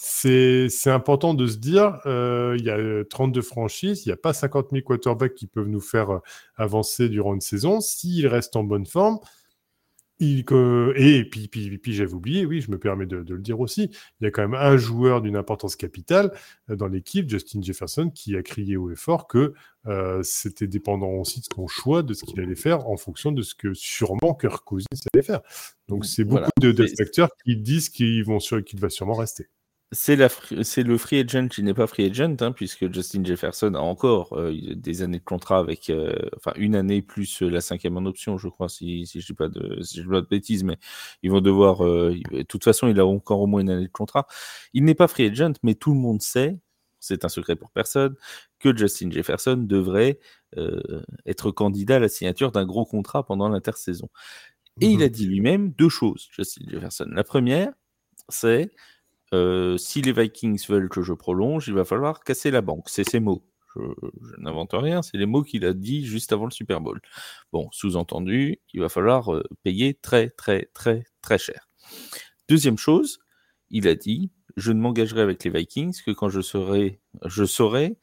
c'est 0.00 0.68
important 0.86 1.34
de 1.34 1.48
se 1.48 1.56
dire, 1.56 1.98
euh, 2.06 2.54
il 2.56 2.64
y 2.64 2.70
a 2.70 3.04
32 3.04 3.42
franchises, 3.42 4.06
il 4.06 4.10
n'y 4.10 4.12
a 4.12 4.16
pas 4.16 4.32
50 4.32 4.68
000 4.70 4.84
quarterbacks 4.84 5.34
qui 5.34 5.48
peuvent 5.48 5.66
nous 5.66 5.80
faire 5.80 6.10
euh, 6.10 6.20
avancer 6.56 7.08
durant 7.08 7.34
une 7.34 7.40
saison. 7.40 7.80
S'ils 7.80 8.28
restent 8.28 8.54
en 8.54 8.62
bonne 8.62 8.86
forme, 8.86 9.18
il, 10.20 10.44
et 10.96 11.24
puis, 11.28 11.48
puis, 11.48 11.78
puis 11.78 11.94
j'avais 11.94 12.12
oublié, 12.12 12.46
oui, 12.46 12.60
je 12.60 12.70
me 12.70 12.78
permets 12.78 13.06
de, 13.06 13.16
le 13.16 13.38
dire 13.40 13.58
aussi, 13.58 13.90
il 14.20 14.24
y 14.24 14.26
a 14.26 14.30
quand 14.30 14.42
même 14.42 14.54
un 14.54 14.76
joueur 14.76 15.20
d'une 15.20 15.36
importance 15.36 15.74
capitale 15.74 16.32
euh, 16.70 16.76
dans 16.76 16.86
l'équipe, 16.86 17.28
Justin 17.28 17.60
Jefferson, 17.60 18.08
qui 18.08 18.36
a 18.36 18.42
crié 18.42 18.76
haut 18.76 18.92
et 18.92 18.96
fort 18.96 19.26
que 19.26 19.52
c'était 20.22 20.66
dépendant 20.66 21.08
aussi 21.12 21.40
de 21.40 21.46
son 21.52 21.66
choix, 21.66 22.02
de 22.02 22.14
ce 22.14 22.24
qu'il 22.24 22.38
allait 22.40 22.54
faire 22.54 22.86
en 22.88 22.98
fonction 22.98 23.32
de 23.32 23.42
ce 23.42 23.54
que 23.54 23.72
sûrement 23.74 24.34
Kirk 24.34 24.62
Cousins 24.62 24.86
allait 25.12 25.24
faire. 25.24 25.40
Donc 25.88 26.04
c'est 26.04 26.24
beaucoup 26.24 26.50
de, 26.60 26.86
facteurs 26.98 27.30
qui 27.44 27.56
disent 27.56 27.88
qu'il 27.88 28.22
va 28.24 28.90
sûrement 28.90 29.14
rester. 29.14 29.48
C'est 29.90 30.16
le 30.16 30.98
free 30.98 31.20
agent 31.20 31.48
qui 31.48 31.62
n'est 31.62 31.72
pas 31.72 31.86
free 31.86 32.10
agent, 32.10 32.36
hein, 32.40 32.52
puisque 32.52 32.92
Justin 32.92 33.24
Jefferson 33.24 33.72
a 33.74 33.78
encore 33.78 34.34
euh, 34.34 34.54
des 34.74 35.00
années 35.00 35.18
de 35.18 35.24
contrat 35.24 35.58
avec, 35.58 35.88
euh, 35.88 36.14
enfin 36.36 36.52
une 36.56 36.74
année 36.74 37.00
plus 37.00 37.40
la 37.40 37.62
cinquième 37.62 37.96
en 37.96 38.04
option, 38.04 38.36
je 38.36 38.48
crois, 38.48 38.68
si, 38.68 39.06
si 39.06 39.22
je 39.22 39.26
dis 39.26 39.32
pas 39.32 39.48
de, 39.48 39.82
si 39.82 39.98
je 39.98 40.02
dis 40.02 40.08
pas 40.08 40.20
de 40.20 40.26
bêtises, 40.26 40.62
mais 40.62 40.76
ils 41.22 41.30
vont 41.30 41.40
devoir, 41.40 41.86
euh, 41.86 42.14
de 42.32 42.42
toute 42.42 42.64
façon, 42.64 42.88
il 42.88 43.00
a 43.00 43.06
encore 43.06 43.40
au 43.40 43.46
moins 43.46 43.62
une 43.62 43.70
année 43.70 43.86
de 43.86 43.92
contrat. 43.92 44.26
Il 44.74 44.84
n'est 44.84 44.94
pas 44.94 45.08
free 45.08 45.26
agent, 45.26 45.54
mais 45.62 45.74
tout 45.74 45.94
le 45.94 45.98
monde 45.98 46.20
sait, 46.20 46.58
c'est 47.00 47.24
un 47.24 47.30
secret 47.30 47.56
pour 47.56 47.70
personne, 47.70 48.14
que 48.58 48.76
Justin 48.76 49.10
Jefferson 49.10 49.56
devrait 49.56 50.18
être 51.26 51.50
candidat 51.50 51.96
à 51.96 51.98
la 52.00 52.08
signature 52.08 52.52
d'un 52.52 52.66
gros 52.66 52.84
contrat 52.84 53.24
pendant 53.24 53.48
l'intersaison. 53.48 54.08
Et 54.80 54.86
il 54.88 55.02
a 55.02 55.06
mhm. 55.06 55.12
dit 55.12 55.26
lui-même 55.26 55.70
deux 55.72 55.88
choses, 55.88 56.28
Justin 56.30 56.64
Jefferson. 56.68 57.06
La 57.10 57.24
première, 57.24 57.72
c'est 58.28 58.70
euh, 59.34 59.76
si 59.76 60.02
les 60.02 60.12
Vikings 60.12 60.64
veulent 60.68 60.88
que 60.88 61.02
je 61.02 61.12
prolonge, 61.12 61.68
il 61.68 61.74
va 61.74 61.84
falloir 61.84 62.20
casser 62.20 62.50
la 62.50 62.60
banque. 62.60 62.88
C'est 62.88 63.08
ses 63.08 63.20
mots. 63.20 63.44
Je, 63.76 63.82
n'invente 64.38 64.72
rien, 64.72 65.02
c'est 65.02 65.18
les 65.18 65.26
mots 65.26 65.42
qu'il 65.42 65.64
a 65.64 65.72
dit 65.72 66.04
juste 66.04 66.32
avant 66.32 66.46
le 66.46 66.50
Super 66.50 66.80
Bowl. 66.80 67.00
Bon, 67.52 67.68
sous-entendu, 67.72 68.60
il 68.72 68.80
va 68.80 68.88
falloir 68.88 69.32
euh, 69.32 69.42
payer 69.62 69.94
très, 69.94 70.30
très, 70.30 70.70
très, 70.74 71.04
très 71.22 71.38
cher. 71.38 71.68
Deuxième 72.48 72.78
chose, 72.78 73.18
il 73.70 73.86
a 73.88 73.94
dit 73.94 74.30
je 74.56 74.72
ne 74.72 74.80
m'engagerai 74.80 75.20
avec 75.20 75.44
les 75.44 75.50
Vikings 75.50 75.96
que 76.04 76.10
quand 76.10 76.28
je 76.28 76.40
saurai 76.40 77.98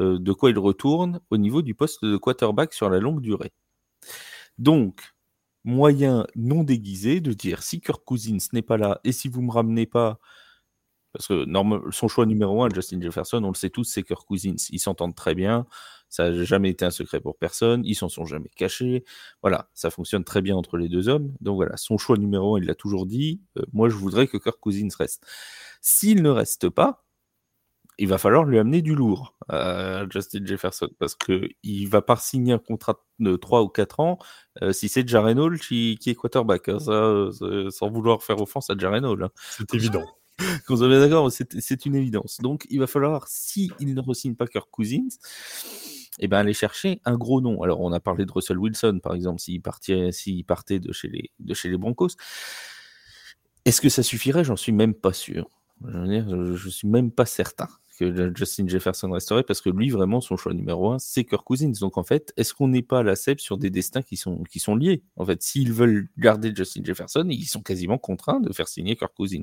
euh, 0.00 0.18
de 0.18 0.32
quoi 0.32 0.50
ils 0.50 0.58
retournent 0.58 1.20
au 1.30 1.36
niveau 1.36 1.62
du 1.62 1.74
poste 1.74 2.04
de 2.04 2.16
quarterback 2.16 2.72
sur 2.72 2.88
la 2.88 2.98
longue 2.98 3.20
durée. 3.20 3.52
Donc, 4.56 5.14
moyen 5.64 6.26
non 6.34 6.64
déguisé 6.64 7.20
de 7.20 7.32
dire 7.32 7.62
si 7.62 7.80
Kirk 7.80 8.02
Cousins 8.04 8.38
n'est 8.52 8.62
pas 8.62 8.76
là 8.76 9.00
et 9.04 9.12
si 9.12 9.28
vous 9.28 9.42
me 9.42 9.50
ramenez 9.50 9.86
pas 9.86 10.18
parce 11.18 11.26
que 11.26 11.90
son 11.90 12.06
choix 12.06 12.26
numéro 12.26 12.62
un, 12.62 12.68
Justin 12.72 13.00
Jefferson, 13.00 13.42
on 13.42 13.48
le 13.48 13.56
sait 13.56 13.70
tous, 13.70 13.82
c'est 13.82 14.04
Kirk 14.04 14.24
Cousins. 14.24 14.54
Ils 14.70 14.78
s'entendent 14.78 15.16
très 15.16 15.34
bien. 15.34 15.66
Ça 16.08 16.30
n'a 16.30 16.44
jamais 16.44 16.70
été 16.70 16.84
un 16.84 16.92
secret 16.92 17.20
pour 17.20 17.36
personne. 17.36 17.82
Ils 17.84 17.96
s'en 17.96 18.08
sont 18.08 18.24
jamais 18.24 18.50
cachés. 18.54 19.04
Voilà, 19.42 19.68
ça 19.74 19.90
fonctionne 19.90 20.22
très 20.22 20.42
bien 20.42 20.54
entre 20.54 20.76
les 20.76 20.88
deux 20.88 21.08
hommes. 21.08 21.34
Donc 21.40 21.56
voilà, 21.56 21.76
son 21.76 21.98
choix 21.98 22.16
numéro 22.16 22.54
un, 22.54 22.60
il 22.60 22.66
l'a 22.66 22.76
toujours 22.76 23.04
dit. 23.04 23.40
Euh, 23.58 23.62
moi, 23.72 23.88
je 23.88 23.96
voudrais 23.96 24.28
que 24.28 24.36
Kirk 24.36 24.60
Cousins 24.60 24.86
reste. 24.96 25.26
S'il 25.80 26.22
ne 26.22 26.30
reste 26.30 26.68
pas, 26.68 27.04
il 27.98 28.06
va 28.06 28.18
falloir 28.18 28.44
lui 28.44 28.60
amener 28.60 28.80
du 28.80 28.94
lourd 28.94 29.36
à 29.48 30.04
Justin 30.08 30.46
Jefferson 30.46 30.88
parce 31.00 31.16
qu'il 31.16 31.88
va 31.88 32.00
pas 32.00 32.14
signer 32.14 32.52
un 32.52 32.58
contrat 32.58 33.04
de 33.18 33.34
3 33.34 33.62
ou 33.62 33.68
4 33.68 33.98
ans 33.98 34.18
euh, 34.62 34.72
si 34.72 34.88
c'est 34.88 35.06
Jaren 35.08 35.40
Hall 35.40 35.58
qui, 35.58 35.98
est 36.06 36.14
quarterback. 36.14 36.68
Hein. 36.68 36.78
ça, 36.78 37.28
sans 37.70 37.90
vouloir 37.90 38.22
faire 38.22 38.40
offense 38.40 38.70
à 38.70 38.76
Jaren 38.78 39.04
Hall. 39.04 39.24
Hein. 39.24 39.30
C'est 39.34 39.74
évident. 39.74 40.04
Qu'on 40.66 40.76
soit 40.76 40.88
bien 40.88 41.00
d'accord, 41.00 41.30
c'est 41.32 41.86
une 41.86 41.96
évidence. 41.96 42.38
Donc, 42.40 42.66
il 42.70 42.78
va 42.78 42.86
falloir, 42.86 43.26
s'il 43.28 43.72
ne 43.80 44.00
re-signe 44.00 44.34
pas 44.34 44.46
Kirk 44.46 44.68
Cousins, 44.70 45.08
eh 46.20 46.28
ben, 46.28 46.38
aller 46.38 46.54
chercher 46.54 47.00
un 47.04 47.16
gros 47.16 47.40
nom. 47.40 47.62
Alors, 47.62 47.80
on 47.80 47.92
a 47.92 48.00
parlé 48.00 48.24
de 48.24 48.32
Russell 48.32 48.58
Wilson, 48.58 49.00
par 49.02 49.14
exemple, 49.14 49.40
s'il 49.40 49.60
partait, 49.62 50.10
partait 50.46 50.78
de, 50.78 50.92
chez 50.92 51.08
les, 51.08 51.30
de 51.38 51.54
chez 51.54 51.68
les 51.68 51.76
Broncos. 51.76 52.10
Est-ce 53.64 53.80
que 53.80 53.88
ça 53.88 54.02
suffirait? 54.02 54.44
J'en 54.44 54.56
suis 54.56 54.72
même 54.72 54.94
pas 54.94 55.12
sûr. 55.12 55.50
Je, 55.86 55.96
veux 55.96 56.08
dire, 56.08 56.54
je, 56.56 56.68
suis 56.68 56.88
même 56.88 57.12
pas 57.12 57.26
certain 57.26 57.68
que 57.98 58.32
Justin 58.34 58.68
Jefferson 58.68 59.10
resterait 59.10 59.42
parce 59.42 59.60
que 59.60 59.70
lui, 59.70 59.90
vraiment, 59.90 60.20
son 60.20 60.36
choix 60.36 60.54
numéro 60.54 60.90
un, 60.90 60.98
c'est 60.98 61.24
Kirk 61.24 61.44
Cousins. 61.44 61.72
Donc, 61.80 61.98
en 61.98 62.04
fait, 62.04 62.32
est-ce 62.36 62.54
qu'on 62.54 62.68
n'est 62.68 62.82
pas 62.82 63.00
à 63.00 63.02
la 63.02 63.16
CEP 63.16 63.40
sur 63.40 63.58
des 63.58 63.70
destins 63.70 64.02
qui 64.02 64.16
sont, 64.16 64.42
qui 64.44 64.60
sont 64.60 64.76
liés? 64.76 65.02
En 65.16 65.26
fait, 65.26 65.42
s'ils 65.42 65.72
veulent 65.72 66.08
garder 66.16 66.52
Justin 66.54 66.82
Jefferson, 66.84 67.26
ils 67.28 67.46
sont 67.46 67.62
quasiment 67.62 67.98
contraints 67.98 68.40
de 68.40 68.52
faire 68.52 68.68
signer 68.68 68.96
Kirk 68.96 69.14
Cousins. 69.14 69.42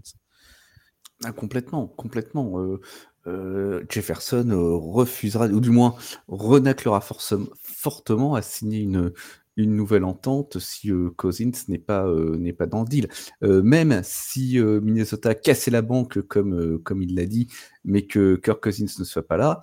Ah, 1.23 1.31
complètement, 1.31 1.87
complètement. 1.87 2.59
Euh, 2.59 2.81
euh, 3.27 3.83
Jefferson 3.89 4.49
euh, 4.51 4.75
refusera, 4.75 5.47
ou 5.47 5.59
du 5.61 5.69
moins 5.69 5.95
renaclera 6.27 7.01
fortement 7.01 8.35
à 8.35 8.41
signer 8.41 8.79
une, 8.79 9.13
nouvelle 9.57 10.03
entente 10.03 10.59
si 10.59 10.91
Cousins 11.15 11.51
n'est 11.69 11.79
pas, 11.79 12.05
n'est 12.37 12.51
pas 12.51 12.65
dans 12.65 12.81
le 12.81 12.87
deal. 12.87 13.07
même 13.41 14.01
si 14.03 14.59
Minnesota 14.59 15.33
cassait 15.33 15.71
la 15.71 15.81
banque 15.81 16.21
comme, 16.23 16.77
comme 16.79 17.01
il 17.01 17.15
l'a 17.15 17.25
dit, 17.25 17.47
mais 17.85 18.05
que 18.05 18.35
Kirk 18.35 18.61
Cousins 18.61 18.93
ne 18.99 19.05
soit 19.05 19.25
pas 19.25 19.37
là, 19.37 19.61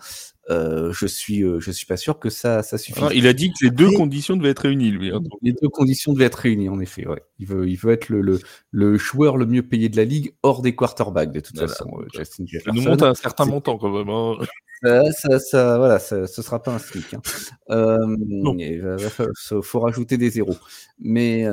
euh, 0.52 0.92
je 0.92 1.06
suis, 1.06 1.42
euh, 1.42 1.60
je 1.60 1.70
suis 1.70 1.86
pas 1.86 1.96
sûr 1.96 2.18
que 2.18 2.30
ça, 2.30 2.62
ça 2.62 2.78
suffit. 2.78 3.00
il 3.14 3.26
a 3.26 3.32
dit 3.32 3.50
que 3.52 3.64
les 3.64 3.70
deux 3.70 3.90
conditions 3.90 4.36
devaient 4.36 4.50
être 4.50 4.60
réunies, 4.60 4.90
lui. 4.90 5.10
Hein, 5.10 5.20
les 5.40 5.52
deux 5.52 5.68
conditions 5.68 6.12
devaient 6.12 6.26
être 6.26 6.36
réunies, 6.36 6.68
en 6.68 6.80
effet. 6.80 7.06
Ouais. 7.06 7.22
Il 7.38 7.46
veut, 7.46 7.68
il 7.68 7.76
veut 7.76 7.92
être 7.92 8.08
le, 8.08 8.20
le, 8.20 8.40
le, 8.70 8.96
joueur 8.98 9.36
le 9.36 9.46
mieux 9.46 9.62
payé 9.62 9.88
de 9.88 9.96
la 9.96 10.04
ligue 10.04 10.34
hors 10.42 10.62
des 10.62 10.74
quarterbacks, 10.74 11.32
de 11.32 11.40
toute 11.40 11.58
façon. 11.58 11.90
Euh, 11.98 12.06
Justin 12.14 12.44
Jefferson. 12.46 12.72
nous 12.74 12.88
monte 12.88 13.02
un 13.02 13.14
certain 13.14 13.46
montant 13.46 13.78
quand 13.78 13.90
même. 13.90 14.08
Hein. 14.08 14.36
Ça, 14.84 15.38
ça, 15.38 15.78
voilà, 15.78 16.00
ça, 16.00 16.26
ce 16.26 16.42
sera 16.42 16.60
pas 16.60 16.74
un 16.74 16.80
SMIC. 16.80 17.14
Hein. 17.14 17.22
Euh, 17.70 18.16
il 18.58 19.62
faut 19.62 19.78
rajouter 19.78 20.16
des 20.16 20.28
zéros. 20.28 20.56
Mais 20.98 21.46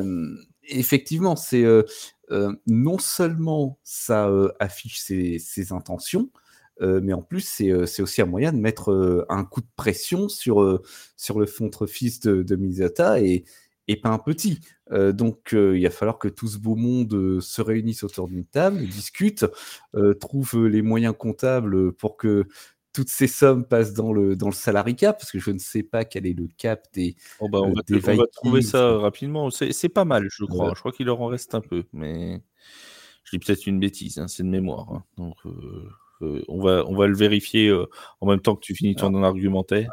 effectivement, 0.64 1.36
c'est 1.36 1.64
non 2.66 2.98
seulement 2.98 3.78
ça 3.84 4.32
affiche 4.60 5.00
ses, 5.00 5.38
ses 5.38 5.74
intentions, 5.74 6.32
mais 6.82 7.14
en 7.14 7.22
plus, 7.22 7.62
euh, 7.62 7.86
c'est 7.86 8.02
aussi 8.02 8.22
un 8.22 8.26
moyen 8.26 8.52
de 8.52 8.58
mettre 8.58 8.92
euh, 8.92 9.26
un 9.30 9.44
coup 9.44 9.62
de 9.62 9.68
pression 9.76 10.30
sur, 10.30 10.82
sur 11.18 11.40
le 11.40 11.46
fils 11.88 12.20
de, 12.20 12.42
de 12.42 12.56
Minnesota 12.56 13.20
et, 13.22 13.44
et 13.88 13.96
pas 13.96 14.10
un 14.10 14.20
petit. 14.20 14.60
donc, 14.92 15.50
il 15.54 15.84
va 15.84 15.90
falloir 15.90 16.20
que 16.20 16.28
tout 16.28 16.48
ce 16.48 16.58
beau 16.58 16.76
monde 16.76 17.40
se 17.42 17.62
réunisse 17.62 18.04
autour 18.04 18.28
d'une 18.28 18.46
table, 18.46 18.86
discute, 18.86 19.46
trouve 20.20 20.68
les 20.68 20.84
moyens 20.84 21.16
comptables 21.18 21.92
pour 21.94 22.16
que 22.16 22.48
toutes 22.94 23.10
ces 23.10 23.28
sommes 23.28 23.66
passent 23.66 23.94
dans 23.94 24.14
le, 24.14 24.36
dans 24.36 24.48
le 24.48 24.54
salary 24.54 24.96
cap, 24.96 25.18
parce 25.18 25.32
que 25.32 25.40
je 25.40 25.52
ne 25.52 25.60
sais 25.60 25.84
pas 25.84 26.06
quel 26.06 26.26
est 26.26 26.34
le 26.34 26.48
cap 26.58 26.86
des. 26.94 27.16
Oh 27.40 27.48
bah 27.50 27.60
on, 27.62 27.74
va, 27.74 27.82
trouver 28.32 28.62
ça 28.62 28.98
rapidement. 28.98 29.50
C'est 29.52 29.90
pas 29.90 30.06
mal, 30.06 30.28
je 30.30 30.46
crois. 30.46 30.74
Je 30.76 30.80
crois 30.80 30.92
qu'il 30.92 31.06
leur 31.06 31.22
en 31.22 31.28
reste 31.28 31.56
un 31.56 31.62
peu, 31.62 31.84
mais 31.94 32.42
Je 33.24 33.38
dis 33.38 33.40
peut-être 33.40 33.68
une 33.68 33.80
bêtise, 33.80 34.18
hein, 34.18 34.28
c'est 34.28 34.44
de 34.44 34.50
mémoire. 34.50 34.92
Hein. 34.92 35.04
Donc, 35.18 35.38
on, 36.22 36.62
va, 36.62 36.84
on 36.88 36.96
va 36.96 37.08
le 37.08 37.16
vérifier 37.16 37.74
en 38.22 38.28
même 38.28 38.40
temps 38.40 38.56
que 38.56 38.62
tu 38.62 38.76
finis 38.76 38.96
ton 38.96 39.24
argumentaire. 39.24 39.92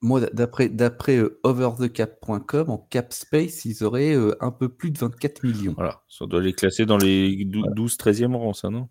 moi, 0.00 0.20
d'après, 0.32 0.68
d'après 0.68 1.20
overthecap.com, 1.42 2.70
en 2.70 2.78
cap 2.78 3.12
space, 3.12 3.64
ils 3.64 3.84
auraient 3.84 4.16
un 4.40 4.50
peu 4.50 4.68
plus 4.68 4.90
de 4.90 4.98
24 4.98 5.44
millions. 5.44 5.74
Voilà, 5.76 6.02
ça 6.08 6.26
doit 6.26 6.40
les 6.40 6.52
classer 6.52 6.86
dans 6.86 6.98
les 6.98 7.44
12-13e 7.44 8.34
rang, 8.34 8.52
ça, 8.52 8.70
non? 8.70 8.88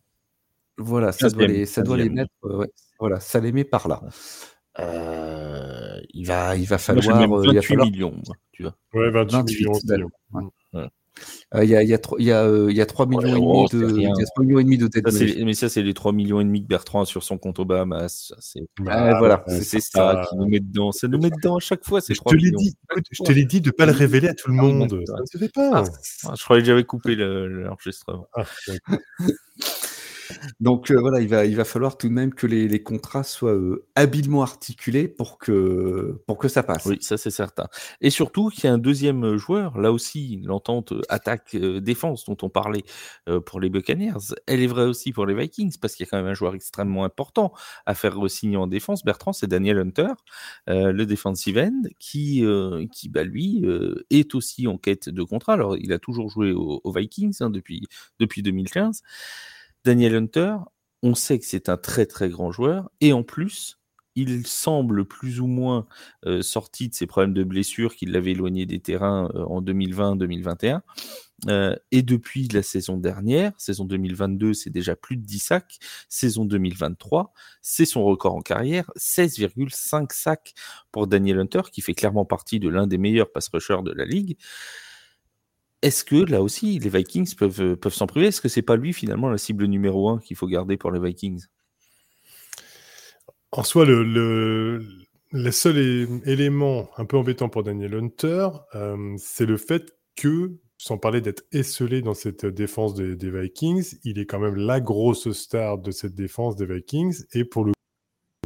Voilà, 0.78 1.12
ça 1.12 1.30
doit, 1.30 1.48
les, 1.48 1.66
ça 1.66 1.84
doit 1.84 1.98
les 1.98 2.10
mettre. 2.10 2.32
voilà, 3.00 3.20
ça 3.20 3.40
les 3.40 3.52
met 3.52 3.64
par 3.64 3.88
là. 3.88 4.02
Euh, 4.80 6.00
il, 6.14 6.26
va, 6.26 6.56
il 6.56 6.66
va 6.66 6.78
falloir. 6.78 7.28
Moi, 7.28 7.42
28 7.46 7.62
falloir... 7.62 7.88
millions, 7.88 8.22
tu 8.52 8.64
vois. 8.64 8.76
Ouais, 8.94 9.12
28, 9.12 9.36
28 9.36 9.90
millions. 9.92 10.52
Il 11.62 11.70
y, 11.70 11.76
a, 11.76 11.84
y, 11.84 11.94
a, 11.94 12.00
y, 12.18 12.32
a, 12.32 12.72
y 12.72 12.82
a 12.82 12.86
3 12.86 13.06
millions, 13.06 13.66
et, 13.66 13.78
demi 13.78 13.94
de, 13.94 14.00
y 14.02 14.08
a 14.08 14.26
3 14.34 14.44
millions 14.44 14.60
et 14.60 14.64
demi 14.64 14.78
de 14.78 14.88
têtes 14.88 15.06
Mais 15.44 15.54
ça, 15.54 15.70
c'est 15.70 15.84
les 15.84 15.94
3 15.94 16.12
millions 16.12 16.42
et 16.42 16.44
demi 16.44 16.64
que 16.64 16.68
Bertrand 16.68 17.02
a 17.02 17.06
sur 17.06 17.24
son 17.24 17.38
compte 17.38 17.60
au 17.60 17.66
Bahamas. 17.66 18.34
C'est 18.40 18.68
ah, 18.88 19.20
voilà, 19.20 19.44
c'est 19.48 19.80
ça 19.80 20.26
qui 20.28 20.36
nous 20.38 20.48
met 20.48 20.60
dedans. 20.60 20.92
Ça 20.92 21.08
nous 21.08 21.20
met 21.20 21.30
dedans 21.30 21.58
à 21.58 21.60
chaque 21.60 21.86
fois. 21.86 22.00
Je 22.08 22.14
te 22.14 22.36
l'ai 22.36 22.52
dit, 22.52 22.76
je 23.12 23.24
te 23.24 23.32
l'ai 23.32 23.46
dit 23.46 23.62
de 23.62 23.68
ne 23.68 23.72
pas 23.72 23.86
le 23.86 23.92
révéler 23.92 24.30
à 24.30 24.34
tout 24.34 24.50
le 24.50 24.56
monde. 24.56 25.04
Ça 25.06 25.14
ne 25.20 25.26
se 25.26 25.38
fait 25.38 25.52
pas. 25.52 25.84
Ah, 26.26 26.34
je 26.36 26.44
croyais 26.44 26.64
que 26.64 26.68
j'avais 26.68 26.84
coupé 26.84 27.16
l'enregistrement. 27.16 28.28
Ah, 28.34 28.46
donc 30.60 30.92
euh, 30.92 31.00
voilà, 31.00 31.20
il 31.20 31.28
va, 31.28 31.46
il 31.46 31.56
va 31.56 31.66
falloir 31.66 31.98
tout 31.98 32.08
de 32.08 32.14
même 32.14 32.34
que 32.34 32.48
les, 32.48 32.84
contrats 32.84 33.24
soient 33.24 33.54
euh, 33.54 33.86
habilement 33.96 34.42
articulés 34.42 35.08
pour 35.08 35.38
que, 35.38 36.22
pour 36.28 36.38
que 36.38 36.48
ça 36.48 36.64
passe. 36.64 36.86
Oui, 36.86 36.98
ça 37.02 37.18
c'est 37.18 37.32
certain. 37.32 37.68
Et 38.02 38.10
surtout 38.10 38.50
qu'il 38.50 38.66
y 38.66 38.68
a 38.68 38.74
un 38.74 38.78
deuxième 38.78 39.38
joueur, 39.38 39.78
là 39.78 39.92
aussi, 39.92 40.42
l'entente 40.44 40.94
attaque-défense 41.10 42.26
dont 42.26 42.38
on 42.42 42.50
parlait 42.50 42.84
euh, 43.30 43.40
pour 43.40 43.60
les 43.60 43.70
Buccaneers, 43.70 44.34
elle 44.48 44.62
est 44.62 44.68
vraie 44.68 44.86
aussi 44.86 45.12
pour 45.12 45.26
les 45.26 45.34
Vikings, 45.34 45.78
parce 45.80 45.96
qu'il 45.96 46.06
y 46.06 46.08
a 46.08 46.10
quand 46.10 46.18
même 46.18 46.28
un 46.28 46.34
joueur 46.34 46.56
extrêmement 46.56 47.04
important 47.04 47.54
à 47.86 47.96
faire 47.96 48.18
re-signer 48.18 48.58
en 48.58 48.68
défense. 48.68 49.04
Bertrand, 49.04 49.34
c'est 49.34 49.48
Daniel 49.48 49.80
Hunter, 49.80 50.14
le 50.68 51.04
defensive 51.04 51.58
end, 51.58 51.84
qui, 52.00 52.46
qui 52.92 53.10
bah, 53.10 53.24
lui, 53.24 53.64
est 54.10 54.36
aussi 54.36 54.68
en 54.68 54.78
quête 54.78 55.10
de 55.10 55.24
contrat. 55.24 55.54
Alors, 55.54 55.78
il 55.78 55.92
a 55.94 56.00
toujours 56.00 56.30
joué 56.30 56.52
aux, 56.52 56.82
Vikings 56.94 57.36
hein, 57.42 57.50
depuis, 57.50 57.88
depuis 58.20 58.42
2015. 58.42 59.02
Daniel 59.86 60.16
Hunter, 60.16 60.56
on 61.02 61.16
sait 61.16 61.40
que 61.40 61.46
c'est 61.46 61.70
un 61.70 61.78
très 61.78 62.06
très 62.06 62.30
grand 62.30 62.52
joueur 62.52 62.90
et 63.02 63.14
en 63.14 63.24
plus, 63.24 63.80
il 64.16 64.46
semble 64.46 65.06
plus 65.06 65.40
ou 65.40 65.48
moins 65.48 65.88
euh, 66.26 66.42
sorti 66.42 66.90
de 66.90 66.94
ses 66.94 67.08
problèmes 67.08 67.34
de 67.34 67.44
blessure 67.44 67.96
qui 67.96 68.06
l'avaient 68.06 68.32
éloigné 68.32 68.66
des 68.66 68.80
terrains 68.80 69.30
euh, 69.36 69.44
en 69.46 69.62
2020-2021. 69.62 70.82
Euh, 71.50 71.76
et 71.92 72.04
depuis 72.04 72.48
la 72.48 72.62
saison 72.62 72.98
dernière, 72.98 73.52
saison 73.58 73.86
2022, 73.86 74.54
c'est 74.54 74.70
déjà 74.70 74.96
plus 74.96 75.18
de 75.18 75.26
10 75.26 75.40
sacs. 75.40 75.80
Saison 76.08 76.46
2023, 76.46 77.34
c'est 77.62 77.86
son 77.86 78.04
record 78.04 78.36
en 78.36 78.42
carrière, 78.42 78.90
16,5 78.98 80.14
sacs 80.14 80.54
pour 80.92 81.08
Daniel 81.08 81.40
Hunter, 81.40 81.62
qui 81.72 81.82
fait 81.82 81.96
clairement 81.96 82.26
partie 82.26 82.60
de 82.60 82.70
l'un 82.70 82.88
des 82.88 82.98
meilleurs 82.98 83.32
pass 83.32 83.50
rushers 83.50 83.82
de 83.84 83.92
la 83.92 84.06
ligue. 84.06 84.38
Est-ce 85.84 86.06
que 86.06 86.16
là 86.16 86.42
aussi, 86.42 86.80
les 86.80 86.90
Vikings 86.90 87.36
peuvent, 87.36 87.62
euh, 87.62 87.76
peuvent 87.76 87.94
s'en 87.94 88.08
priver? 88.08 88.28
Est-ce 88.28 88.40
que 88.40 88.48
c'est 88.48 88.62
pas 88.62 88.78
lui 88.78 88.94
finalement 88.94 89.30
la 89.30 89.38
cible 89.38 89.66
numéro 89.66 90.08
un 90.08 90.20
qu'il 90.20 90.38
faut 90.38 90.48
garder 90.48 90.78
pour 90.78 90.92
les 90.92 91.00
Vikings? 91.00 91.46
En 93.52 93.64
soi, 93.64 93.84
le, 93.86 94.82
seul 95.52 95.78
élément 96.26 96.90
un 96.96 97.04
peu 97.04 97.18
embêtant 97.18 97.50
pour 97.50 97.64
Daniel 97.64 97.96
Hunter, 97.96 98.48
euh, 98.76 99.14
c'est 99.18 99.46
le 99.46 99.58
fait 99.58 99.94
que, 100.16 100.54
sans 100.78 100.98
parler 100.98 101.20
d'être 101.20 101.44
esselé 101.52 102.02
dans 102.02 102.14
cette 102.14 102.46
défense 102.46 102.94
des, 102.94 103.30
Vikings, 103.30 103.98
il 104.06 104.20
est 104.20 104.26
quand 104.26 104.40
même 104.40 104.56
la 104.56 104.80
grosse 104.80 105.34
star 105.34 105.80
de 105.80 105.92
cette 105.92 106.16
défense 106.16 106.56
des 106.56 106.66
Vikings. 106.66 107.26
Et 107.34 107.44
pour 107.44 107.66
le 107.66 107.74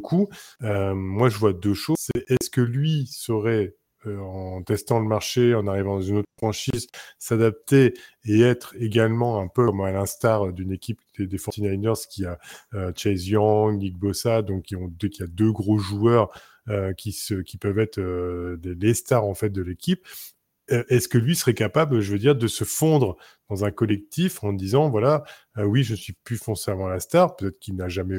coup, 0.01 0.27
euh, 0.63 0.95
moi 0.95 1.29
je 1.29 1.37
vois 1.37 1.53
deux 1.53 1.75
choses. 1.75 2.09
Est-ce 2.15 2.49
que 2.49 2.61
lui 2.61 3.05
serait 3.05 3.75
euh, 4.07 4.19
en 4.19 4.61
testant 4.63 4.99
le 4.99 5.07
marché, 5.07 5.53
en 5.53 5.67
arrivant 5.67 5.95
dans 5.95 6.01
une 6.01 6.17
autre 6.17 6.29
franchise, 6.37 6.87
s'adapter 7.19 7.93
et 8.25 8.41
être 8.41 8.75
également 8.79 9.39
un 9.39 9.47
peu 9.47 9.65
comme 9.65 9.81
à 9.81 9.91
l'instar 9.91 10.53
d'une 10.53 10.71
équipe 10.71 10.99
des, 11.17 11.37
49ers 11.37 12.07
qui 12.07 12.25
a 12.25 12.39
euh, 12.73 12.91
Chase 12.95 13.27
Young, 13.27 13.79
Nick 13.79 13.97
Bossa, 13.97 14.41
donc 14.41 14.63
qui 14.63 14.75
ont 14.75 14.87
a 15.19 15.27
deux 15.27 15.51
gros 15.51 15.77
joueurs 15.77 16.29
euh, 16.69 16.93
qui, 16.93 17.13
peuvent 17.59 17.79
être 17.79 17.99
des, 18.57 18.75
les 18.75 18.93
stars 18.93 19.25
en 19.25 19.35
fait 19.35 19.49
de 19.49 19.61
l'équipe. 19.61 20.05
Est-ce 20.69 21.07
que 21.07 21.17
lui 21.17 21.33
serait 21.37 21.53
capable, 21.53 22.01
je 22.01 22.11
veux 22.11 22.19
dire, 22.19 22.35
de 22.35 22.47
se 22.47 22.65
fondre 22.65 23.15
dans 23.49 23.63
un 23.63 23.71
collectif 23.71 24.43
en 24.43 24.51
disant 24.51 24.89
voilà, 24.89 25.23
oui, 25.55 25.83
je 25.83 25.95
suis 25.95 26.11
plus 26.11 26.35
foncièrement 26.35 26.89
la 26.89 26.99
star, 26.99 27.37
peut-être 27.37 27.57
qu'il 27.59 27.77
n'a 27.77 27.87
jamais 27.87 28.17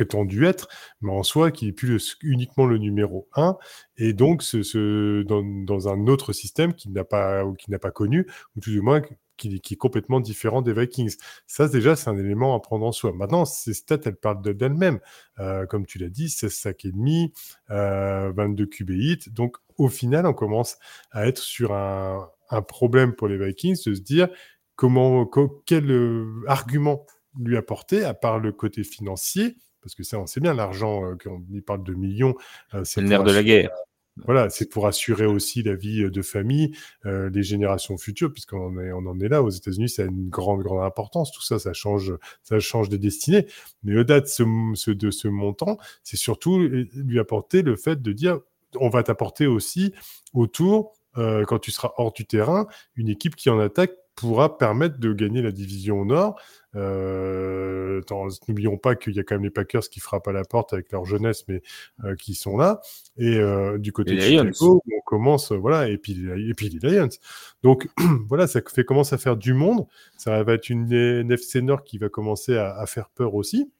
prétendu 0.00 0.46
être, 0.46 0.68
mais 1.02 1.12
en 1.12 1.22
soi 1.22 1.50
qui 1.50 1.66
n'est 1.66 1.72
plus 1.72 2.16
uniquement 2.22 2.64
le 2.64 2.78
numéro 2.78 3.28
1, 3.34 3.58
et 3.98 4.14
donc 4.14 4.42
ce, 4.42 5.22
dans, 5.22 5.88
un 5.88 6.06
autre 6.06 6.32
système 6.32 6.72
qui 6.72 6.88
n'a 6.88 7.04
pas, 7.04 7.44
qui 7.58 7.70
pas 7.76 7.90
connu, 7.90 8.26
ou 8.56 8.60
tout 8.60 8.70
du 8.70 8.80
moins 8.80 9.02
qui, 9.36 9.56
est 9.56 9.76
complètement 9.76 10.20
différent 10.20 10.62
des 10.62 10.72
Vikings. 10.72 11.16
Ça, 11.46 11.68
déjà, 11.68 11.96
c'est 11.96 12.08
un 12.08 12.16
élément 12.16 12.54
à 12.54 12.60
prendre 12.60 12.86
en 12.86 12.92
soi. 12.92 13.12
Maintenant, 13.12 13.44
ces 13.44 13.74
stats, 13.74 14.00
elles 14.04 14.16
parlent 14.16 14.42
d'elles-mêmes. 14.42 15.00
Euh, 15.38 15.66
comme 15.66 15.86
tu 15.86 15.98
l'as 15.98 16.10
dit, 16.10 16.28
16 16.28 16.52
sacs 16.52 16.84
et 16.84 16.92
demi, 16.92 17.32
euh, 17.70 18.32
22 18.34 18.66
QB 18.66 18.90
hits. 18.90 19.30
Donc, 19.30 19.56
au 19.76 19.88
final, 19.88 20.26
on 20.26 20.34
commence 20.34 20.78
à 21.10 21.26
être 21.26 21.38
sur 21.38 21.72
un, 21.72 22.28
un 22.50 22.62
problème 22.62 23.14
pour 23.14 23.28
les 23.28 23.38
Vikings 23.38 23.82
de 23.86 23.94
se 23.94 24.00
dire 24.00 24.28
comment, 24.76 25.28
quel 25.66 25.90
euh, 25.90 26.42
argument 26.46 27.06
lui 27.38 27.56
apporter, 27.56 28.04
à 28.04 28.14
part 28.14 28.38
le 28.38 28.52
côté 28.52 28.84
financier, 28.84 29.56
parce 29.82 29.94
que 29.94 30.02
ça, 30.02 30.18
on 30.18 30.26
sait 30.26 30.40
bien, 30.40 30.54
l'argent, 30.54 31.04
euh, 31.04 31.16
quand 31.22 31.30
on 31.30 31.54
y 31.54 31.60
parle 31.60 31.82
de 31.82 31.94
millions, 31.94 32.34
euh, 32.74 32.84
c'est 32.84 33.00
le 33.00 33.08
nerf 33.08 33.24
de 33.24 33.32
la 33.32 33.42
guerre. 33.42 33.70
Voilà, 34.26 34.50
c'est 34.50 34.68
pour 34.68 34.86
assurer 34.86 35.24
aussi 35.24 35.62
la 35.62 35.74
vie 35.74 36.02
euh, 36.02 36.10
de 36.10 36.20
famille, 36.20 36.76
les 37.04 37.42
générations 37.42 37.96
futures, 37.96 38.32
puisqu'on 38.32 38.66
en 38.66 38.78
est, 38.78 38.92
on 38.92 39.06
en 39.06 39.18
est 39.20 39.28
là. 39.28 39.42
Aux 39.42 39.50
États-Unis, 39.50 39.88
ça 39.88 40.02
a 40.02 40.06
une 40.06 40.28
grande, 40.28 40.62
grande 40.62 40.84
importance. 40.84 41.32
Tout 41.32 41.42
ça, 41.42 41.58
ça 41.58 41.72
change, 41.72 42.12
ça 42.42 42.60
change 42.60 42.88
des 42.88 42.98
destinées. 42.98 43.46
Mais 43.82 43.96
au-delà 43.96 44.20
de 44.20 44.26
ce, 44.26 44.90
de 44.90 45.10
ce 45.10 45.28
montant, 45.28 45.78
c'est 46.02 46.18
surtout 46.18 46.58
lui 46.58 47.18
apporter 47.18 47.62
le 47.62 47.76
fait 47.76 48.02
de 48.02 48.12
dire, 48.12 48.40
on 48.78 48.90
va 48.90 49.02
t'apporter 49.02 49.46
aussi 49.46 49.94
autour, 50.34 50.92
quand 51.14 51.58
tu 51.58 51.70
seras 51.70 51.92
hors 51.96 52.12
du 52.12 52.26
terrain, 52.26 52.66
une 52.96 53.08
équipe 53.08 53.36
qui 53.36 53.48
en 53.48 53.58
attaque 53.58 53.92
pourra 54.20 54.58
permettre 54.58 54.98
de 54.98 55.12
gagner 55.12 55.42
la 55.42 55.50
division 55.50 56.00
au 56.00 56.04
Nord. 56.04 56.38
Euh, 56.76 58.00
N'oublions 58.48 58.76
pas 58.76 58.94
qu'il 58.94 59.14
y 59.14 59.18
a 59.18 59.22
quand 59.22 59.34
même 59.34 59.44
les 59.44 59.50
Packers 59.50 59.88
qui 59.88 60.00
frappent 60.00 60.28
à 60.28 60.32
la 60.32 60.44
porte 60.44 60.72
avec 60.72 60.92
leur 60.92 61.04
jeunesse, 61.04 61.44
mais 61.48 61.62
euh, 62.04 62.14
qui 62.14 62.34
sont 62.34 62.56
là. 62.56 62.80
Et 63.16 63.36
euh, 63.38 63.78
du 63.78 63.92
côté 63.92 64.14
de 64.14 64.20
Chicago, 64.20 64.82
on 64.86 65.00
commence, 65.00 65.52
voilà, 65.52 65.88
et 65.88 65.98
puis, 65.98 66.28
et 66.48 66.54
puis 66.54 66.68
les 66.68 66.90
Lions. 66.90 67.08
Donc 67.62 67.88
voilà, 68.28 68.46
ça 68.46 68.60
fait, 68.68 68.84
commence 68.84 69.12
à 69.12 69.18
faire 69.18 69.36
du 69.36 69.54
monde. 69.54 69.86
Ça 70.16 70.42
va 70.42 70.54
être 70.54 70.68
une 70.68 70.92
NFC 70.92 71.62
Nord 71.62 71.84
qui 71.84 71.98
va 71.98 72.08
commencer 72.08 72.56
à, 72.56 72.76
à 72.76 72.86
faire 72.86 73.08
peur 73.08 73.34
aussi. 73.34 73.70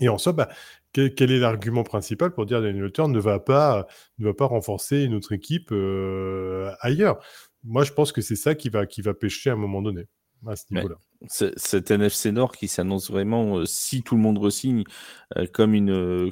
Et 0.00 0.08
en 0.08 0.18
soi, 0.18 0.32
bah, 0.32 0.48
quel, 0.92 1.14
quel, 1.14 1.30
est 1.30 1.38
l'argument 1.38 1.82
principal 1.82 2.32
pour 2.32 2.46
dire 2.46 2.58
que 2.58 2.64
Daniel 2.64 2.90
ne 3.08 3.18
va 3.18 3.38
pas, 3.38 3.86
ne 4.18 4.26
va 4.26 4.34
pas 4.34 4.46
renforcer 4.46 5.02
une 5.04 5.14
autre 5.14 5.32
équipe 5.32 5.70
euh, 5.72 6.70
ailleurs? 6.80 7.18
Moi, 7.66 7.84
je 7.84 7.92
pense 7.92 8.12
que 8.12 8.20
c'est 8.20 8.36
ça 8.36 8.54
qui 8.54 8.68
va, 8.68 8.86
qui 8.86 9.02
va 9.02 9.12
pêcher 9.12 9.50
à 9.50 9.54
un 9.54 9.56
moment 9.56 9.82
donné, 9.82 10.06
à 10.46 10.56
ce 10.56 10.64
niveau-là. 10.70 10.96
Cet 11.28 11.90
NFC 11.90 12.30
Nord 12.30 12.56
qui 12.56 12.68
s'annonce 12.68 13.10
vraiment, 13.10 13.58
euh, 13.58 13.66
si 13.66 14.02
tout 14.02 14.14
le 14.14 14.20
monde 14.20 14.38
resigne, 14.38 14.84
euh, 15.36 15.46
comme 15.52 15.74
une, 15.74 15.90
euh, 15.90 16.30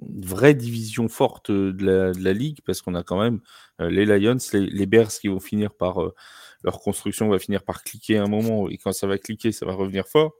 vraie 0.00 0.54
division 0.54 1.08
forte 1.08 1.50
de 1.50 1.84
la, 1.84 2.12
de 2.12 2.22
la 2.22 2.32
ligue, 2.32 2.60
parce 2.64 2.82
qu'on 2.82 2.94
a 2.94 3.02
quand 3.02 3.18
même 3.18 3.40
les 3.80 4.04
Lions, 4.04 4.36
les, 4.52 4.86
Bears 4.86 5.08
qui 5.08 5.26
vont 5.26 5.40
finir 5.40 5.74
par. 5.74 5.98
leur 6.62 6.78
construction 6.80 7.28
va 7.28 7.40
finir 7.40 7.64
par 7.64 7.82
cliquer 7.82 8.18
à 8.18 8.22
un 8.22 8.28
moment, 8.28 8.68
et 8.68 8.78
quand 8.78 8.92
ça 8.92 9.08
va 9.08 9.18
cliquer, 9.18 9.50
ça 9.50 9.66
va 9.66 9.74
revenir 9.74 10.06
fort. 10.06 10.34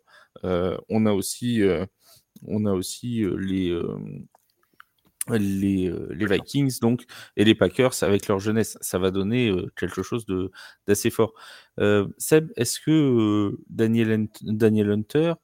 on 0.44 1.06
a 1.06 1.12
aussi, 1.12 1.60
on 2.46 2.66
a 2.66 2.72
aussi 2.72 3.24
les, 3.36 3.76
les, 5.36 5.88
euh, 5.88 6.08
les, 6.12 6.26
Vikings 6.26 6.78
donc 6.80 7.04
et 7.36 7.44
les 7.44 7.54
Packers 7.54 8.02
avec 8.02 8.28
leur 8.28 8.38
jeunesse. 8.38 8.78
Ça 8.80 8.98
va 8.98 9.10
donner 9.10 9.50
euh, 9.50 9.70
quelque 9.76 10.02
chose 10.02 10.24
d'assez 10.86 11.10
fort. 11.10 11.34
Euh, 11.78 12.08
Seb, 12.16 12.50
est-ce 12.56 12.80
que 12.80 13.58
Daniel, 13.68 14.28
Daniel 14.42 14.90
Hunter, 14.90 15.34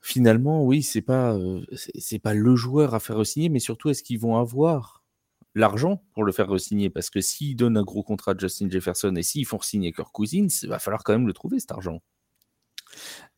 finalement, 0.00 0.64
oui, 0.64 0.82
c'est 0.82 1.02
pas 1.02 1.38
c'est 1.94 2.18
pas 2.18 2.34
le 2.34 2.56
joueur 2.56 2.94
à 2.94 3.00
faire 3.00 3.18
re-signer, 3.18 3.48
mais 3.48 3.60
surtout 3.60 3.90
est-ce 3.90 4.02
qu'ils 4.02 4.18
vont 4.18 4.36
avoir 4.36 5.04
l'argent 5.54 6.02
pour 6.14 6.24
le 6.24 6.32
faire 6.32 6.48
re-signer? 6.48 6.90
Parce 6.90 7.10
que 7.10 7.20
s'ils 7.20 7.56
donnent 7.56 7.76
un 7.76 7.84
gros 7.84 8.02
contrat 8.02 8.32
à 8.32 8.38
Justin 8.38 8.68
Jefferson 8.70 9.14
et 9.16 9.22
s'ils 9.22 9.46
font 9.46 9.60
signer 9.60 9.92
Kirk 9.92 10.10
Cousins, 10.12 10.48
il 10.62 10.68
va 10.68 10.78
falloir 10.78 11.04
quand 11.04 11.12
même 11.12 11.26
le 11.26 11.32
trouver 11.32 11.60
cet 11.60 11.72
argent. 11.72 12.00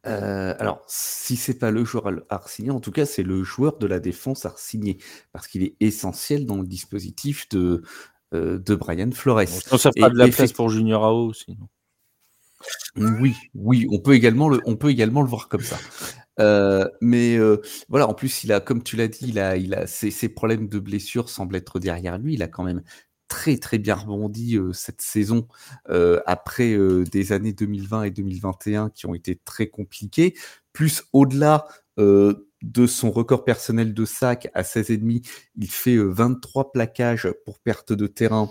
Euh, 0.07 0.55
alors, 0.59 0.83
si 0.89 1.37
c'est 1.37 1.59
pas 1.59 1.71
le 1.71 1.85
joueur 1.85 2.11
à 2.29 2.41
signer, 2.47 2.71
en 2.71 2.81
tout 2.81 2.91
cas, 2.91 3.07
c'est 3.07 3.23
le 3.23 3.45
joueur 3.45 3.79
de 3.79 3.87
la 3.87 4.01
défense 4.01 4.45
à 4.47 4.55
signer, 4.57 4.99
parce 5.33 5.47
qu'il 5.47 5.63
est 5.63 5.77
essentiel 5.81 6.45
dans 6.47 6.57
le 6.57 6.67
dispositif 6.67 7.49
de, 7.51 7.83
euh, 8.35 8.59
de 8.59 8.75
Brian 8.75 9.11
Flores. 9.13 9.49
ça 9.49 9.91
fera 9.93 10.11
de 10.11 10.19
la 10.19 10.29
place 10.29 10.53
pour 10.53 10.71
Junior 10.71 11.05
AO 11.05 11.29
aussi. 11.29 11.57
Oui, 12.97 13.35
oui, 13.55 13.87
on 13.91 13.99
peut 13.99 14.15
également 14.15 14.49
le, 14.49 14.61
on 14.67 14.77
peut 14.77 14.91
également 14.91 15.23
le 15.23 15.29
voir 15.29 15.49
comme 15.49 15.63
ça. 15.63 15.79
Euh, 16.41 16.89
mais 17.01 17.37
euh, 17.37 17.61
voilà, 17.89 18.09
en 18.09 18.15
plus, 18.15 18.45
il 18.45 18.53
a, 18.53 18.61
comme 18.61 18.83
tu 18.83 18.97
l'as 18.97 19.09
dit, 19.09 19.27
il 19.29 19.39
a, 19.39 19.57
il 19.57 19.75
a 19.75 19.87
ses, 19.87 20.11
ses, 20.11 20.29
problèmes 20.29 20.69
de 20.69 20.79
blessure 20.79 21.29
semblent 21.29 21.57
être 21.57 21.79
derrière 21.79 22.19
lui. 22.19 22.35
Il 22.35 22.43
a 22.43 22.49
quand 22.49 22.65
même 22.65 22.83
très 23.33 23.57
très 23.57 23.79
bien 23.79 23.95
rebondi 23.95 24.59
euh, 24.59 24.75
cette 24.75 25.01
saison 25.01 25.49
euh, 25.89 26.21
après 26.27 26.75
euh, 26.75 27.05
des 27.05 27.33
années 27.33 27.55
2020 27.55 28.03
et 28.03 28.11
2021 28.11 28.91
qui 28.91 29.07
ont 29.07 29.15
été 29.15 29.41
très 29.43 29.69
compliquées. 29.69 30.35
Plus 30.75 31.05
au-delà 31.15 31.67
de 31.97 32.87
son 32.87 33.11
record 33.11 33.45
personnel 33.45 33.95
de 33.95 34.05
sac 34.05 34.51
à 34.55 34.63
16,5, 34.63 35.27
il 35.57 35.71
fait 35.71 35.97
23 35.97 36.73
plaquages 36.73 37.29
pour 37.45 37.59
perte 37.59 37.93
de 37.93 38.07
terrain 38.07 38.51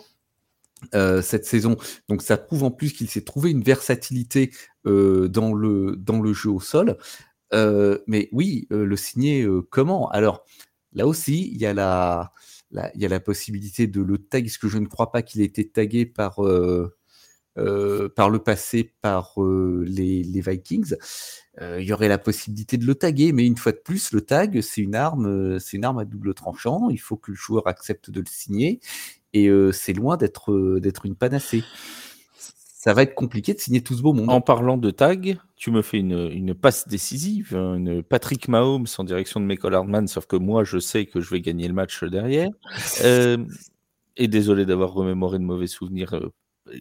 cette 0.94 1.46
saison. 1.46 1.78
Donc 2.08 2.22
ça 2.22 2.38
prouve 2.38 2.64
en 2.64 2.72
plus 2.72 2.94
qu'il 2.94 3.10
s'est 3.10 3.24
trouvé 3.24 3.50
une 3.50 3.64
versatilité 3.64 4.52
dans, 4.86 5.54
le, 5.56 5.96
dans 5.98 6.22
le 6.22 6.34
jeu 6.34 6.52
au 6.52 6.60
sol. 6.60 6.98
Mais 7.52 8.30
oui, 8.32 8.68
le 8.70 8.96
signer 8.96 9.48
comment? 9.72 10.08
Alors 10.12 10.46
là 10.94 11.08
aussi, 11.08 11.50
il 11.52 11.60
y, 11.60 11.66
a 11.66 11.74
la, 11.74 12.34
il 12.74 13.02
y 13.02 13.06
a 13.06 13.10
la 13.10 13.20
possibilité 13.20 13.88
de 13.88 14.02
le 14.02 14.18
tag, 14.18 14.46
parce 14.46 14.58
que 14.58 14.68
je 14.68 14.78
ne 14.78 14.86
crois 14.86 15.12
pas 15.12 15.22
qu'il 15.22 15.42
ait 15.42 15.46
été 15.46 15.68
tagué 15.68 16.06
par, 16.06 16.36
par 16.36 18.30
le 18.30 18.40
passé 18.40 18.94
par 19.02 19.36
les, 19.38 20.24
les, 20.24 20.42
Vikings. 20.42 20.96
il 21.60 21.84
y 21.84 21.94
aurait 21.94 22.08
la 22.08 22.18
possibilité 22.18 22.78
de 22.78 22.86
le 22.86 22.96
taguer, 22.96 23.34
mais 23.34 23.46
une 23.46 23.58
fois 23.58 23.72
de 23.74 23.82
plus, 23.84 24.12
le 24.14 24.22
tag, 24.22 24.62
c'est 24.62 24.82
une 24.82 24.96
arme, 24.96 25.60
c'est 25.60 25.78
une 25.78 25.86
arme 25.86 26.00
à 26.00 26.06
double 26.06 26.34
tranchant. 26.34 26.90
Il 26.90 27.00
faut 27.00 27.18
que 27.18 27.32
le 27.32 27.38
joueur 27.38 27.68
accepte 27.68 28.10
de 28.10 28.22
le 28.22 28.28
signer 28.30 28.80
et 29.34 29.50
c'est 29.74 29.94
loin 29.94 30.18
d'être 30.18 30.80
d'être 30.80 31.06
une 31.06 31.16
panacée. 31.16 31.64
Ça 32.84 32.96
va 32.96 33.04
être 33.04 33.14
compliqué 33.14 33.54
de 33.54 33.60
signer 33.60 33.82
tout 33.84 33.94
ce 33.94 34.02
beau 34.02 34.12
monde. 34.12 34.32
En 34.32 34.42
parlant 34.42 34.76
de 34.76 34.90
tag, 34.90 35.38
tu 35.56 35.70
me 35.70 35.84
fais 35.84 36.00
une, 36.00 36.32
une 36.32 36.56
passe 36.56 36.88
décisive, 36.88 37.56
hein, 37.56 37.76
une 37.76 38.02
Patrick 38.02 38.48
Mahomes 38.48 38.88
en 38.98 39.04
direction 39.04 39.40
de 39.40 39.46
Michael 39.46 39.76
Hardman, 39.76 40.08
sauf 40.08 40.26
que 40.26 40.36
moi 40.36 40.64
je 40.64 40.80
sais 40.80 41.06
que 41.06 41.22
je 41.22 41.30
vais 41.30 41.42
gagner 41.42 41.68
le 41.68 41.76
match 41.76 42.04
derrière. 42.04 42.50
et 44.18 44.28
désolé 44.28 44.66
d'avoir 44.66 44.94
remémoré 44.94 45.38
de 45.38 45.44
mauvais 45.44 45.68
souvenirs 45.68 46.20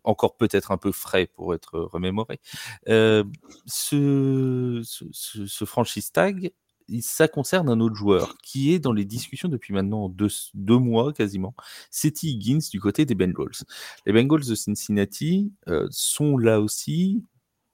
encore 0.04 0.38
peut-être 0.38 0.70
un 0.70 0.78
peu 0.78 0.90
frais 0.90 1.26
pour 1.26 1.54
être 1.54 1.78
remémoré. 1.78 2.40
Euh, 2.88 3.24
ce, 3.66 4.80
ce, 4.82 5.04
ce, 5.46 5.64
franchise 5.66 6.12
tag, 6.12 6.50
ça 7.00 7.28
concerne 7.28 7.68
un 7.68 7.80
autre 7.80 7.94
joueur 7.94 8.36
qui 8.42 8.72
est 8.72 8.78
dans 8.78 8.92
les 8.92 9.04
discussions 9.04 9.48
depuis 9.48 9.72
maintenant 9.72 10.08
deux, 10.08 10.28
deux 10.54 10.78
mois 10.78 11.12
quasiment. 11.12 11.54
C'est. 11.90 12.20
Higgins 12.22 12.60
du 12.70 12.80
côté 12.80 13.04
des 13.04 13.14
Bengals. 13.14 13.64
Les 14.06 14.12
Bengals 14.12 14.44
de 14.44 14.54
Cincinnati 14.54 15.52
euh, 15.68 15.86
sont 15.90 16.36
là 16.36 16.60
aussi, 16.60 17.24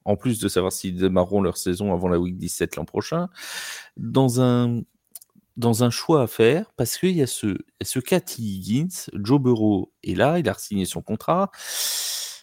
en 0.05 0.17
plus 0.17 0.39
de 0.39 0.49
savoir 0.49 0.73
s'ils 0.73 0.97
démarreront 0.97 1.43
leur 1.43 1.57
saison 1.57 1.93
avant 1.93 2.09
la 2.09 2.19
week 2.19 2.37
17 2.37 2.77
l'an 2.77 2.85
prochain, 2.85 3.29
dans 3.97 4.41
un, 4.41 4.83
dans 5.57 5.85
un 5.85 5.91
choix 5.91 6.23
à 6.23 6.27
faire 6.27 6.73
parce 6.77 6.97
qu'il 6.99 7.17
y 7.17 7.23
a 7.23 7.27
ce, 7.27 7.59
ce 7.83 7.99
cas 7.99 8.21
T. 8.21 8.43
Higgins. 8.43 9.11
Joe 9.15 9.41
Burrow 9.41 9.93
est 10.05 10.15
là, 10.15 10.39
il 10.39 10.49
a 10.49 10.55
signé 10.55 10.85
son 10.85 11.03
contrat. 11.03 11.51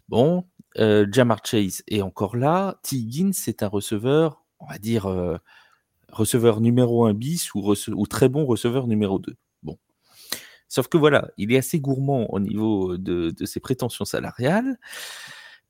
Bon, 0.10 0.46
euh, 0.80 1.08
Jamar 1.12 1.40
Chase 1.46 1.84
est 1.88 2.02
encore 2.02 2.36
là. 2.36 2.80
T. 2.84 2.98
Higgins, 2.98 3.32
c'est 3.34 3.64
un 3.64 3.68
receveur, 3.68 4.44
on 4.60 4.68
va 4.68 4.78
dire. 4.78 5.06
Euh, 5.06 5.38
receveur 6.14 6.61
numéro 6.61 7.05
1 7.05 7.14
bis 7.14 7.53
ou, 7.55 8.07
très 8.07 8.30
bon 8.30 8.45
receveur 8.45 8.88
numéro 8.88 9.20
2. 9.20 9.36
Bon. 9.64 9.78
Sauf 10.70 10.88
que 10.88 10.97
voilà, 10.97 11.32
il 11.38 11.51
est 11.51 11.57
assez 11.57 11.80
gourmand 11.80 12.32
au 12.34 12.39
niveau 12.39 12.97
de, 12.97 13.34
ses 13.45 13.59
prétentions 13.59 14.05
salariales. 14.05 14.78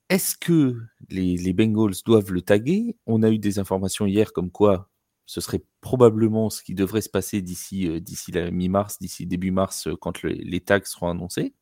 Est-ce 0.10 0.38
que 0.38 0.78
les, 1.10 1.54
Bengals 1.54 1.96
doivent 2.06 2.32
le 2.32 2.42
taguer? 2.42 2.96
On 3.08 3.24
a 3.24 3.30
eu 3.30 3.40
des 3.40 3.58
informations 3.60 4.06
hier 4.06 4.34
comme 4.34 4.52
quoi 4.52 4.90
ce 5.26 5.40
serait 5.40 5.64
probablement 5.80 6.50
ce 6.50 6.62
qui 6.62 6.76
devrait 6.76 7.02
se 7.02 7.10
passer 7.10 7.42
d'ici 7.42 7.88
euh, 7.88 8.00
la 8.34 8.52
mi-mars, 8.52 9.00
d'ici 9.00 9.26
début 9.26 9.52
mars, 9.52 9.88
euh, 9.88 9.96
quand 9.96 10.22
les, 10.22 10.36
les 10.36 10.60
tags 10.60 10.82
seront 10.84 11.10
annoncés. 11.10 11.56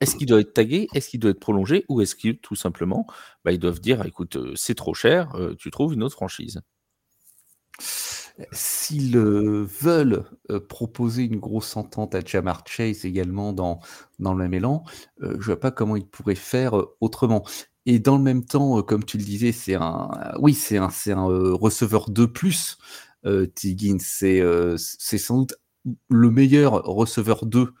Est-ce 0.00 0.16
qu'il 0.16 0.26
doit 0.26 0.40
être 0.40 0.54
tagué? 0.54 0.88
Est-ce 0.94 1.10
qu'il 1.10 1.20
doit 1.20 1.30
être 1.30 1.38
prolongé? 1.38 1.84
Ou 1.88 2.00
est-ce 2.00 2.16
qu'ils, 2.16 2.38
tout 2.38 2.56
simplement, 2.56 3.06
bah, 3.44 3.52
ils 3.52 3.58
doivent 3.58 3.80
dire 3.80 4.04
écoute, 4.06 4.36
euh, 4.36 4.52
c'est 4.56 4.74
trop 4.74 4.94
cher, 4.94 5.36
tu 5.58 5.70
trouves 5.70 5.92
une 5.92 6.02
autre 6.02 6.16
franchise? 6.16 6.62
S'ils 7.78 9.16
euh, 9.16 9.64
veulent 9.80 10.24
euh, 10.50 10.58
proposer 10.58 11.22
une 11.24 11.38
grosse 11.38 11.76
entente 11.76 12.16
à 12.16 12.20
Jamar 12.24 12.64
Chase 12.66 13.04
également 13.04 13.52
dans, 13.52 13.78
dans 14.18 14.34
le 14.34 14.42
même 14.42 14.54
élan, 14.54 14.84
euh, 15.22 15.36
je 15.38 15.46
vois 15.46 15.60
pas 15.60 15.70
comment 15.70 15.94
ils 15.94 16.06
pourraient 16.06 16.34
faire 16.34 16.74
autrement. 17.00 17.44
Et 17.86 18.00
dans 18.00 18.16
le 18.16 18.22
même 18.22 18.44
temps, 18.44 18.82
comme 18.82 19.04
tu 19.04 19.18
le 19.18 19.24
disais, 19.24 19.52
c'est 19.52 19.74
un, 19.74 20.10
oui, 20.40 20.54
c'est 20.54 20.78
un, 20.78 20.90
c'est 20.90 21.12
un 21.12 21.26
receveur 21.26 22.10
de 22.10 22.26
plus. 22.26 22.78
Tiggins, 23.54 23.98
c'est, 24.00 24.42
c'est 24.76 25.18
sans 25.18 25.38
doute 25.38 25.54
le 26.08 26.30
meilleur 26.30 26.82
receveur 26.84 27.44
2 27.44 27.72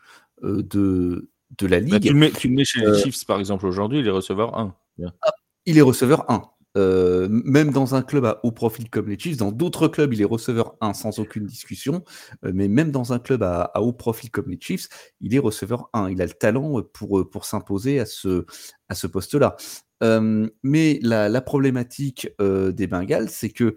de, 0.42 1.30
de 1.58 1.66
la 1.66 1.80
bah, 1.80 1.86
ligue. 1.86 2.02
tu, 2.02 2.12
le 2.12 2.18
mets, 2.18 2.30
tu, 2.30 2.48
le 2.48 2.54
mets, 2.54 2.64
chez 2.64 2.80
les 2.80 2.98
Chiefs, 2.98 3.24
par 3.24 3.38
exemple, 3.38 3.66
aujourd'hui, 3.66 4.00
il 4.00 4.06
est 4.06 4.10
receveur 4.10 4.58
1. 4.58 4.74
Ah, 5.22 5.32
il 5.64 5.78
est 5.78 5.82
receveur 5.82 6.30
1. 6.30 6.42
Euh, 6.76 7.28
même 7.30 7.70
dans 7.70 7.94
un 7.94 8.02
club 8.02 8.24
à 8.24 8.40
haut 8.42 8.50
profil 8.50 8.90
comme 8.90 9.08
les 9.08 9.18
Chiefs, 9.18 9.36
dans 9.36 9.52
d'autres 9.52 9.88
clubs, 9.88 10.12
il 10.12 10.20
est 10.20 10.26
receveur 10.26 10.76
1 10.80 10.92
sans 10.94 11.18
aucune 11.18 11.46
discussion, 11.46 12.04
euh, 12.44 12.52
mais 12.52 12.66
même 12.66 12.90
dans 12.90 13.12
un 13.12 13.18
club 13.18 13.42
à, 13.42 13.70
haut 13.76 13.92
profil 13.92 14.30
comme 14.30 14.50
les 14.50 14.58
Chiefs, 14.60 14.88
il 15.20 15.34
est 15.34 15.38
receveur 15.38 15.88
1. 15.92 16.10
Il 16.10 16.20
a 16.20 16.26
le 16.26 16.32
talent 16.32 16.82
pour, 16.92 17.20
euh, 17.20 17.30
pour 17.30 17.44
s'imposer 17.44 18.00
à 18.00 18.06
ce, 18.06 18.44
à 18.88 18.94
ce 18.94 19.06
poste-là. 19.06 19.56
Mais 20.62 20.98
la, 21.02 21.30
la 21.30 21.40
problématique 21.40 22.28
des 22.38 22.86
Bengals, 22.86 23.30
c'est 23.30 23.48
que 23.48 23.74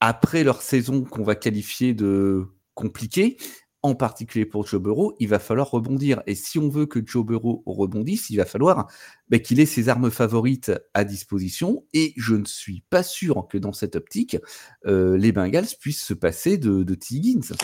après 0.00 0.44
leur 0.44 0.60
saison 0.60 1.04
qu'on 1.04 1.22
va 1.22 1.36
qualifier 1.36 1.94
de 1.94 2.44
compliquée, 2.74 3.38
en 3.84 3.94
particulier 3.94 4.46
pour 4.46 4.66
Joe 4.66 4.80
Burrow, 4.80 5.14
il 5.20 5.28
va 5.28 5.38
falloir 5.38 5.70
rebondir. 5.70 6.22
Et 6.26 6.34
si 6.34 6.58
on 6.58 6.70
veut 6.70 6.86
que 6.86 7.00
Joe 7.04 7.22
Burrow 7.22 7.62
rebondisse, 7.66 8.30
il 8.30 8.38
va 8.38 8.46
falloir 8.46 8.90
bah, 9.28 9.38
qu'il 9.38 9.60
ait 9.60 9.66
ses 9.66 9.90
armes 9.90 10.10
favorites 10.10 10.72
à 10.94 11.04
disposition. 11.04 11.84
Et 11.92 12.14
je 12.16 12.34
ne 12.34 12.46
suis 12.46 12.82
pas 12.88 13.02
sûr 13.02 13.46
que 13.46 13.58
dans 13.58 13.74
cette 13.74 13.94
optique, 13.94 14.38
euh, 14.86 15.18
les 15.18 15.32
Bengals 15.32 15.66
puissent 15.78 16.02
se 16.02 16.14
passer 16.14 16.56
de, 16.56 16.82
de 16.82 16.94
T. 16.94 17.16
Higgins. 17.16 17.54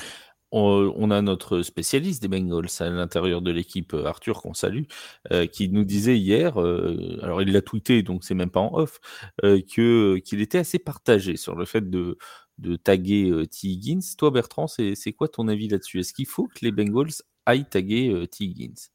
On, 0.52 1.10
a 1.12 1.22
notre 1.22 1.62
spécialiste 1.62 2.22
des 2.22 2.28
Bengals 2.28 2.66
à 2.80 2.90
l'intérieur 2.90 3.40
de 3.40 3.52
l'équipe, 3.52 3.94
Arthur, 3.94 4.42
qu'on 4.42 4.52
salue, 4.52 4.82
euh, 5.30 5.46
qui 5.46 5.68
nous 5.68 5.84
disait 5.84 6.18
hier, 6.18 6.60
euh, 6.60 7.18
alors 7.22 7.40
il 7.40 7.52
l'a 7.52 7.62
tweeté, 7.62 8.02
donc 8.02 8.24
c'est 8.24 8.34
même 8.34 8.50
pas 8.50 8.60
en 8.60 8.74
off, 8.74 8.98
euh, 9.44 9.60
que 9.60 10.18
qu'il 10.18 10.40
était 10.40 10.58
assez 10.58 10.80
partagé 10.80 11.36
sur 11.36 11.54
le 11.54 11.64
fait 11.66 11.88
de, 11.88 12.18
de 12.60 12.76
taguer 12.76 13.30
euh, 13.30 13.46
T. 13.46 13.68
Higgins. 13.68 14.00
Toi, 14.16 14.30
Bertrand, 14.30 14.66
c'est 14.68 15.12
quoi 15.12 15.28
ton 15.28 15.48
avis 15.48 15.68
là-dessus? 15.68 16.00
Est-ce 16.00 16.12
qu'il 16.12 16.26
faut 16.26 16.46
que 16.46 16.60
les 16.62 16.72
Bengals 16.72 17.22
aillent 17.46 17.68
taguer 17.68 18.10
euh, 18.10 18.26
T. 18.26 18.44
Higgins? 18.44 18.90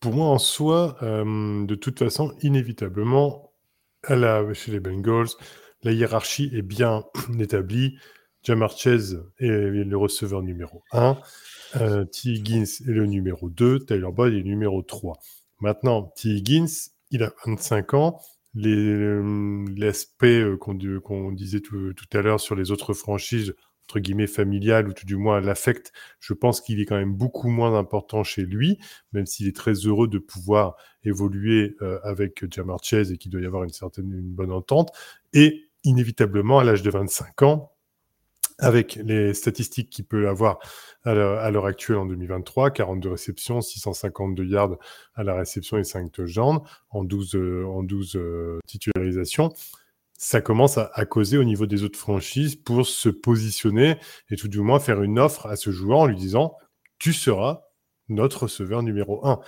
Pour 0.00 0.14
moi, 0.14 0.26
en 0.26 0.38
soi, 0.38 0.96
euh, 1.02 1.64
de 1.64 1.74
toute 1.74 1.98
façon, 1.98 2.34
inévitablement, 2.42 3.52
à 4.04 4.14
la, 4.14 4.52
chez 4.54 4.70
les 4.70 4.80
Bengals, 4.80 5.28
la 5.82 5.92
hiérarchie 5.92 6.50
est 6.52 6.62
bien 6.62 7.04
établie. 7.40 7.98
Jamar 8.44 8.70
Chase 8.70 9.24
est 9.38 9.48
le 9.48 9.96
receveur 9.96 10.42
numéro 10.42 10.82
1. 10.92 11.18
Euh, 11.76 12.04
T. 12.04 12.30
Higgins 12.30 12.62
est 12.62 12.92
le 12.92 13.06
numéro 13.06 13.50
2. 13.50 13.80
Tyler 13.80 14.08
Boyd 14.12 14.34
est 14.34 14.38
le 14.38 14.44
numéro 14.44 14.82
3. 14.82 15.18
Maintenant, 15.60 16.12
T. 16.16 16.28
Higgins, 16.28 16.90
il 17.10 17.22
a 17.22 17.32
25 17.44 17.94
ans 17.94 18.20
l'aspect 18.54 20.40
euh, 20.40 20.56
qu'on 20.56 21.32
disait 21.32 21.60
tout, 21.60 21.94
à 22.12 22.22
l'heure 22.22 22.40
sur 22.40 22.54
les 22.54 22.70
autres 22.70 22.94
franchises, 22.94 23.54
entre 23.86 24.00
guillemets, 24.00 24.26
familiales, 24.26 24.88
ou 24.88 24.92
tout 24.92 25.06
du 25.06 25.16
moins 25.16 25.40
l'affect, 25.40 25.92
je 26.20 26.34
pense 26.34 26.60
qu'il 26.60 26.80
est 26.80 26.84
quand 26.84 26.98
même 26.98 27.14
beaucoup 27.14 27.48
moins 27.48 27.78
important 27.78 28.22
chez 28.22 28.42
lui, 28.42 28.78
même 29.12 29.26
s'il 29.26 29.48
est 29.48 29.56
très 29.56 29.72
heureux 29.72 30.08
de 30.08 30.18
pouvoir 30.18 30.76
évoluer 31.04 31.76
euh, 31.80 31.98
avec 32.02 32.44
Jamar 32.52 32.82
Chase 32.82 33.12
et 33.12 33.16
qu'il 33.16 33.30
doit 33.30 33.40
y 33.40 33.46
avoir 33.46 33.64
une 33.64 33.72
certaine, 33.72 34.12
une 34.12 34.32
bonne 34.34 34.52
entente. 34.52 34.90
Et 35.32 35.70
inévitablement, 35.84 36.58
à 36.58 36.64
l'âge 36.64 36.82
de 36.82 36.90
25 36.90 37.42
ans, 37.42 37.72
avec 38.58 38.96
les 38.96 39.34
statistiques 39.34 39.90
qu'il 39.90 40.04
peut 40.04 40.28
avoir 40.28 40.58
à 41.04 41.14
l'heure 41.14 41.66
actuelle 41.66 41.98
en 41.98 42.06
2023, 42.06 42.70
42 42.70 43.10
réceptions, 43.10 43.60
652 43.60 44.44
yards 44.44 44.76
à 45.14 45.22
la 45.22 45.34
réception 45.34 45.78
et 45.78 45.84
5 45.84 46.10
touchdowns 46.10 46.60
en 46.90 47.04
12, 47.04 47.34
euh, 47.36 47.64
en 47.66 47.82
12 47.82 48.16
euh, 48.16 48.58
titularisations, 48.66 49.52
ça 50.18 50.40
commence 50.40 50.78
à, 50.78 51.06
causer 51.06 51.38
au 51.38 51.44
niveau 51.44 51.66
des 51.66 51.84
autres 51.84 51.98
franchises 51.98 52.56
pour 52.56 52.84
se 52.84 53.08
positionner 53.08 53.96
et 54.30 54.36
tout 54.36 54.48
du 54.48 54.58
moins 54.58 54.80
faire 54.80 55.00
une 55.02 55.20
offre 55.20 55.46
à 55.46 55.54
ce 55.54 55.70
joueur 55.70 56.00
en 56.00 56.06
lui 56.06 56.16
disant 56.16 56.56
tu 56.98 57.12
seras 57.12 57.62
notre 58.08 58.42
receveur 58.44 58.82
numéro 58.82 59.24
1. 59.24 59.38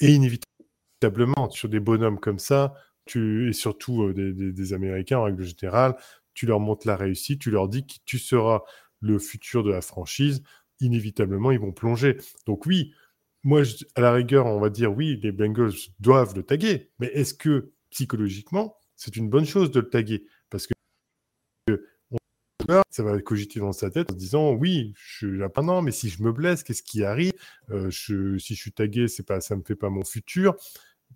Et 0.00 0.08
inévitablement, 0.08 1.48
sur 1.50 1.68
des 1.68 1.78
bonhommes 1.78 2.18
comme 2.18 2.40
ça, 2.40 2.74
et 3.14 3.52
surtout 3.52 4.02
euh, 4.02 4.12
des 4.14 4.72
Américains 4.72 5.18
en 5.18 5.24
règle 5.24 5.44
générale, 5.44 5.96
tu 6.34 6.46
leur 6.46 6.60
montres 6.60 6.86
la 6.86 6.96
réussite, 6.96 7.40
tu 7.40 7.50
leur 7.50 7.68
dis 7.68 7.86
que 7.86 7.94
tu 8.04 8.18
seras 8.18 8.62
le 9.00 9.18
futur 9.18 9.62
de 9.62 9.70
la 9.70 9.80
franchise, 9.80 10.42
inévitablement, 10.80 11.50
ils 11.50 11.60
vont 11.60 11.72
plonger. 11.72 12.18
Donc 12.46 12.66
oui, 12.66 12.92
moi, 13.42 13.62
à 13.94 14.00
la 14.00 14.12
rigueur, 14.12 14.46
on 14.46 14.60
va 14.60 14.70
dire 14.70 14.92
oui, 14.92 15.18
les 15.22 15.32
Bengals 15.32 15.72
doivent 15.98 16.34
le 16.34 16.42
taguer, 16.42 16.90
mais 16.98 17.06
est-ce 17.08 17.34
que 17.34 17.72
psychologiquement, 17.90 18.76
c'est 18.96 19.16
une 19.16 19.30
bonne 19.30 19.46
chose 19.46 19.70
de 19.70 19.80
le 19.80 19.88
taguer? 19.88 20.26
Parce 20.50 20.66
que 20.66 20.74
ça 22.90 23.02
va 23.02 23.18
cogiter 23.20 23.60
dans 23.60 23.72
sa 23.72 23.90
tête 23.90 24.10
en 24.10 24.14
se 24.14 24.18
disant 24.18 24.52
oui, 24.52 24.92
je 24.96 25.16
suis 25.16 25.38
là 25.38 25.48
pendant, 25.48 25.80
mais 25.82 25.92
si 25.92 26.08
je 26.08 26.22
me 26.22 26.32
blesse, 26.32 26.62
qu'est-ce 26.62 26.82
qui 26.82 27.04
arrive? 27.04 27.32
Euh, 27.70 27.90
Si 27.90 28.14
je 28.14 28.60
suis 28.60 28.72
tagué, 28.72 29.08
c'est 29.08 29.22
pas, 29.22 29.40
ça 29.40 29.56
me 29.56 29.62
fait 29.62 29.76
pas 29.76 29.90
mon 29.90 30.04
futur. 30.04 30.56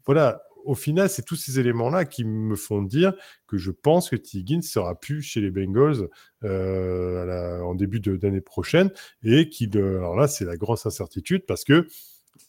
Voilà, 0.07 0.43
au 0.65 0.75
final, 0.75 1.09
c'est 1.09 1.25
tous 1.25 1.37
ces 1.37 1.59
éléments-là 1.61 2.05
qui 2.05 2.25
me 2.25 2.57
font 2.57 2.83
dire 2.83 3.15
que 3.47 3.57
je 3.57 3.71
pense 3.71 4.11
que 4.11 4.17
T. 4.17 4.45
sera 4.63 4.99
plus 4.99 5.23
chez 5.23 5.41
les 5.41 5.51
Bengals 5.51 6.09
euh, 6.43 7.61
en 7.61 7.75
début 7.75 8.01
d'année 8.01 8.41
prochaine 8.41 8.91
et 9.23 9.49
qu'il, 9.49 9.77
alors 9.77 10.17
là, 10.17 10.29
c'est 10.29 10.45
la 10.45 10.57
grosse 10.57 10.87
incertitude 10.87 11.47
parce 11.47 11.65
que 11.65 11.87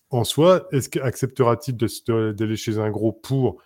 en 0.09 0.23
soi, 0.23 0.67
est-ce 0.71 0.89
qu'acceptera-t-il 0.89 1.77
d'aller 1.77 2.55
chez 2.55 2.77
un 2.77 2.89
gros 2.89 3.11
pour 3.11 3.61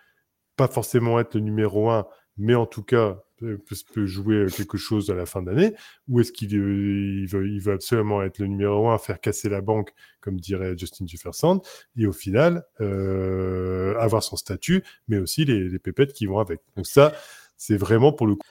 pas 0.56 0.68
forcément 0.68 1.20
être 1.20 1.36
le 1.36 1.42
numéro 1.42 1.90
un, 1.90 2.06
mais 2.38 2.56
en 2.56 2.66
tout 2.66 2.84
cas 2.84 3.24
peut, 3.40 4.06
jouer 4.06 4.48
quelque 4.56 4.78
chose 4.78 5.10
à 5.10 5.16
la 5.16 5.26
fin 5.26 5.42
d'année 5.42 5.74
Ou 6.08 6.20
est-ce 6.20 6.32
qu'il 6.32 6.52
il 6.52 7.28
veut, 7.28 7.48
il 7.48 7.60
veut, 7.62 7.74
absolument 7.74 8.22
être 8.22 8.40
le 8.40 8.48
numéro 8.48 8.90
un, 8.90 8.98
faire 8.98 9.20
casser 9.20 9.50
la 9.50 9.62
banque, 9.62 9.94
comme 10.22 10.40
dirait 10.40 10.78
Justin 10.78 11.06
Jefferson, 11.08 11.62
et 11.98 12.08
au 12.08 12.14
final, 12.14 12.66
euh, 12.82 13.98
avoir 14.00 14.24
son 14.24 14.36
statut, 14.36 14.84
mais 15.08 15.18
aussi 15.18 15.46
les, 15.46 15.70
les, 15.70 15.80
pépettes 15.80 16.14
qui 16.14 16.26
vont 16.26 16.40
avec. 16.40 16.62
Donc 16.76 16.88
ça, 16.88 17.14
c'est 17.58 17.78
vraiment 17.78 18.14
pour 18.14 18.28
le 18.28 18.36
coup. 18.36 18.48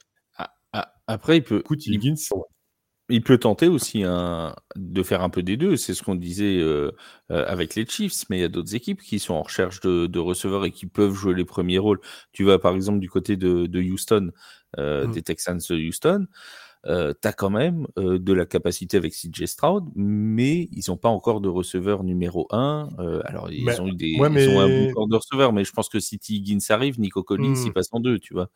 Après, 1.06 1.38
il 1.38 1.42
peut... 1.42 1.62
Higgins, 1.86 2.16
il 3.10 3.22
peut 3.22 3.38
tenter 3.38 3.68
aussi 3.68 4.02
un, 4.04 4.54
de 4.76 5.02
faire 5.02 5.22
un 5.22 5.30
peu 5.30 5.42
des 5.42 5.56
deux. 5.56 5.76
C'est 5.76 5.94
ce 5.94 6.02
qu'on 6.02 6.14
disait 6.14 6.58
euh, 6.58 6.92
euh, 7.30 7.44
avec 7.46 7.74
les 7.74 7.86
Chiefs, 7.86 8.28
mais 8.28 8.38
il 8.38 8.40
y 8.40 8.44
a 8.44 8.48
d'autres 8.48 8.74
équipes 8.74 9.00
qui 9.00 9.18
sont 9.18 9.34
en 9.34 9.42
recherche 9.42 9.80
de, 9.80 10.06
de, 10.06 10.18
receveurs 10.18 10.66
et 10.66 10.70
qui 10.70 10.86
peuvent 10.86 11.14
jouer 11.14 11.34
les 11.34 11.44
premiers 11.46 11.78
rôles. 11.78 12.00
Tu 12.32 12.44
vas 12.44 12.58
par 12.58 12.74
exemple 12.74 12.98
du 13.00 13.08
côté 13.08 13.36
de, 13.36 13.66
de 13.66 13.80
Houston, 13.80 14.30
euh, 14.78 15.06
mmh. 15.06 15.12
des 15.12 15.22
Texans 15.22 15.58
de 15.68 15.88
Houston 15.88 16.26
euh, 16.86 17.12
tu 17.20 17.26
as 17.26 17.32
quand 17.32 17.50
même 17.50 17.86
euh, 17.98 18.18
de 18.18 18.32
la 18.32 18.46
capacité 18.46 18.96
avec 18.96 19.12
CJ 19.12 19.46
Stroud, 19.46 19.84
mais 19.96 20.68
ils 20.72 20.84
n'ont 20.88 20.96
pas 20.96 21.08
encore 21.08 21.40
de 21.40 21.48
receveur 21.48 22.04
numéro 22.04 22.46
1. 22.50 22.88
Euh, 22.98 23.20
alors, 23.24 23.50
ils, 23.50 23.68
ont 23.80 23.88
eu 23.88 23.94
des, 23.94 24.10
ils 24.10 24.20
ont 24.20 24.60
un 24.60 24.68
bon 24.68 24.92
corps 24.92 25.08
de 25.08 25.16
receveur, 25.16 25.52
mais 25.52 25.64
je 25.64 25.72
pense 25.72 25.88
que 25.88 25.98
si 25.98 26.18
T. 26.18 26.34
Higgins 26.34 26.58
arrive, 26.68 27.00
Nico 27.00 27.22
Collins, 27.22 27.50
mmh. 27.50 27.66
il 27.66 27.72
passe 27.72 27.88
en 27.92 28.00
deux, 28.00 28.18
tu 28.20 28.32
vois. 28.32 28.48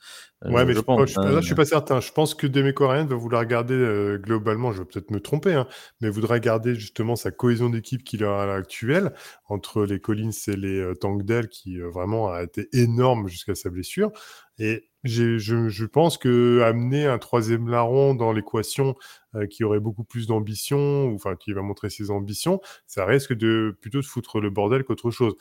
Ouais, 0.44 0.64
mais 0.64 0.72
je, 0.72 0.80
pense, 0.80 1.10
je, 1.10 1.20
là, 1.20 1.40
je 1.40 1.46
suis 1.46 1.54
pas 1.54 1.64
certain. 1.64 2.00
Je 2.00 2.12
pense 2.12 2.34
que 2.34 2.46
Demeco 2.46 2.86
Ryan 2.86 3.06
va 3.06 3.16
vouloir 3.16 3.44
garder 3.44 4.16
globalement, 4.20 4.72
je 4.72 4.78
vais 4.78 4.84
peut-être 4.84 5.10
me 5.10 5.20
tromper, 5.20 5.54
hein, 5.54 5.66
mais 6.00 6.08
voudra 6.08 6.38
garder 6.38 6.74
justement 6.74 7.16
sa 7.16 7.32
cohésion 7.32 7.70
d'équipe 7.70 8.04
qu'il 8.04 8.24
a 8.24 8.40
à 8.40 8.46
l'heure 8.46 8.56
actuelle 8.56 9.12
entre 9.48 9.84
les 9.84 9.98
Collins 9.98 10.30
et 10.46 10.56
les 10.56 10.92
Tankdale, 11.00 11.48
qui 11.48 11.78
vraiment 11.78 12.30
a 12.30 12.44
été 12.44 12.68
énorme 12.72 13.26
jusqu'à 13.26 13.54
sa 13.54 13.68
blessure. 13.68 14.12
Et 14.58 14.91
je, 15.04 15.84
pense 15.84 16.18
que 16.18 16.60
amener 16.62 17.06
un 17.06 17.18
troisième 17.18 17.68
larron 17.68 18.14
dans 18.14 18.32
l'équation 18.32 18.94
euh, 19.34 19.46
qui 19.46 19.64
aurait 19.64 19.80
beaucoup 19.80 20.04
plus 20.04 20.26
d'ambition, 20.26 21.06
ou 21.06 21.14
enfin 21.14 21.36
qui 21.36 21.52
va 21.52 21.62
montrer 21.62 21.90
ses 21.90 22.10
ambitions, 22.10 22.60
ça 22.86 23.04
risque 23.04 23.32
de 23.32 23.76
plutôt 23.80 24.00
de 24.00 24.06
foutre 24.06 24.40
le 24.40 24.50
bordel 24.50 24.84
qu'autre 24.84 25.10
chose. 25.10 25.34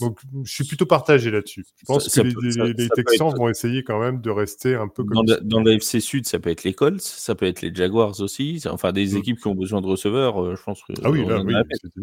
Donc, 0.00 0.20
je 0.44 0.52
suis 0.52 0.64
plutôt 0.64 0.86
partagé 0.86 1.30
là-dessus. 1.30 1.64
Je 1.76 1.84
pense 1.86 2.08
que 2.08 2.20
les, 2.20 2.88
Texans 2.88 3.34
vont 3.34 3.48
essayer 3.48 3.82
quand 3.82 3.98
même 3.98 4.20
de 4.20 4.30
rester 4.30 4.74
un 4.74 4.88
peu 4.88 5.04
comme. 5.04 5.24
Dans, 5.42 5.60
la, 5.60 5.72
FC 5.72 6.00
Sud, 6.00 6.26
ça 6.26 6.38
peut 6.38 6.50
être 6.50 6.64
les 6.64 6.74
Colts, 6.74 7.00
ça 7.00 7.34
peut 7.34 7.46
être 7.46 7.62
les 7.62 7.74
Jaguars 7.74 8.20
aussi. 8.20 8.62
Enfin, 8.70 8.92
des 8.92 9.14
mm. 9.14 9.16
équipes 9.16 9.40
qui 9.40 9.46
ont 9.48 9.54
besoin 9.54 9.80
de 9.80 9.86
receveurs, 9.86 10.42
euh, 10.42 10.56
je 10.56 10.62
pense 10.62 10.82
que. 10.82 10.92
Ah 11.02 11.10
oui, 11.10 11.24
là, 11.24 11.40
oui 11.42 11.54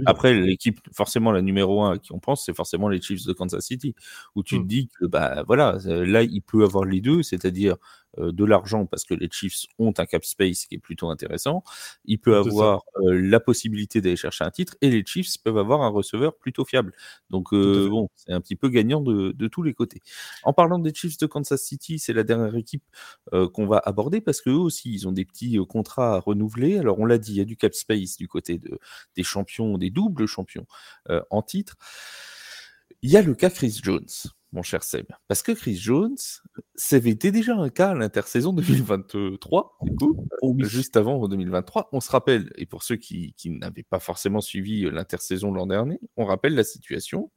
Après, 0.06 0.34
l'équipe, 0.34 0.80
forcément, 0.94 1.32
la 1.32 1.42
numéro 1.42 1.84
un 1.84 1.94
à 1.94 1.98
qui 1.98 2.12
on 2.14 2.20
pense, 2.20 2.46
c'est 2.46 2.56
forcément 2.56 2.90
les 2.90 3.02
Chiefs 3.02 3.26
de 3.26 3.34
Kansas 3.34 3.66
City, 3.66 3.96
où 4.36 4.44
tu 4.44 4.58
te 4.58 4.64
mm. 4.64 4.68
dis 4.68 4.90
que, 5.00 5.06
bah 5.06 5.44
voilà, 5.48 5.78
là, 5.86 6.24
il 6.24 6.42
peut 6.42 6.64
avoir 6.64 6.86
les 6.86 7.02
deux, 7.02 7.24
c'est-à-dire 7.24 7.74
euh, 7.74 7.78
de 8.18 8.46
l'argent 8.46 8.86
parce 8.86 9.06
que 9.06 9.14
les 9.14 9.30
Chiefs 9.32 9.66
ont 9.80 9.94
un 9.98 10.06
cap 10.06 10.24
space 10.24 10.66
qui 10.66 10.76
est 10.76 10.80
plutôt 10.80 11.10
intéressant. 11.10 11.64
Il 12.06 12.20
peut 12.20 12.36
avoir 12.38 12.84
euh, 12.98 13.20
la 13.22 13.40
possibilité 13.40 14.02
d'aller 14.02 14.16
chercher 14.16 14.44
un 14.44 14.52
titre 14.52 14.76
et 14.82 14.90
les 14.90 15.04
Chiefs 15.06 15.38
peuvent 15.44 15.58
avoir 15.58 15.82
un 15.82 15.90
receveur 15.90 16.36
plutôt 16.36 16.66
fiable. 16.66 16.94
Donc 17.30 17.54
euh, 17.54 17.90
bon, 17.90 18.10
c'est 18.16 18.34
un 18.34 18.42
petit 18.42 18.56
peu 18.56 18.70
gagnant 18.70 19.02
de, 19.02 19.32
de, 19.32 19.48
tous 19.48 19.64
les 19.64 19.74
côtés. 19.74 20.02
En 20.44 20.54
parlant 20.54 20.80
des 20.80 20.94
Chiefs 20.94 21.18
de 21.18 21.26
Kansas 21.26 21.62
City, 21.62 22.00
c'est 22.00 22.14
la 22.14 22.24
dernière 22.24 22.56
équipe 22.56 22.84
qu'on 23.54 23.66
va 23.66 23.82
aborder 23.84 24.22
parce 24.22 24.42
qu'eux 24.42 24.52
aussi, 24.52 24.94
ils 24.94 25.08
ont 25.08 25.12
des 25.12 25.26
petits 25.26 25.58
contrats 25.68 26.16
à 26.16 26.20
renouveler. 26.20 26.78
Alors 26.78 27.00
on 27.00 27.06
l'a 27.06 27.18
dit, 27.18 27.32
il 27.32 27.38
y 27.38 27.42
a 27.42 27.46
du 27.46 27.58
cap 27.58 27.74
space 27.74 28.18
du 28.18 28.28
côté 28.28 28.58
de, 28.58 28.80
des 29.16 29.24
champions, 29.24 29.78
des 29.78 29.90
doubles 29.90 30.26
champions 30.28 30.66
en 31.30 31.42
titre. 31.42 31.78
Il 33.02 33.12
y 33.12 33.18
a 33.18 33.22
le 33.22 33.36
cas 33.36 33.50
Chris 33.50 33.80
Jones 33.84 34.08
mon 34.54 34.62
cher 34.62 34.84
Seb. 34.84 35.08
Parce 35.28 35.42
que 35.42 35.52
Chris 35.52 35.76
Jones, 35.76 36.16
c'était 36.76 37.32
déjà 37.32 37.56
un 37.56 37.70
cas 37.70 37.90
à 37.90 37.96
l'intersaison 37.96 38.54
2023, 38.54 39.80
du 39.82 39.96
coup, 39.96 40.28
juste 40.60 40.96
avant 40.96 41.28
2023. 41.28 41.90
On 41.92 42.00
se 42.00 42.12
rappelle, 42.12 42.52
et 42.56 42.66
pour 42.66 42.84
ceux 42.84 42.96
qui, 42.96 43.34
n'avaient 43.46 43.84
pas 43.84 44.00
forcément 44.00 44.42
suivi 44.42 44.86
euh, 44.86 44.92
l'intersaison 44.92 45.52
l'an 45.52 45.68
dernier, 45.68 46.00
on 46.16 46.26
rappelle 46.26 46.56
la 46.56 46.64
situation. 46.64 47.32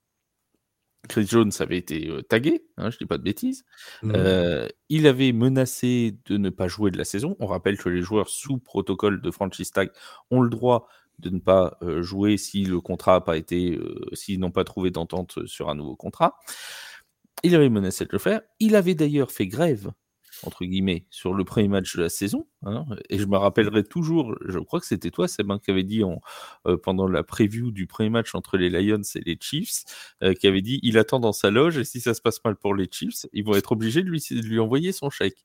Chris 1.09 1.27
Jones 1.27 1.53
avait 1.61 1.79
été 1.79 2.09
euh, 2.09 2.23
tagué, 2.23 2.64
hein, 2.77 2.91
je 2.91 2.97
ne 2.97 2.99
dis 2.99 3.07
pas 3.07 3.19
de 3.19 3.23
bêtises. 3.23 3.64
Mmh. 4.03 4.12
Euh, 4.14 4.69
il 4.89 5.07
avait 5.07 5.33
menacé 5.33 6.19
de 6.27 6.37
ne 6.37 6.51
pas 6.51 6.69
jouer 6.69 6.91
de 6.91 6.99
la 6.99 7.05
saison. 7.05 7.37
On 7.39 7.47
rappelle 7.47 7.79
que 7.79 7.89
les 7.89 8.03
joueurs 8.03 8.29
sous 8.29 8.59
protocole 8.59 9.23
de 9.23 9.31
franchise 9.31 9.71
tag 9.71 9.91
ont 10.31 10.41
le 10.41 10.51
droit 10.51 10.89
de 11.19 11.31
ne 11.31 11.39
pas 11.39 11.79
jouer 12.01 12.37
si 12.37 12.64
le 12.64 12.79
contrat 12.83 13.12
n'a 13.14 13.21
pas 13.23 13.39
été, 13.39 13.81
s'ils 14.12 14.39
n'ont 14.39 14.51
pas 14.51 14.64
trouvé 14.64 14.91
d'entente 14.91 15.47
sur 15.47 15.71
un 15.71 15.75
nouveau 15.75 15.97
contrat. 15.97 16.39
Il 17.43 17.55
avait 17.55 17.68
menacé 17.68 18.05
de 18.05 18.11
le 18.12 18.18
faire. 18.18 18.41
Il 18.61 18.76
avait 18.76 18.95
d'ailleurs 18.95 19.30
fait 19.30 19.47
grève, 19.47 19.93
entre 20.43 20.64
guillemets, 20.64 21.07
sur 21.11 21.34
le 21.34 21.45
premier 21.45 21.68
match 21.68 21.97
de 21.97 22.03
la 22.03 22.09
saison. 22.09 22.47
Hein, 22.64 22.84
et 23.11 23.18
je 23.18 23.26
me 23.26 23.37
rappellerai 23.37 23.84
toujours, 23.84 24.34
je 24.47 24.59
crois 24.59 24.80
que 24.80 24.87
c'était 24.87 25.11
toi, 25.11 25.28
Seb, 25.28 25.51
qui 25.62 25.70
avait 25.70 25.84
dit 25.84 26.03
en, 26.03 26.20
euh, 26.66 26.76
pendant 26.76 27.07
la 27.07 27.22
preview 27.22 27.70
du 27.70 27.87
premier 27.87 28.11
match 28.11 28.34
entre 28.34 28.57
les 28.57 28.70
Lions 28.70 29.03
et 29.14 29.20
les 29.20 29.39
Chiefs, 29.41 29.84
euh, 30.22 30.34
qui 30.34 30.47
avait 30.47 30.62
dit 30.62 30.80
il 30.82 30.99
attend 30.99 31.20
dans 31.20 31.32
sa 31.32 31.51
loge 31.51 31.78
et 31.78 31.84
si 31.84 32.01
ça 32.01 32.14
se 32.14 32.20
passe 32.20 32.43
mal 32.45 32.57
pour 32.57 32.74
les 32.74 32.89
Chiefs, 32.91 33.26
ils 33.32 33.45
vont 33.45 33.55
être 33.55 33.72
obligés 33.72 34.03
de 34.03 34.09
lui, 34.09 34.24
lui 34.30 34.59
envoyer 34.59 34.93
son 34.93 35.11
chèque. 35.11 35.45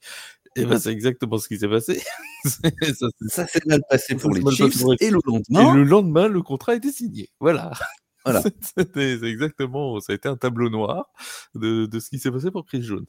Et 0.55 0.65
ben, 0.65 0.77
c'est 0.79 0.91
exactement 0.91 1.37
ce 1.37 1.47
qui 1.47 1.57
s'est 1.57 1.69
passé. 1.69 2.01
ça 2.43 3.47
s'est 3.47 3.61
mal 3.65 3.81
passé 3.89 4.15
pour 4.15 4.31
les 4.31 4.41
Chiefs. 4.51 4.83
Et 4.99 5.09
le 5.09 5.19
lendemain, 5.25 5.73
et 5.73 5.77
le 5.77 5.83
lendemain, 5.83 6.27
le 6.27 6.41
contrat 6.41 6.73
a 6.73 6.75
été 6.75 6.91
signé. 6.91 7.29
Voilà. 7.39 7.71
C'est 8.95 9.23
exactement, 9.23 9.99
ça 9.99 10.13
a 10.13 10.15
été 10.15 10.29
un 10.29 10.37
tableau 10.37 10.69
noir 10.69 11.09
de, 11.55 11.87
ce 11.99 12.09
qui 12.09 12.19
s'est 12.19 12.31
passé 12.31 12.51
pour 12.51 12.65
Chris 12.65 12.83
Jones. 12.83 13.05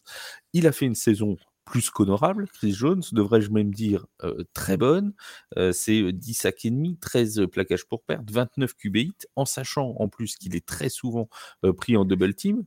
Il 0.53 0.67
a 0.67 0.73
fait 0.73 0.87
une 0.87 0.95
saison 0.95 1.37
plus 1.65 1.91
qu'honorable, 1.91 2.49
Chris 2.53 2.73
Jones, 2.73 3.03
devrais-je 3.13 3.51
même 3.51 3.73
dire 3.73 4.07
euh, 4.25 4.43
très 4.53 4.77
bonne. 4.77 5.15
Euh, 5.57 5.73
c'est 5.73 6.13
10 6.13 6.35
sacs 6.35 6.65
et 6.65 6.71
demi, 6.71 6.99
13 7.01 7.47
plaquages 7.51 7.87
pour 7.87 8.03
perte, 8.03 8.31
29 8.31 8.75
QB 8.75 8.99
en 9.37 9.45
sachant 9.45 9.95
en 9.99 10.09
plus 10.09 10.37
qu'il 10.37 10.57
est 10.57 10.67
très 10.67 10.89
souvent 10.89 11.29
euh, 11.65 11.73
pris 11.73 11.97
en 11.97 12.05
double 12.05 12.35
team. 12.35 12.65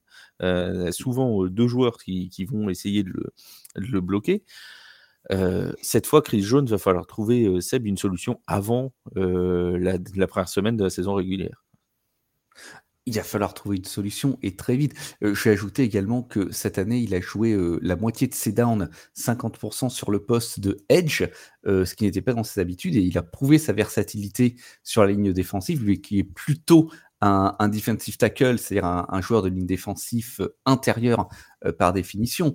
souvent 0.91 1.45
deux 1.47 1.67
joueurs 1.67 1.97
qui, 1.97 2.45
vont 2.49 2.69
essayer 2.69 3.03
de 3.03 3.11
le, 3.75 4.01
bloquer. 4.01 4.43
cette 5.81 6.07
fois, 6.07 6.21
Chris 6.21 6.41
Jones 6.41 6.67
va 6.67 6.77
falloir 6.77 7.05
trouver 7.05 7.59
Seb 7.61 7.85
une 7.85 7.97
solution 7.97 8.41
avant 8.47 8.93
la, 9.15 10.27
première 10.27 10.49
semaine 10.49 10.77
de 10.77 10.83
la 10.83 10.89
saison 10.89 11.15
régulière 11.15 11.64
il 13.05 13.15
va 13.15 13.23
falloir 13.23 13.53
trouver 13.53 13.77
une 13.77 13.85
solution 13.85 14.37
et 14.41 14.55
très 14.55 14.75
vite. 14.75 14.93
Euh, 15.23 15.33
je 15.33 15.43
vais 15.43 15.51
ajouter 15.51 15.83
également 15.83 16.23
que 16.23 16.51
cette 16.51 16.77
année, 16.77 16.99
il 16.99 17.13
a 17.13 17.21
joué 17.21 17.51
euh, 17.51 17.79
la 17.81 17.95
moitié 17.95 18.27
de 18.27 18.33
ses 18.33 18.51
downs, 18.51 18.89
50% 19.15 19.89
sur 19.89 20.11
le 20.11 20.23
poste 20.23 20.59
de 20.59 20.77
edge, 20.89 21.23
euh, 21.67 21.85
ce 21.85 21.95
qui 21.95 22.05
n'était 22.05 22.21
pas 22.21 22.33
dans 22.33 22.43
ses 22.43 22.59
habitudes, 22.59 22.95
et 22.95 23.01
il 23.01 23.17
a 23.17 23.23
prouvé 23.23 23.57
sa 23.57 23.73
versatilité 23.73 24.55
sur 24.83 25.03
la 25.03 25.11
ligne 25.11 25.33
défensive, 25.33 25.83
lui 25.83 26.01
qui 26.01 26.19
est 26.19 26.23
plutôt 26.23 26.89
un, 27.21 27.69
defensive 27.69 28.17
tackle, 28.17 28.59
c'est-à-dire 28.59 28.85
un, 28.85 29.21
joueur 29.21 29.41
de 29.41 29.49
ligne 29.49 29.65
défensive 29.65 30.47
intérieure 30.67 31.27
par 31.79 31.91
définition. 31.91 32.53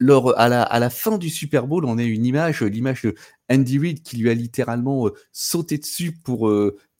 Lors, 0.00 0.36
à, 0.36 0.48
la, 0.48 0.62
à 0.62 0.80
la 0.80 0.90
fin 0.90 1.18
du 1.18 1.30
Super 1.30 1.68
Bowl, 1.68 1.84
on 1.84 1.98
a 1.98 2.02
une 2.02 2.24
image, 2.24 2.62
l'image 2.62 3.02
de 3.02 3.14
Andy 3.48 3.78
Reid 3.78 4.02
qui 4.02 4.16
lui 4.16 4.28
a 4.28 4.34
littéralement 4.34 5.08
sauté 5.30 5.78
dessus 5.78 6.12
pour 6.12 6.50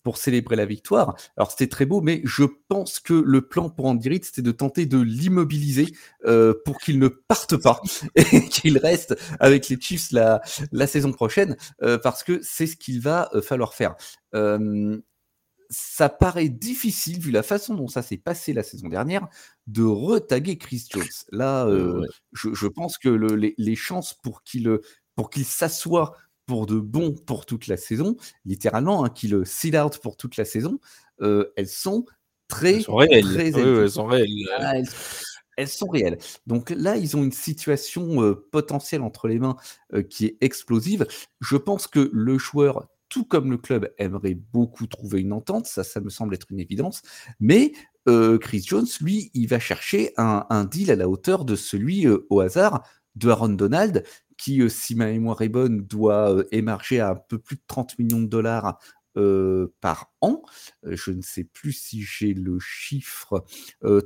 pour 0.09 0.17
célébrer 0.17 0.57
la 0.57 0.65
victoire. 0.65 1.19
Alors 1.37 1.51
c'était 1.51 1.67
très 1.67 1.85
beau, 1.85 2.01
mais 2.01 2.23
je 2.25 2.45
pense 2.69 2.99
que 2.99 3.13
le 3.13 3.43
plan 3.43 3.69
pour 3.69 3.85
Andy 3.85 4.09
Reid, 4.09 4.25
c'était 4.25 4.41
de 4.41 4.53
tenter 4.53 4.87
de 4.87 4.99
l'immobiliser 4.99 5.93
euh, 6.25 6.55
pour 6.65 6.79
qu'il 6.79 6.99
ne 6.99 7.09
parte 7.09 7.59
pas 7.59 7.83
et 8.15 8.49
qu'il 8.49 8.79
reste 8.79 9.15
avec 9.39 9.69
les 9.69 9.79
Chiefs 9.79 10.11
la, 10.11 10.41
la 10.73 10.87
saison 10.87 11.13
prochaine, 11.13 11.59
euh, 11.83 11.99
parce 11.99 12.25
que 12.25 12.41
c'est 12.43 12.67
ce 12.67 12.77
qu'il 12.79 13.03
va 13.03 13.29
euh, 13.35 13.43
falloir 13.43 13.75
faire. 13.75 13.97
ça 15.69 16.09
paraît 16.09 16.49
difficile, 16.49 17.21
vu 17.21 17.31
la 17.31 17.43
façon 17.43 17.75
dont 17.75 17.89
ça 17.89 18.01
s'est 18.01 18.17
passé 18.17 18.55
la 18.55 18.63
saison 18.63 18.89
dernière, 18.89 19.29
de 19.67 19.83
retaguer 19.83 20.57
Chris 20.57 20.87
Jones. 20.91 21.05
Là, 21.33 21.69
je, 22.33 22.55
je, 22.55 22.67
pense 22.67 22.97
que 22.97 23.11
le, 23.11 23.37
les, 23.37 23.55
les, 23.59 23.77
chances 23.77 24.15
pour 24.15 24.43
qu'il 24.43 24.79
pour 25.17 25.29
qu'il 25.29 25.45
s'assoie 25.45 26.17
pour 26.49 26.65
de 26.67 26.81
bon 26.81 27.13
pour 27.13 27.47
toute 27.47 27.69
la 27.69 27.77
saison, 27.77 28.17
littéralement, 28.47 29.05
hein, 29.05 29.11
qui 29.11 29.29
le 29.29 29.45
seal 29.45 29.77
out 29.77 29.99
pour 29.99 30.17
toute 30.17 30.39
la 30.39 30.47
saison, 30.47 30.81
euh, 31.21 31.53
elles 31.57 31.69
sont 31.69 32.07
très, 32.49 32.77
elles 32.77 32.83
sont 32.83 32.97
réelles. 32.97 33.25
Très 33.25 33.49
elles 33.51 33.91
sont 33.91 34.07
réelles. 34.07 34.29
Ah, 34.59 34.73
elles 35.59 35.69
sont 35.69 35.89
réelles. 35.89 36.19
Donc 36.47 36.71
là, 36.71 36.97
ils 36.97 37.17
ont 37.17 37.23
une 37.23 37.33
situation 37.33 38.35
potentielle 38.51 39.03
entre 39.03 39.29
les 39.29 39.39
mains 39.39 39.57
qui 40.09 40.25
est 40.27 40.37
explosive. 40.41 41.07
Je 41.41 41.57
pense 41.57 41.87
que 41.87 42.09
le 42.13 42.39
joueur, 42.39 42.87
tout 43.09 43.25
comme 43.25 43.51
le 43.51 43.59
club, 43.59 43.93
aimerait 43.99 44.39
beaucoup 44.53 44.87
trouver 44.87 45.21
une 45.21 45.33
entente. 45.33 45.67
Ça, 45.67 45.83
ça 45.83 46.01
me 46.01 46.11
semble 46.11 46.35
être 46.35 46.47
une 46.51 46.61
évidence. 46.61 47.03
Mais 47.41 47.73
Chris 48.07 48.63
Jones, 48.65 48.87
lui, 49.01 49.33
il 49.35 49.49
va 49.49 49.59
chercher 49.59 50.15
un, 50.17 50.65
deal 50.65 50.93
à 50.93 50.97
la 50.97 51.09
hauteur 51.09 51.45
de 51.45 51.57
celui 51.57 52.07
au 52.07 52.41
hasard 52.41 52.85
de 53.17 53.29
Aaron 53.31 53.49
Donald, 53.49 54.05
qui, 54.39 54.63
si 54.71 54.95
ma 54.95 55.07
mémoire 55.07 55.43
est 55.43 55.49
bonne, 55.49 55.83
doit 55.83 56.45
émarger 56.53 57.01
à 57.01 57.11
un 57.11 57.17
peu 57.17 57.39
plus 57.39 57.57
de 57.57 57.63
30 57.67 57.99
millions 57.99 58.23
de 58.23 58.29
dollars 58.29 58.79
par 59.81 60.13
an. 60.21 60.43
Je 60.85 61.11
ne 61.11 61.23
sais 61.23 61.45
plus 61.45 61.73
si 61.73 62.03
j'ai 62.03 62.35
le 62.35 62.59
chiffre. 62.61 63.45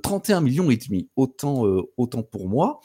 31 0.03 0.41
millions 0.41 0.70
et 0.70 0.76
demi, 0.78 1.11
autant, 1.16 1.64
autant 1.97 2.22
pour 2.22 2.49
moi. 2.49 2.80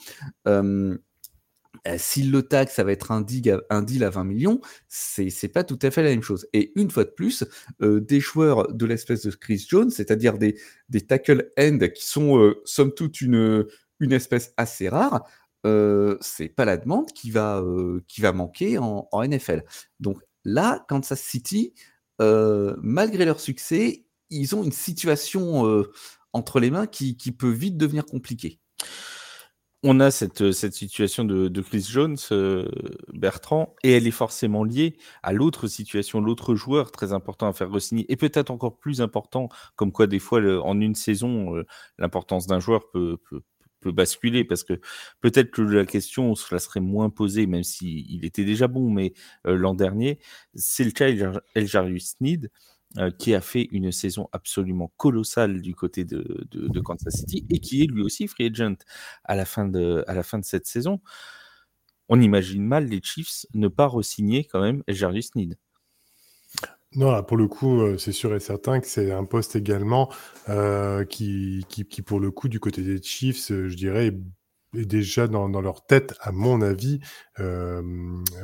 S'il 1.96 2.30
le 2.30 2.42
taxe, 2.42 2.74
ça 2.74 2.84
va 2.84 2.92
être 2.92 3.12
un, 3.12 3.20
deal 3.22 4.04
à 4.04 4.10
20 4.10 4.24
millions, 4.24 4.60
c'est 4.88 5.52
pas 5.52 5.64
tout 5.64 5.78
à 5.82 5.90
fait 5.90 6.02
la 6.02 6.10
même 6.10 6.22
chose. 6.22 6.46
Et 6.52 6.72
une 6.76 6.90
fois 6.90 7.04
de 7.04 7.10
plus, 7.10 7.44
des 7.80 8.20
joueurs 8.20 8.72
de 8.72 8.86
l'espèce 8.86 9.22
de 9.22 9.30
Chris 9.30 9.64
Jones, 9.68 9.90
c'est-à-dire 9.90 10.38
des, 10.38 10.56
tackle 11.06 11.50
end 11.58 11.78
qui 11.94 12.06
sont 12.06 12.54
somme 12.64 12.92
toute 12.92 13.20
une 13.20 13.66
espèce 14.00 14.52
assez 14.56 14.88
rare, 14.88 15.26
c'est 16.20 16.48
pas 16.48 16.64
la 16.64 16.76
demande 16.76 17.10
qui 17.12 17.30
va, 17.30 17.62
qui 18.06 18.20
va 18.20 18.32
manquer 18.32 18.78
en, 18.78 19.08
NFL. 19.12 19.64
Donc 20.00 20.18
là, 20.44 20.84
Kansas 20.88 21.20
City, 21.20 21.74
malgré 22.18 23.24
leur 23.24 23.40
succès, 23.40 24.04
ils 24.30 24.54
ont 24.54 24.64
une 24.64 24.72
situation 24.72 25.84
entre 26.32 26.60
les 26.60 26.70
mains 26.70 26.86
qui, 26.86 27.14
peut 27.32 27.50
vite 27.50 27.76
devenir 27.76 28.04
compliquée. 28.04 28.60
On 29.84 30.00
a 30.00 30.10
cette, 30.10 30.50
cette 30.50 30.74
situation 30.74 31.24
de, 31.24 31.60
Chris 31.60 31.86
Jones, 31.88 32.16
Bertrand, 33.12 33.76
et 33.84 33.92
elle 33.92 34.06
est 34.08 34.12
forcément 34.12 34.64
liée 34.64 34.96
à 35.22 35.32
l'autre 35.32 35.68
situation, 35.68 36.20
l'autre 36.20 36.56
joueur 36.56 36.90
très 36.90 37.12
important 37.12 37.46
à 37.46 37.52
faire 37.52 37.70
re-signer, 37.70 38.04
et 38.08 38.16
peut-être 38.16 38.50
encore 38.50 38.78
plus 38.78 39.00
important, 39.00 39.48
comme 39.76 39.92
quoi 39.92 40.08
des 40.08 40.18
fois 40.18 40.40
en 40.64 40.80
une 40.80 40.96
saison, 40.96 41.62
l'importance 41.98 42.46
d'un 42.46 42.58
joueur 42.58 42.90
peut, 42.90 43.18
peut 43.30 43.42
basculer 43.92 44.44
parce 44.44 44.64
que 44.64 44.80
peut-être 45.20 45.50
que 45.50 45.62
la 45.62 45.86
question 45.86 46.34
cela 46.34 46.58
serait 46.58 46.80
moins 46.80 47.10
posée, 47.10 47.46
même 47.46 47.62
s'il 47.64 48.24
était 48.24 48.44
déjà 48.44 48.68
bon, 48.68 48.90
mais 48.90 49.12
euh, 49.46 49.56
l'an 49.56 49.74
dernier, 49.74 50.18
c'est 50.54 50.84
le 50.84 50.90
cas 50.90 51.08
Eljarius 51.54 52.16
Sneed 52.16 52.50
euh, 52.96 53.10
qui 53.10 53.34
a 53.34 53.42
fait 53.42 53.68
une 53.70 53.92
saison 53.92 54.28
absolument 54.32 54.90
colossale 54.96 55.60
du 55.60 55.74
côté 55.74 56.04
de, 56.06 56.80
Kansas 56.80 57.16
City 57.16 57.46
et 57.50 57.60
qui 57.60 57.82
est 57.82 57.86
lui 57.86 58.02
aussi 58.02 58.26
free 58.28 58.46
agent 58.46 58.76
à 59.24 59.36
la 59.36 59.44
fin 59.44 59.68
de, 59.68 60.04
la 60.08 60.22
fin 60.22 60.38
de 60.38 60.44
cette 60.44 60.66
saison. 60.66 61.00
On 62.08 62.18
imagine 62.20 62.64
mal 62.64 62.86
les 62.86 63.02
Chiefs 63.02 63.44
ne 63.52 63.68
pas 63.68 63.88
re-signer 63.88 64.44
quand 64.44 64.62
même 64.62 64.82
Eljarius 64.86 65.32
Sneed. 65.32 65.58
Non, 66.94 67.22
pour 67.22 67.36
le 67.36 67.48
coup, 67.48 67.82
euh, 67.82 67.98
c'est 67.98 68.12
sûr 68.12 68.34
et 68.34 68.40
certain 68.40 68.80
que 68.80 68.86
c'est 68.86 69.12
un 69.12 69.24
poste 69.24 69.56
également 69.56 70.10
euh, 70.48 71.04
qui, 71.04 71.64
qui, 71.68 71.84
qui, 71.84 72.00
pour 72.02 72.18
le 72.18 72.30
coup, 72.30 72.48
du 72.48 72.60
côté 72.60 72.80
des 72.82 73.02
Chiefs, 73.02 73.50
euh, 73.50 73.68
je 73.68 73.76
dirais, 73.76 74.06
est 74.76 74.84
déjà 74.86 75.26
dans, 75.28 75.48
dans 75.50 75.60
leur 75.60 75.84
tête, 75.86 76.14
à 76.20 76.32
mon 76.32 76.62
avis, 76.62 77.00
euh, 77.40 77.82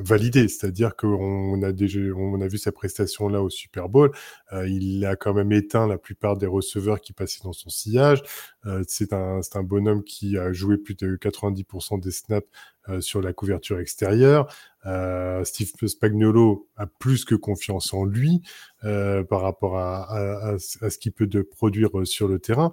validé. 0.01 0.49
C'est-à-dire 0.49 0.95
qu'on 0.97 1.63
a 1.63 1.73
déjà, 1.73 2.01
on 2.17 2.41
a 2.41 2.47
vu 2.49 2.59
sa 2.59 2.73
prestation 2.73 3.29
là 3.29 3.43
au 3.43 3.49
Super 3.51 3.89
Bowl. 3.89 4.11
Euh, 4.53 4.69
il 4.69 5.05
a 5.07 5.17
quand 5.17 5.33
même 5.35 5.53
éteint 5.53 5.87
la 5.87 5.99
plupart 5.99 6.37
des 6.37 6.47
receveurs 6.47 7.01
qui 7.01 7.13
passaient 7.15 7.43
dans 7.45 7.53
son 7.55 7.71
sillage. 7.71 8.23
Euh, 8.67 8.83
c'est 8.89 9.13
un, 9.13 9.41
un 9.55 9.63
bonhomme 9.63 10.03
qui 10.05 10.37
a 10.39 10.53
joué 10.53 10.77
plus 10.79 10.95
de 10.95 11.17
90% 11.17 11.99
des 11.99 12.11
snaps 12.11 12.47
euh, 12.89 13.01
sur 13.01 13.21
la 13.23 13.33
couverture 13.33 13.79
extérieure. 13.81 14.47
Euh, 14.87 15.45
Steve 15.45 15.71
Spagnolo 15.87 16.69
a 16.77 16.87
plus 16.87 17.25
que 17.25 17.35
confiance 17.35 17.95
en 17.95 18.05
lui 18.05 18.43
euh, 18.85 19.25
par 19.25 19.41
rapport 19.41 19.79
à, 19.79 20.57
ce 20.59 20.99
qu'il 20.99 21.13
peut 21.13 21.29
produire 21.45 21.91
sur 22.05 22.29
le 22.29 22.39
terrain 22.39 22.71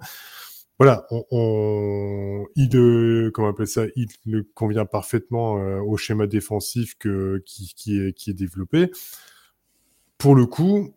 voilà, 0.78 1.06
on, 1.30 2.44
il, 2.56 2.76
euh, 2.76 3.30
comment 3.32 3.54
on 3.56 3.66
ça, 3.66 3.84
il 3.94 4.08
convient 4.54 4.84
parfaitement 4.84 5.58
euh, 5.58 5.80
au 5.80 5.96
schéma 5.96 6.26
défensif 6.26 6.96
qui, 6.98 7.98
est, 8.00 8.12
qui 8.12 8.30
est 8.30 8.34
développé. 8.34 8.90
Pour 10.18 10.34
le 10.34 10.44
coup, 10.46 10.92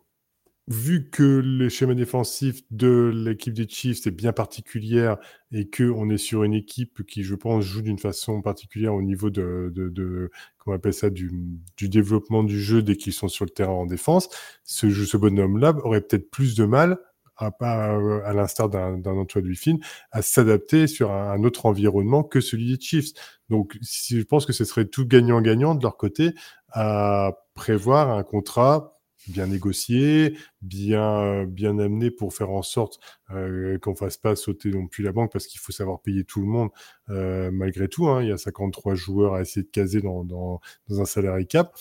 vu 0.67 1.09
que 1.11 1.23
le 1.23 1.69
schéma 1.69 1.93
défensif 1.93 2.63
de 2.71 3.11
l'équipe 3.13 3.53
des 3.53 3.67
Chiefs 3.67 4.07
est 4.07 4.11
bien 4.11 4.33
particulière 4.33 5.17
et 5.51 5.69
que 5.69 5.83
on 5.83 6.09
est 6.09 6.17
sur 6.17 6.43
une 6.43 6.55
équipe 6.55 7.05
qui, 7.05 7.23
je 7.23 7.35
pense, 7.35 7.63
joue 7.63 7.81
d'une 7.81 7.99
façon 7.99 8.41
particulière 8.41 8.95
au 8.95 9.03
niveau 9.03 9.29
de, 9.29 9.71
de, 9.75 9.89
de 9.89 10.31
comment 10.57 10.73
on 10.75 10.77
appelle 10.77 10.93
ça, 10.93 11.11
du, 11.11 11.31
du 11.77 11.87
développement 11.87 12.43
du 12.43 12.59
jeu 12.59 12.81
dès 12.81 12.95
qu'ils 12.95 13.13
sont 13.13 13.27
sur 13.27 13.45
le 13.45 13.51
terrain 13.51 13.73
en 13.73 13.85
défense, 13.85 14.29
ce, 14.63 14.89
ce 14.89 15.17
bonhomme-là 15.17 15.75
aurait 15.83 16.01
peut-être 16.01 16.31
plus 16.31 16.55
de 16.55 16.65
mal 16.65 16.97
à, 17.37 17.51
à, 17.59 18.33
l'instar 18.33 18.69
d'un 18.69 19.05
Antoine 19.05 19.43
Duffin, 19.43 19.77
à 20.11 20.21
s'adapter 20.21 20.87
sur 20.87 21.11
un, 21.11 21.43
autre 21.43 21.65
environnement 21.65 22.23
que 22.23 22.39
celui 22.39 22.75
des 22.75 22.81
Chiefs. 22.81 23.11
Donc, 23.49 23.77
si, 23.81 24.19
je 24.19 24.23
pense 24.23 24.45
que 24.45 24.53
ce 24.53 24.65
serait 24.65 24.85
tout 24.85 25.05
gagnant-gagnant 25.05 25.75
de 25.75 25.83
leur 25.83 25.97
côté 25.97 26.31
à 26.71 27.33
prévoir 27.53 28.09
un 28.09 28.23
contrat 28.23 28.94
bien 29.27 29.47
négocié, 29.47 30.37
bien 30.61 31.45
bien 31.45 31.79
amené 31.79 32.11
pour 32.11 32.33
faire 32.33 32.49
en 32.49 32.61
sorte 32.61 32.99
euh, 33.31 33.77
qu'on 33.79 33.95
fasse 33.95 34.17
pas 34.17 34.35
sauter 34.35 34.69
non 34.69 34.87
plus 34.87 35.03
la 35.03 35.11
banque 35.11 35.31
parce 35.31 35.47
qu'il 35.47 35.59
faut 35.59 35.71
savoir 35.71 36.01
payer 36.01 36.23
tout 36.23 36.41
le 36.41 36.47
monde 36.47 36.69
euh, 37.09 37.51
malgré 37.51 37.87
tout. 37.87 38.07
Hein, 38.07 38.23
il 38.23 38.29
y 38.29 38.31
a 38.31 38.37
53 38.37 38.95
joueurs 38.95 39.35
à 39.35 39.41
essayer 39.41 39.63
de 39.63 39.71
caser 39.71 40.01
dans, 40.01 40.23
dans, 40.23 40.61
un 40.89 41.05
salarié 41.05 41.45
cap. 41.45 41.75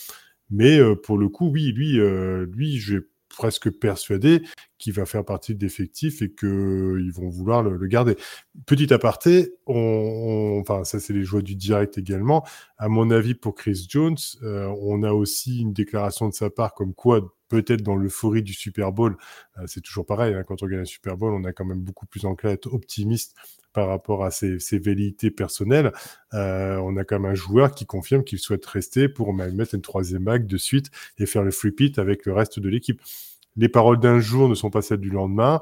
Mais 0.51 0.79
euh, 0.79 0.95
pour 0.95 1.19
le 1.19 1.29
coup, 1.29 1.49
oui, 1.49 1.73
lui, 1.73 1.99
euh, 1.99 2.47
lui, 2.53 2.79
je 2.79 2.97
vais 2.97 3.05
presque 3.29 3.71
persuadé 3.71 4.43
qu'il 4.85 4.93
va 4.93 5.07
faire 5.07 5.25
partie 5.25 5.55
de 5.55 5.63
l'effectif 5.63 6.21
et 6.21 6.31
qu'ils 6.31 7.11
vont 7.11 7.31
vouloir 7.31 7.63
le, 7.63 7.87
garder. 7.87 8.17
Petit 8.67 8.93
aparté, 8.93 9.55
on, 9.67 10.59
enfin 10.61 10.85
ça 10.85 11.01
c'est 11.01 11.15
les 11.15 11.25
joies 11.25 11.41
du 11.41 11.57
direct 11.57 11.97
également. 11.97 12.47
À 12.77 12.91
mon 12.91 13.11
avis, 13.11 13.35
pour 13.35 13.55
Chris 13.55 13.87
Jones, 13.89 14.19
euh, 14.43 14.67
on 14.83 15.03
a 15.03 15.11
aussi 15.13 15.63
une 15.63 15.73
déclaration 15.73 16.29
de 16.29 16.35
sa 16.35 16.51
part 16.51 16.75
comme 16.75 16.93
quoi 16.93 17.35
peut-être 17.49 17.81
dans 17.81 17.97
l'euphorie 17.97 18.43
du 18.43 18.53
Super 18.53 18.93
Bowl, 18.93 19.17
euh, 19.57 19.63
c'est 19.67 19.81
toujours 19.81 20.05
pareil, 20.05 20.35
hein, 20.35 20.43
quand 20.47 20.63
on 20.63 20.67
gagne 20.67 20.81
un 20.81 20.85
Super 20.85 21.17
Bowl, 21.17 21.33
on 21.33 21.45
a 21.45 21.55
quand 21.55 21.65
même 21.65 21.81
beaucoup 21.81 22.05
plus 22.05 22.27
enclin 22.27 22.51
à 22.51 22.53
être 22.53 22.71
optimiste 22.71 23.35
par 23.73 23.89
rapport 23.89 24.23
à 24.23 24.31
ses, 24.31 24.59
ses 24.59 24.79
velléités 24.79 25.31
personnelles. 25.31 25.93
Euh, 26.35 26.77
on 26.77 26.99
a 26.99 27.05
quand 27.05 27.19
même 27.19 27.31
un 27.31 27.35
joueur 27.35 27.75
qui 27.75 27.87
confirme 27.87 28.23
qu'il 28.23 28.39
souhaite 28.39 28.67
rester 28.67 29.09
pour 29.09 29.33
mettre 29.33 29.75
une 29.75 29.83
troisième 29.83 30.25
bague 30.25 30.47
de 30.47 30.59
suite 30.59 30.91
et 31.17 31.25
faire 31.25 31.43
le 31.43 31.53
free 31.53 31.71
pit 31.71 31.99
avec 31.99 32.27
le 32.27 32.35
reste 32.35 32.61
de 32.61 32.69
l'équipe. 32.69 33.01
Les 33.57 33.69
paroles 33.69 34.01
d'un 34.01 34.21
jour 34.21 34.49
ne 34.49 34.55
sont 34.55 34.71
pas 34.71 34.83
celles 34.83 35.01
du 35.01 35.11
lendemain. 35.11 35.61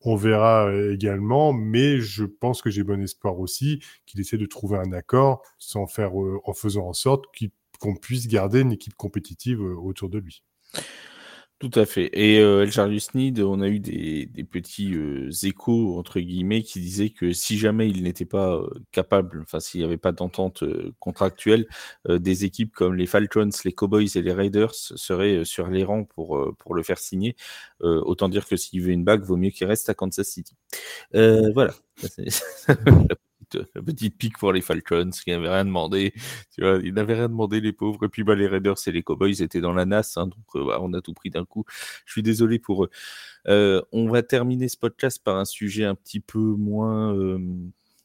On 0.00 0.16
verra 0.16 0.66
euh, 0.68 0.94
également, 0.94 1.52
mais 1.52 2.00
je 2.00 2.24
pense 2.24 2.62
que 2.62 2.70
j'ai 2.70 2.84
bon 2.84 3.02
espoir 3.02 3.38
aussi 3.40 3.82
qu'il 4.06 4.20
essaie 4.20 4.38
de 4.38 4.46
trouver 4.46 4.78
un 4.78 4.92
accord 4.92 5.42
sans 5.58 5.86
faire, 5.86 6.20
euh, 6.20 6.40
en 6.44 6.52
faisant 6.54 6.86
en 6.86 6.92
sorte 6.92 7.24
qu'on 7.80 7.96
puisse 7.96 8.28
garder 8.28 8.60
une 8.60 8.72
équipe 8.72 8.94
compétitive 8.94 9.60
autour 9.60 10.08
de 10.08 10.18
lui. 10.18 10.42
Tout 11.60 11.72
à 11.74 11.86
fait. 11.86 12.08
Et 12.12 12.38
euh, 12.38 12.62
Eljarius 12.62 13.14
Need, 13.14 13.40
on 13.40 13.60
a 13.62 13.66
eu 13.68 13.80
des, 13.80 14.26
des 14.26 14.44
petits 14.44 14.94
euh, 14.94 15.28
échos, 15.42 15.98
entre 15.98 16.20
guillemets, 16.20 16.62
qui 16.62 16.78
disaient 16.78 17.10
que 17.10 17.32
si 17.32 17.58
jamais 17.58 17.88
il 17.90 18.04
n'était 18.04 18.24
pas 18.24 18.54
euh, 18.54 18.70
capable, 18.92 19.40
enfin 19.42 19.58
s'il 19.58 19.80
n'y 19.80 19.84
avait 19.84 19.96
pas 19.96 20.12
d'entente 20.12 20.62
euh, 20.62 20.94
contractuelle, 21.00 21.66
des 22.08 22.44
équipes 22.44 22.72
comme 22.72 22.94
les 22.94 23.06
Falcons, 23.06 23.50
les 23.64 23.72
Cowboys 23.72 24.06
et 24.14 24.22
les 24.22 24.32
Raiders 24.32 24.72
seraient 24.72 25.44
sur 25.44 25.66
les 25.68 25.82
rangs 25.82 26.04
pour, 26.04 26.54
pour 26.58 26.74
le 26.76 26.82
faire 26.84 26.98
signer. 26.98 27.34
autant 27.80 28.28
dire 28.28 28.46
que 28.46 28.56
s'il 28.56 28.82
veut 28.82 28.90
une 28.92 29.04
bague, 29.04 29.22
vaut 29.22 29.36
mieux 29.36 29.50
qu'il 29.50 29.66
reste 29.66 29.88
à 29.88 29.94
Kansas 29.94 30.28
City. 30.28 30.54
voilà. 31.12 31.74
petite, 33.48 33.72
petite 33.84 34.18
pique 34.18 34.38
pour 34.38 34.52
les 34.52 34.60
Falcons 34.60 35.10
qui 35.10 35.30
n'avaient 35.30 35.48
rien 35.48 35.64
demandé. 35.64 36.12
Tu 36.54 36.62
vois, 36.62 36.78
ils 36.82 36.94
n'avaient 36.94 37.14
rien 37.14 37.28
demandé, 37.28 37.60
les 37.60 37.72
pauvres. 37.72 38.04
Et 38.04 38.08
puis 38.08 38.24
bah, 38.24 38.34
les 38.34 38.46
Raiders 38.46 38.76
et 38.86 38.92
les 38.92 39.02
Cowboys 39.02 39.42
étaient 39.42 39.60
dans 39.60 39.72
la 39.72 39.86
NAS, 39.86 40.14
hein, 40.16 40.26
donc 40.26 40.56
euh, 40.56 40.66
bah, 40.66 40.78
on 40.80 40.92
a 40.92 41.00
tout 41.00 41.14
pris 41.14 41.30
d'un 41.30 41.44
coup. 41.44 41.64
Je 42.06 42.12
suis 42.12 42.22
désolé 42.22 42.58
pour 42.58 42.84
eux. 42.84 42.90
Euh, 43.48 43.82
on 43.92 44.08
va 44.08 44.22
terminer 44.22 44.68
ce 44.68 44.76
podcast 44.76 45.22
par 45.22 45.36
un 45.36 45.44
sujet 45.44 45.84
un 45.84 45.94
petit 45.94 46.20
peu 46.20 46.38
moins. 46.38 47.14
Euh, 47.14 47.38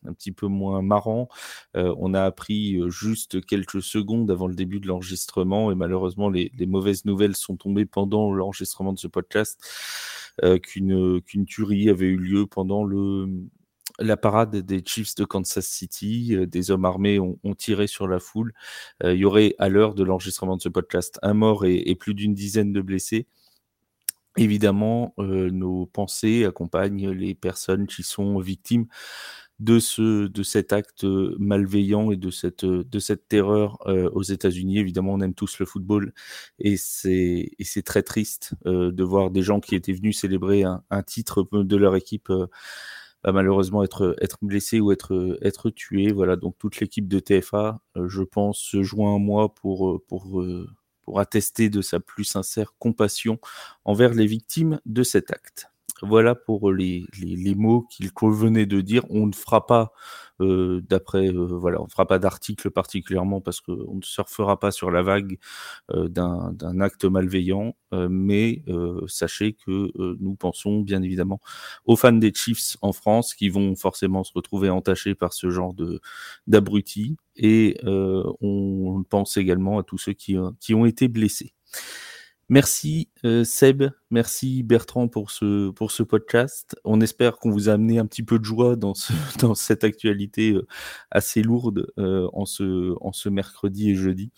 un 0.06 0.12
petit 0.12 0.34
peu 0.34 0.48
moins 0.48 0.82
marrant. 0.82 1.30
On 1.76 2.14
a 2.14 2.24
appris 2.24 2.78
juste 2.89 3.46
quelques 3.46 3.82
secondes 3.82 4.30
avant 4.30 4.48
le 4.48 4.54
début 4.54 4.82
de 4.82 4.88
l'enregistrement 4.89 5.72
et 5.72 5.76
malheureusement 5.76 6.30
les, 6.30 6.52
mauvaises 6.68 7.06
nouvelles 7.06 7.38
sont 7.38 7.56
tombées 7.56 7.86
pendant 7.86 8.34
l'enregistrement 8.34 8.91
de 8.91 9.00
ce 9.00 9.08
podcast 9.08 9.62
euh, 10.41 10.58
qu'une 10.58 11.46
tuerie 11.46 11.89
avait 11.89 12.08
eu 12.08 12.18
lieu 12.18 12.48
pendant 12.48 12.84
le 12.84 13.28
la 14.00 14.18
parade 14.18 14.56
des 14.56 14.84
Chiefs 14.86 15.16
de 15.16 15.26
Kansas 15.26 15.66
City, 15.66 16.36
euh, 16.36 16.46
des 16.46 16.72
hommes 16.72 16.86
armés 16.86 17.20
ont, 17.20 17.38
tiré 17.58 17.88
sur 17.88 18.08
la 18.08 18.20
foule. 18.20 18.54
Euh, 19.04 19.14
il 19.14 19.20
y 19.20 19.26
aurait 19.26 19.56
à 19.60 19.70
l'heure 19.70 19.94
de 19.94 20.04
l'enregistrement 20.04 20.58
de 20.58 20.62
ce 20.62 20.70
podcast 20.70 21.20
un 21.22 21.34
mort 21.34 21.66
et, 21.66 21.96
plus 21.96 22.14
d'une 22.14 22.34
dizaine 22.34 22.74
de 22.74 22.82
blessés. 22.82 23.28
Évidemment, 24.36 25.14
euh, 25.20 25.52
nos 25.52 25.86
pensées 25.86 26.44
accompagnent 26.46 27.12
les 27.12 27.36
personnes 27.36 27.86
qui 27.86 28.02
sont 28.02 28.39
victimes 28.39 28.88
de, 29.60 29.78
ce, 29.78 30.28
de 30.28 30.44
cet 30.44 30.74
acte 30.74 31.04
malveillant 31.04 32.12
et 32.12 32.18
de 32.18 32.32
cette, 32.32 32.66
terreur 33.30 33.78
aux 33.86 34.24
États-Unis. 34.24 34.80
Évidemment, 34.80 35.14
on 35.14 35.22
aime 35.22 35.36
tous 35.36 35.60
le 35.60 35.68
football 35.68 36.14
et 36.58 36.76
c'est 36.78 37.84
très 37.86 38.02
triste 38.02 38.56
de 38.66 39.04
voir 39.04 39.30
des 39.30 39.44
gens 39.44 39.60
qui 39.60 39.76
étaient 39.76 39.94
venus 39.94 40.20
célébrer 40.20 40.64
un 40.64 41.04
titre 41.04 41.48
de 41.54 41.76
leur 41.78 41.96
équipe 41.96 42.32
malheureusement 43.32 43.84
être, 43.84 44.16
être 44.22 44.38
blessé 44.42 44.80
ou 44.80 44.92
être, 44.92 45.38
être 45.42 45.70
tué. 45.70 46.12
Voilà, 46.12 46.36
donc 46.36 46.58
toute 46.58 46.80
l'équipe 46.80 47.08
de 47.08 47.20
TFA, 47.20 47.80
euh, 47.98 48.08
je 48.10 48.24
pense, 48.24 48.60
se 48.60 48.84
joint 48.84 49.16
à 49.16 49.20
moi 49.20 49.54
pour, 49.54 49.90
euh, 49.90 50.04
pour, 50.08 50.42
euh, 50.42 50.70
pour 51.04 51.20
attester 51.20 51.70
de 51.70 51.82
sa 51.82 52.00
plus 52.00 52.26
sincère 52.26 52.74
compassion 52.80 53.40
envers 53.86 54.14
les 54.14 54.26
victimes 54.26 54.80
de 54.86 55.04
cet 55.04 55.32
acte. 55.32 55.73
Voilà 56.04 56.36
pour 56.36 56.72
les, 56.72 57.06
les, 57.20 57.56
mots 57.56 57.84
qu'il 57.89 58.12
convenait 58.12 58.66
de 58.66 58.82
dire. 58.82 59.06
On 59.10 59.26
ne 59.26 59.34
fera 59.34 59.66
pas 59.66 59.93
euh, 60.41 60.82
d'après, 60.89 61.28
euh, 61.28 61.45
voilà, 61.45 61.80
on 61.82 61.86
ne 61.86 61.89
fera 61.89 62.06
pas 62.06 62.20
d'article 62.20 62.72
particulièrement 62.72 63.39
parce 63.39 63.62
qu'on 63.62 63.95
ne 63.95 64.01
surfera 64.01 64.60
pas 64.60 64.72
sur 64.72 64.91
la 64.91 65.01
vague 65.01 65.38
euh, 65.91 66.08
d'un 66.10 66.82
acte 66.82 67.06
malveillant, 67.06 67.76
mais 67.91 68.64
sachez 69.08 69.54
que 69.54 69.91
nous 70.20 70.36
pensons 70.36 70.80
bien 70.82 71.04
évidemment 71.04 71.39
aux 71.86 71.95
fans 71.95 72.12
des 72.12 72.34
Chiefs 72.34 72.76
en 72.82 72.91
France 72.91 73.36
qui 73.36 73.49
vont 73.49 73.76
forcément 73.76 74.24
se 74.24 74.32
retrouver 74.34 74.70
entachés 74.72 75.14
par 75.14 75.32
ce 75.34 75.51
genre 75.51 75.76
de 75.76 76.01
d'abrutis 76.47 77.18
et 77.36 77.78
on 77.86 79.04
pense 79.08 79.38
également 79.38 79.78
à 79.78 79.84
tous 79.84 79.99
ceux 79.99 80.14
qui, 80.14 80.38
qui 80.60 80.74
ont 80.74 80.86
été 80.86 81.08
blessés. 81.08 81.54
Merci 82.49 83.10
Seb, 83.24 83.84
Merci 84.14 84.62
Bertrand 84.62 85.08
pour 85.08 85.32
ce, 85.32 85.72
pour 85.72 85.90
ce 85.90 86.04
podcast. 86.04 86.80
On 86.84 87.02
espère 87.02 87.40
qu'on 87.40 87.50
vous 87.50 87.68
a 87.68 87.74
amené 87.74 87.98
un 87.98 88.06
petit 88.06 88.22
peu 88.22 88.38
de 88.38 88.46
joie 88.46 88.76
dans, 88.76 88.94
dans 89.40 89.56
cette 89.56 89.84
actualité 89.84 90.52
euh, 90.52 90.68
assez 91.10 91.42
lourde 91.42 91.88
euh, 91.98 92.30
en, 92.32 92.46
ce, 92.46 92.94
en 93.02 93.12
ce 93.12 93.30
mercredi 93.30 93.90
et 93.90 93.96
jeudi. 93.96 94.32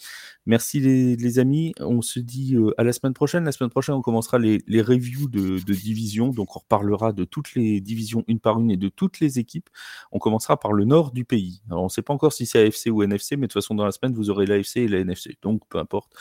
Merci 0.46 0.80
les, 0.80 1.40
amis. 1.40 1.74
On 1.82 2.02
se 2.02 2.22
dit 2.22 2.56
euh, 2.56 2.74
à 2.78 2.86
la 2.86 2.94
semaine 2.94 3.14
prochaine. 3.14 3.44
La 3.44 3.52
semaine 3.52 3.70
prochaine, 3.70 3.96
on 3.96 4.02
commencera 4.02 4.40
les, 4.40 4.60
les 4.66 4.82
reviews 4.82 5.28
de, 5.28 5.62
de 5.62 5.74
divisions. 5.74 6.30
Donc, 6.30 6.56
on 6.56 6.60
reparlera 6.60 7.12
de 7.12 7.26
toutes 7.26 7.54
les 7.54 7.82
divisions 7.82 8.24
une 8.30 8.40
par 8.40 8.62
une 8.62 8.72
et 8.72 8.78
de 8.78 8.88
toutes 8.88 9.20
les 9.20 9.40
équipes. 9.40 9.70
On 10.14 10.20
commencera 10.20 10.58
par 10.58 10.72
le 10.72 10.86
nord 10.86 11.12
du 11.12 11.26
pays. 11.26 11.64
Alors, 11.70 11.82
on 11.82 11.88
ne 11.88 11.90
sait 11.90 12.02
pas 12.02 12.14
encore 12.14 12.32
si 12.32 12.46
c'est 12.46 12.66
AFC 12.66 12.92
ou 12.92 13.04
NFC, 13.04 13.36
mais 13.36 13.48
de 13.48 13.52
toute 13.52 13.62
façon, 13.62 13.76
dans 13.76 13.84
la 13.84 13.92
semaine, 13.92 14.14
vous 14.14 14.30
aurez 14.30 14.46
l'AFC 14.46 14.78
et 14.78 14.88
la 14.88 15.00
NFC. 15.00 15.38
Donc, 15.42 15.64
peu 15.68 15.80
importe 15.80 16.14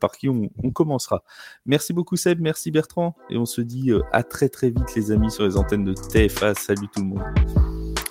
par 0.00 0.10
qui 0.16 0.28
on 0.28 0.48
commencera. 0.72 1.22
Merci 1.66 1.92
beaucoup, 1.92 2.05
Seb. 2.14 2.40
Merci, 2.40 2.70
Bertrand. 2.70 3.16
Et 3.30 3.36
on 3.36 3.46
se 3.46 3.60
dit 3.60 3.90
euh, 3.90 4.02
à 4.12 4.22
très 4.22 4.48
très 4.48 4.70
vite 4.70 4.94
les 4.94 5.10
amis 5.10 5.32
sur 5.32 5.44
les 5.44 5.56
antennes 5.56 5.84
de 5.84 5.94
TFA. 5.94 6.54
Salut 6.54 6.86
tout 6.94 7.00
le 7.00 7.06
monde. 7.06 7.22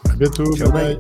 À 0.10 0.16
bientôt. 0.18 0.44
bye. 0.44 0.72
bye. 0.72 1.00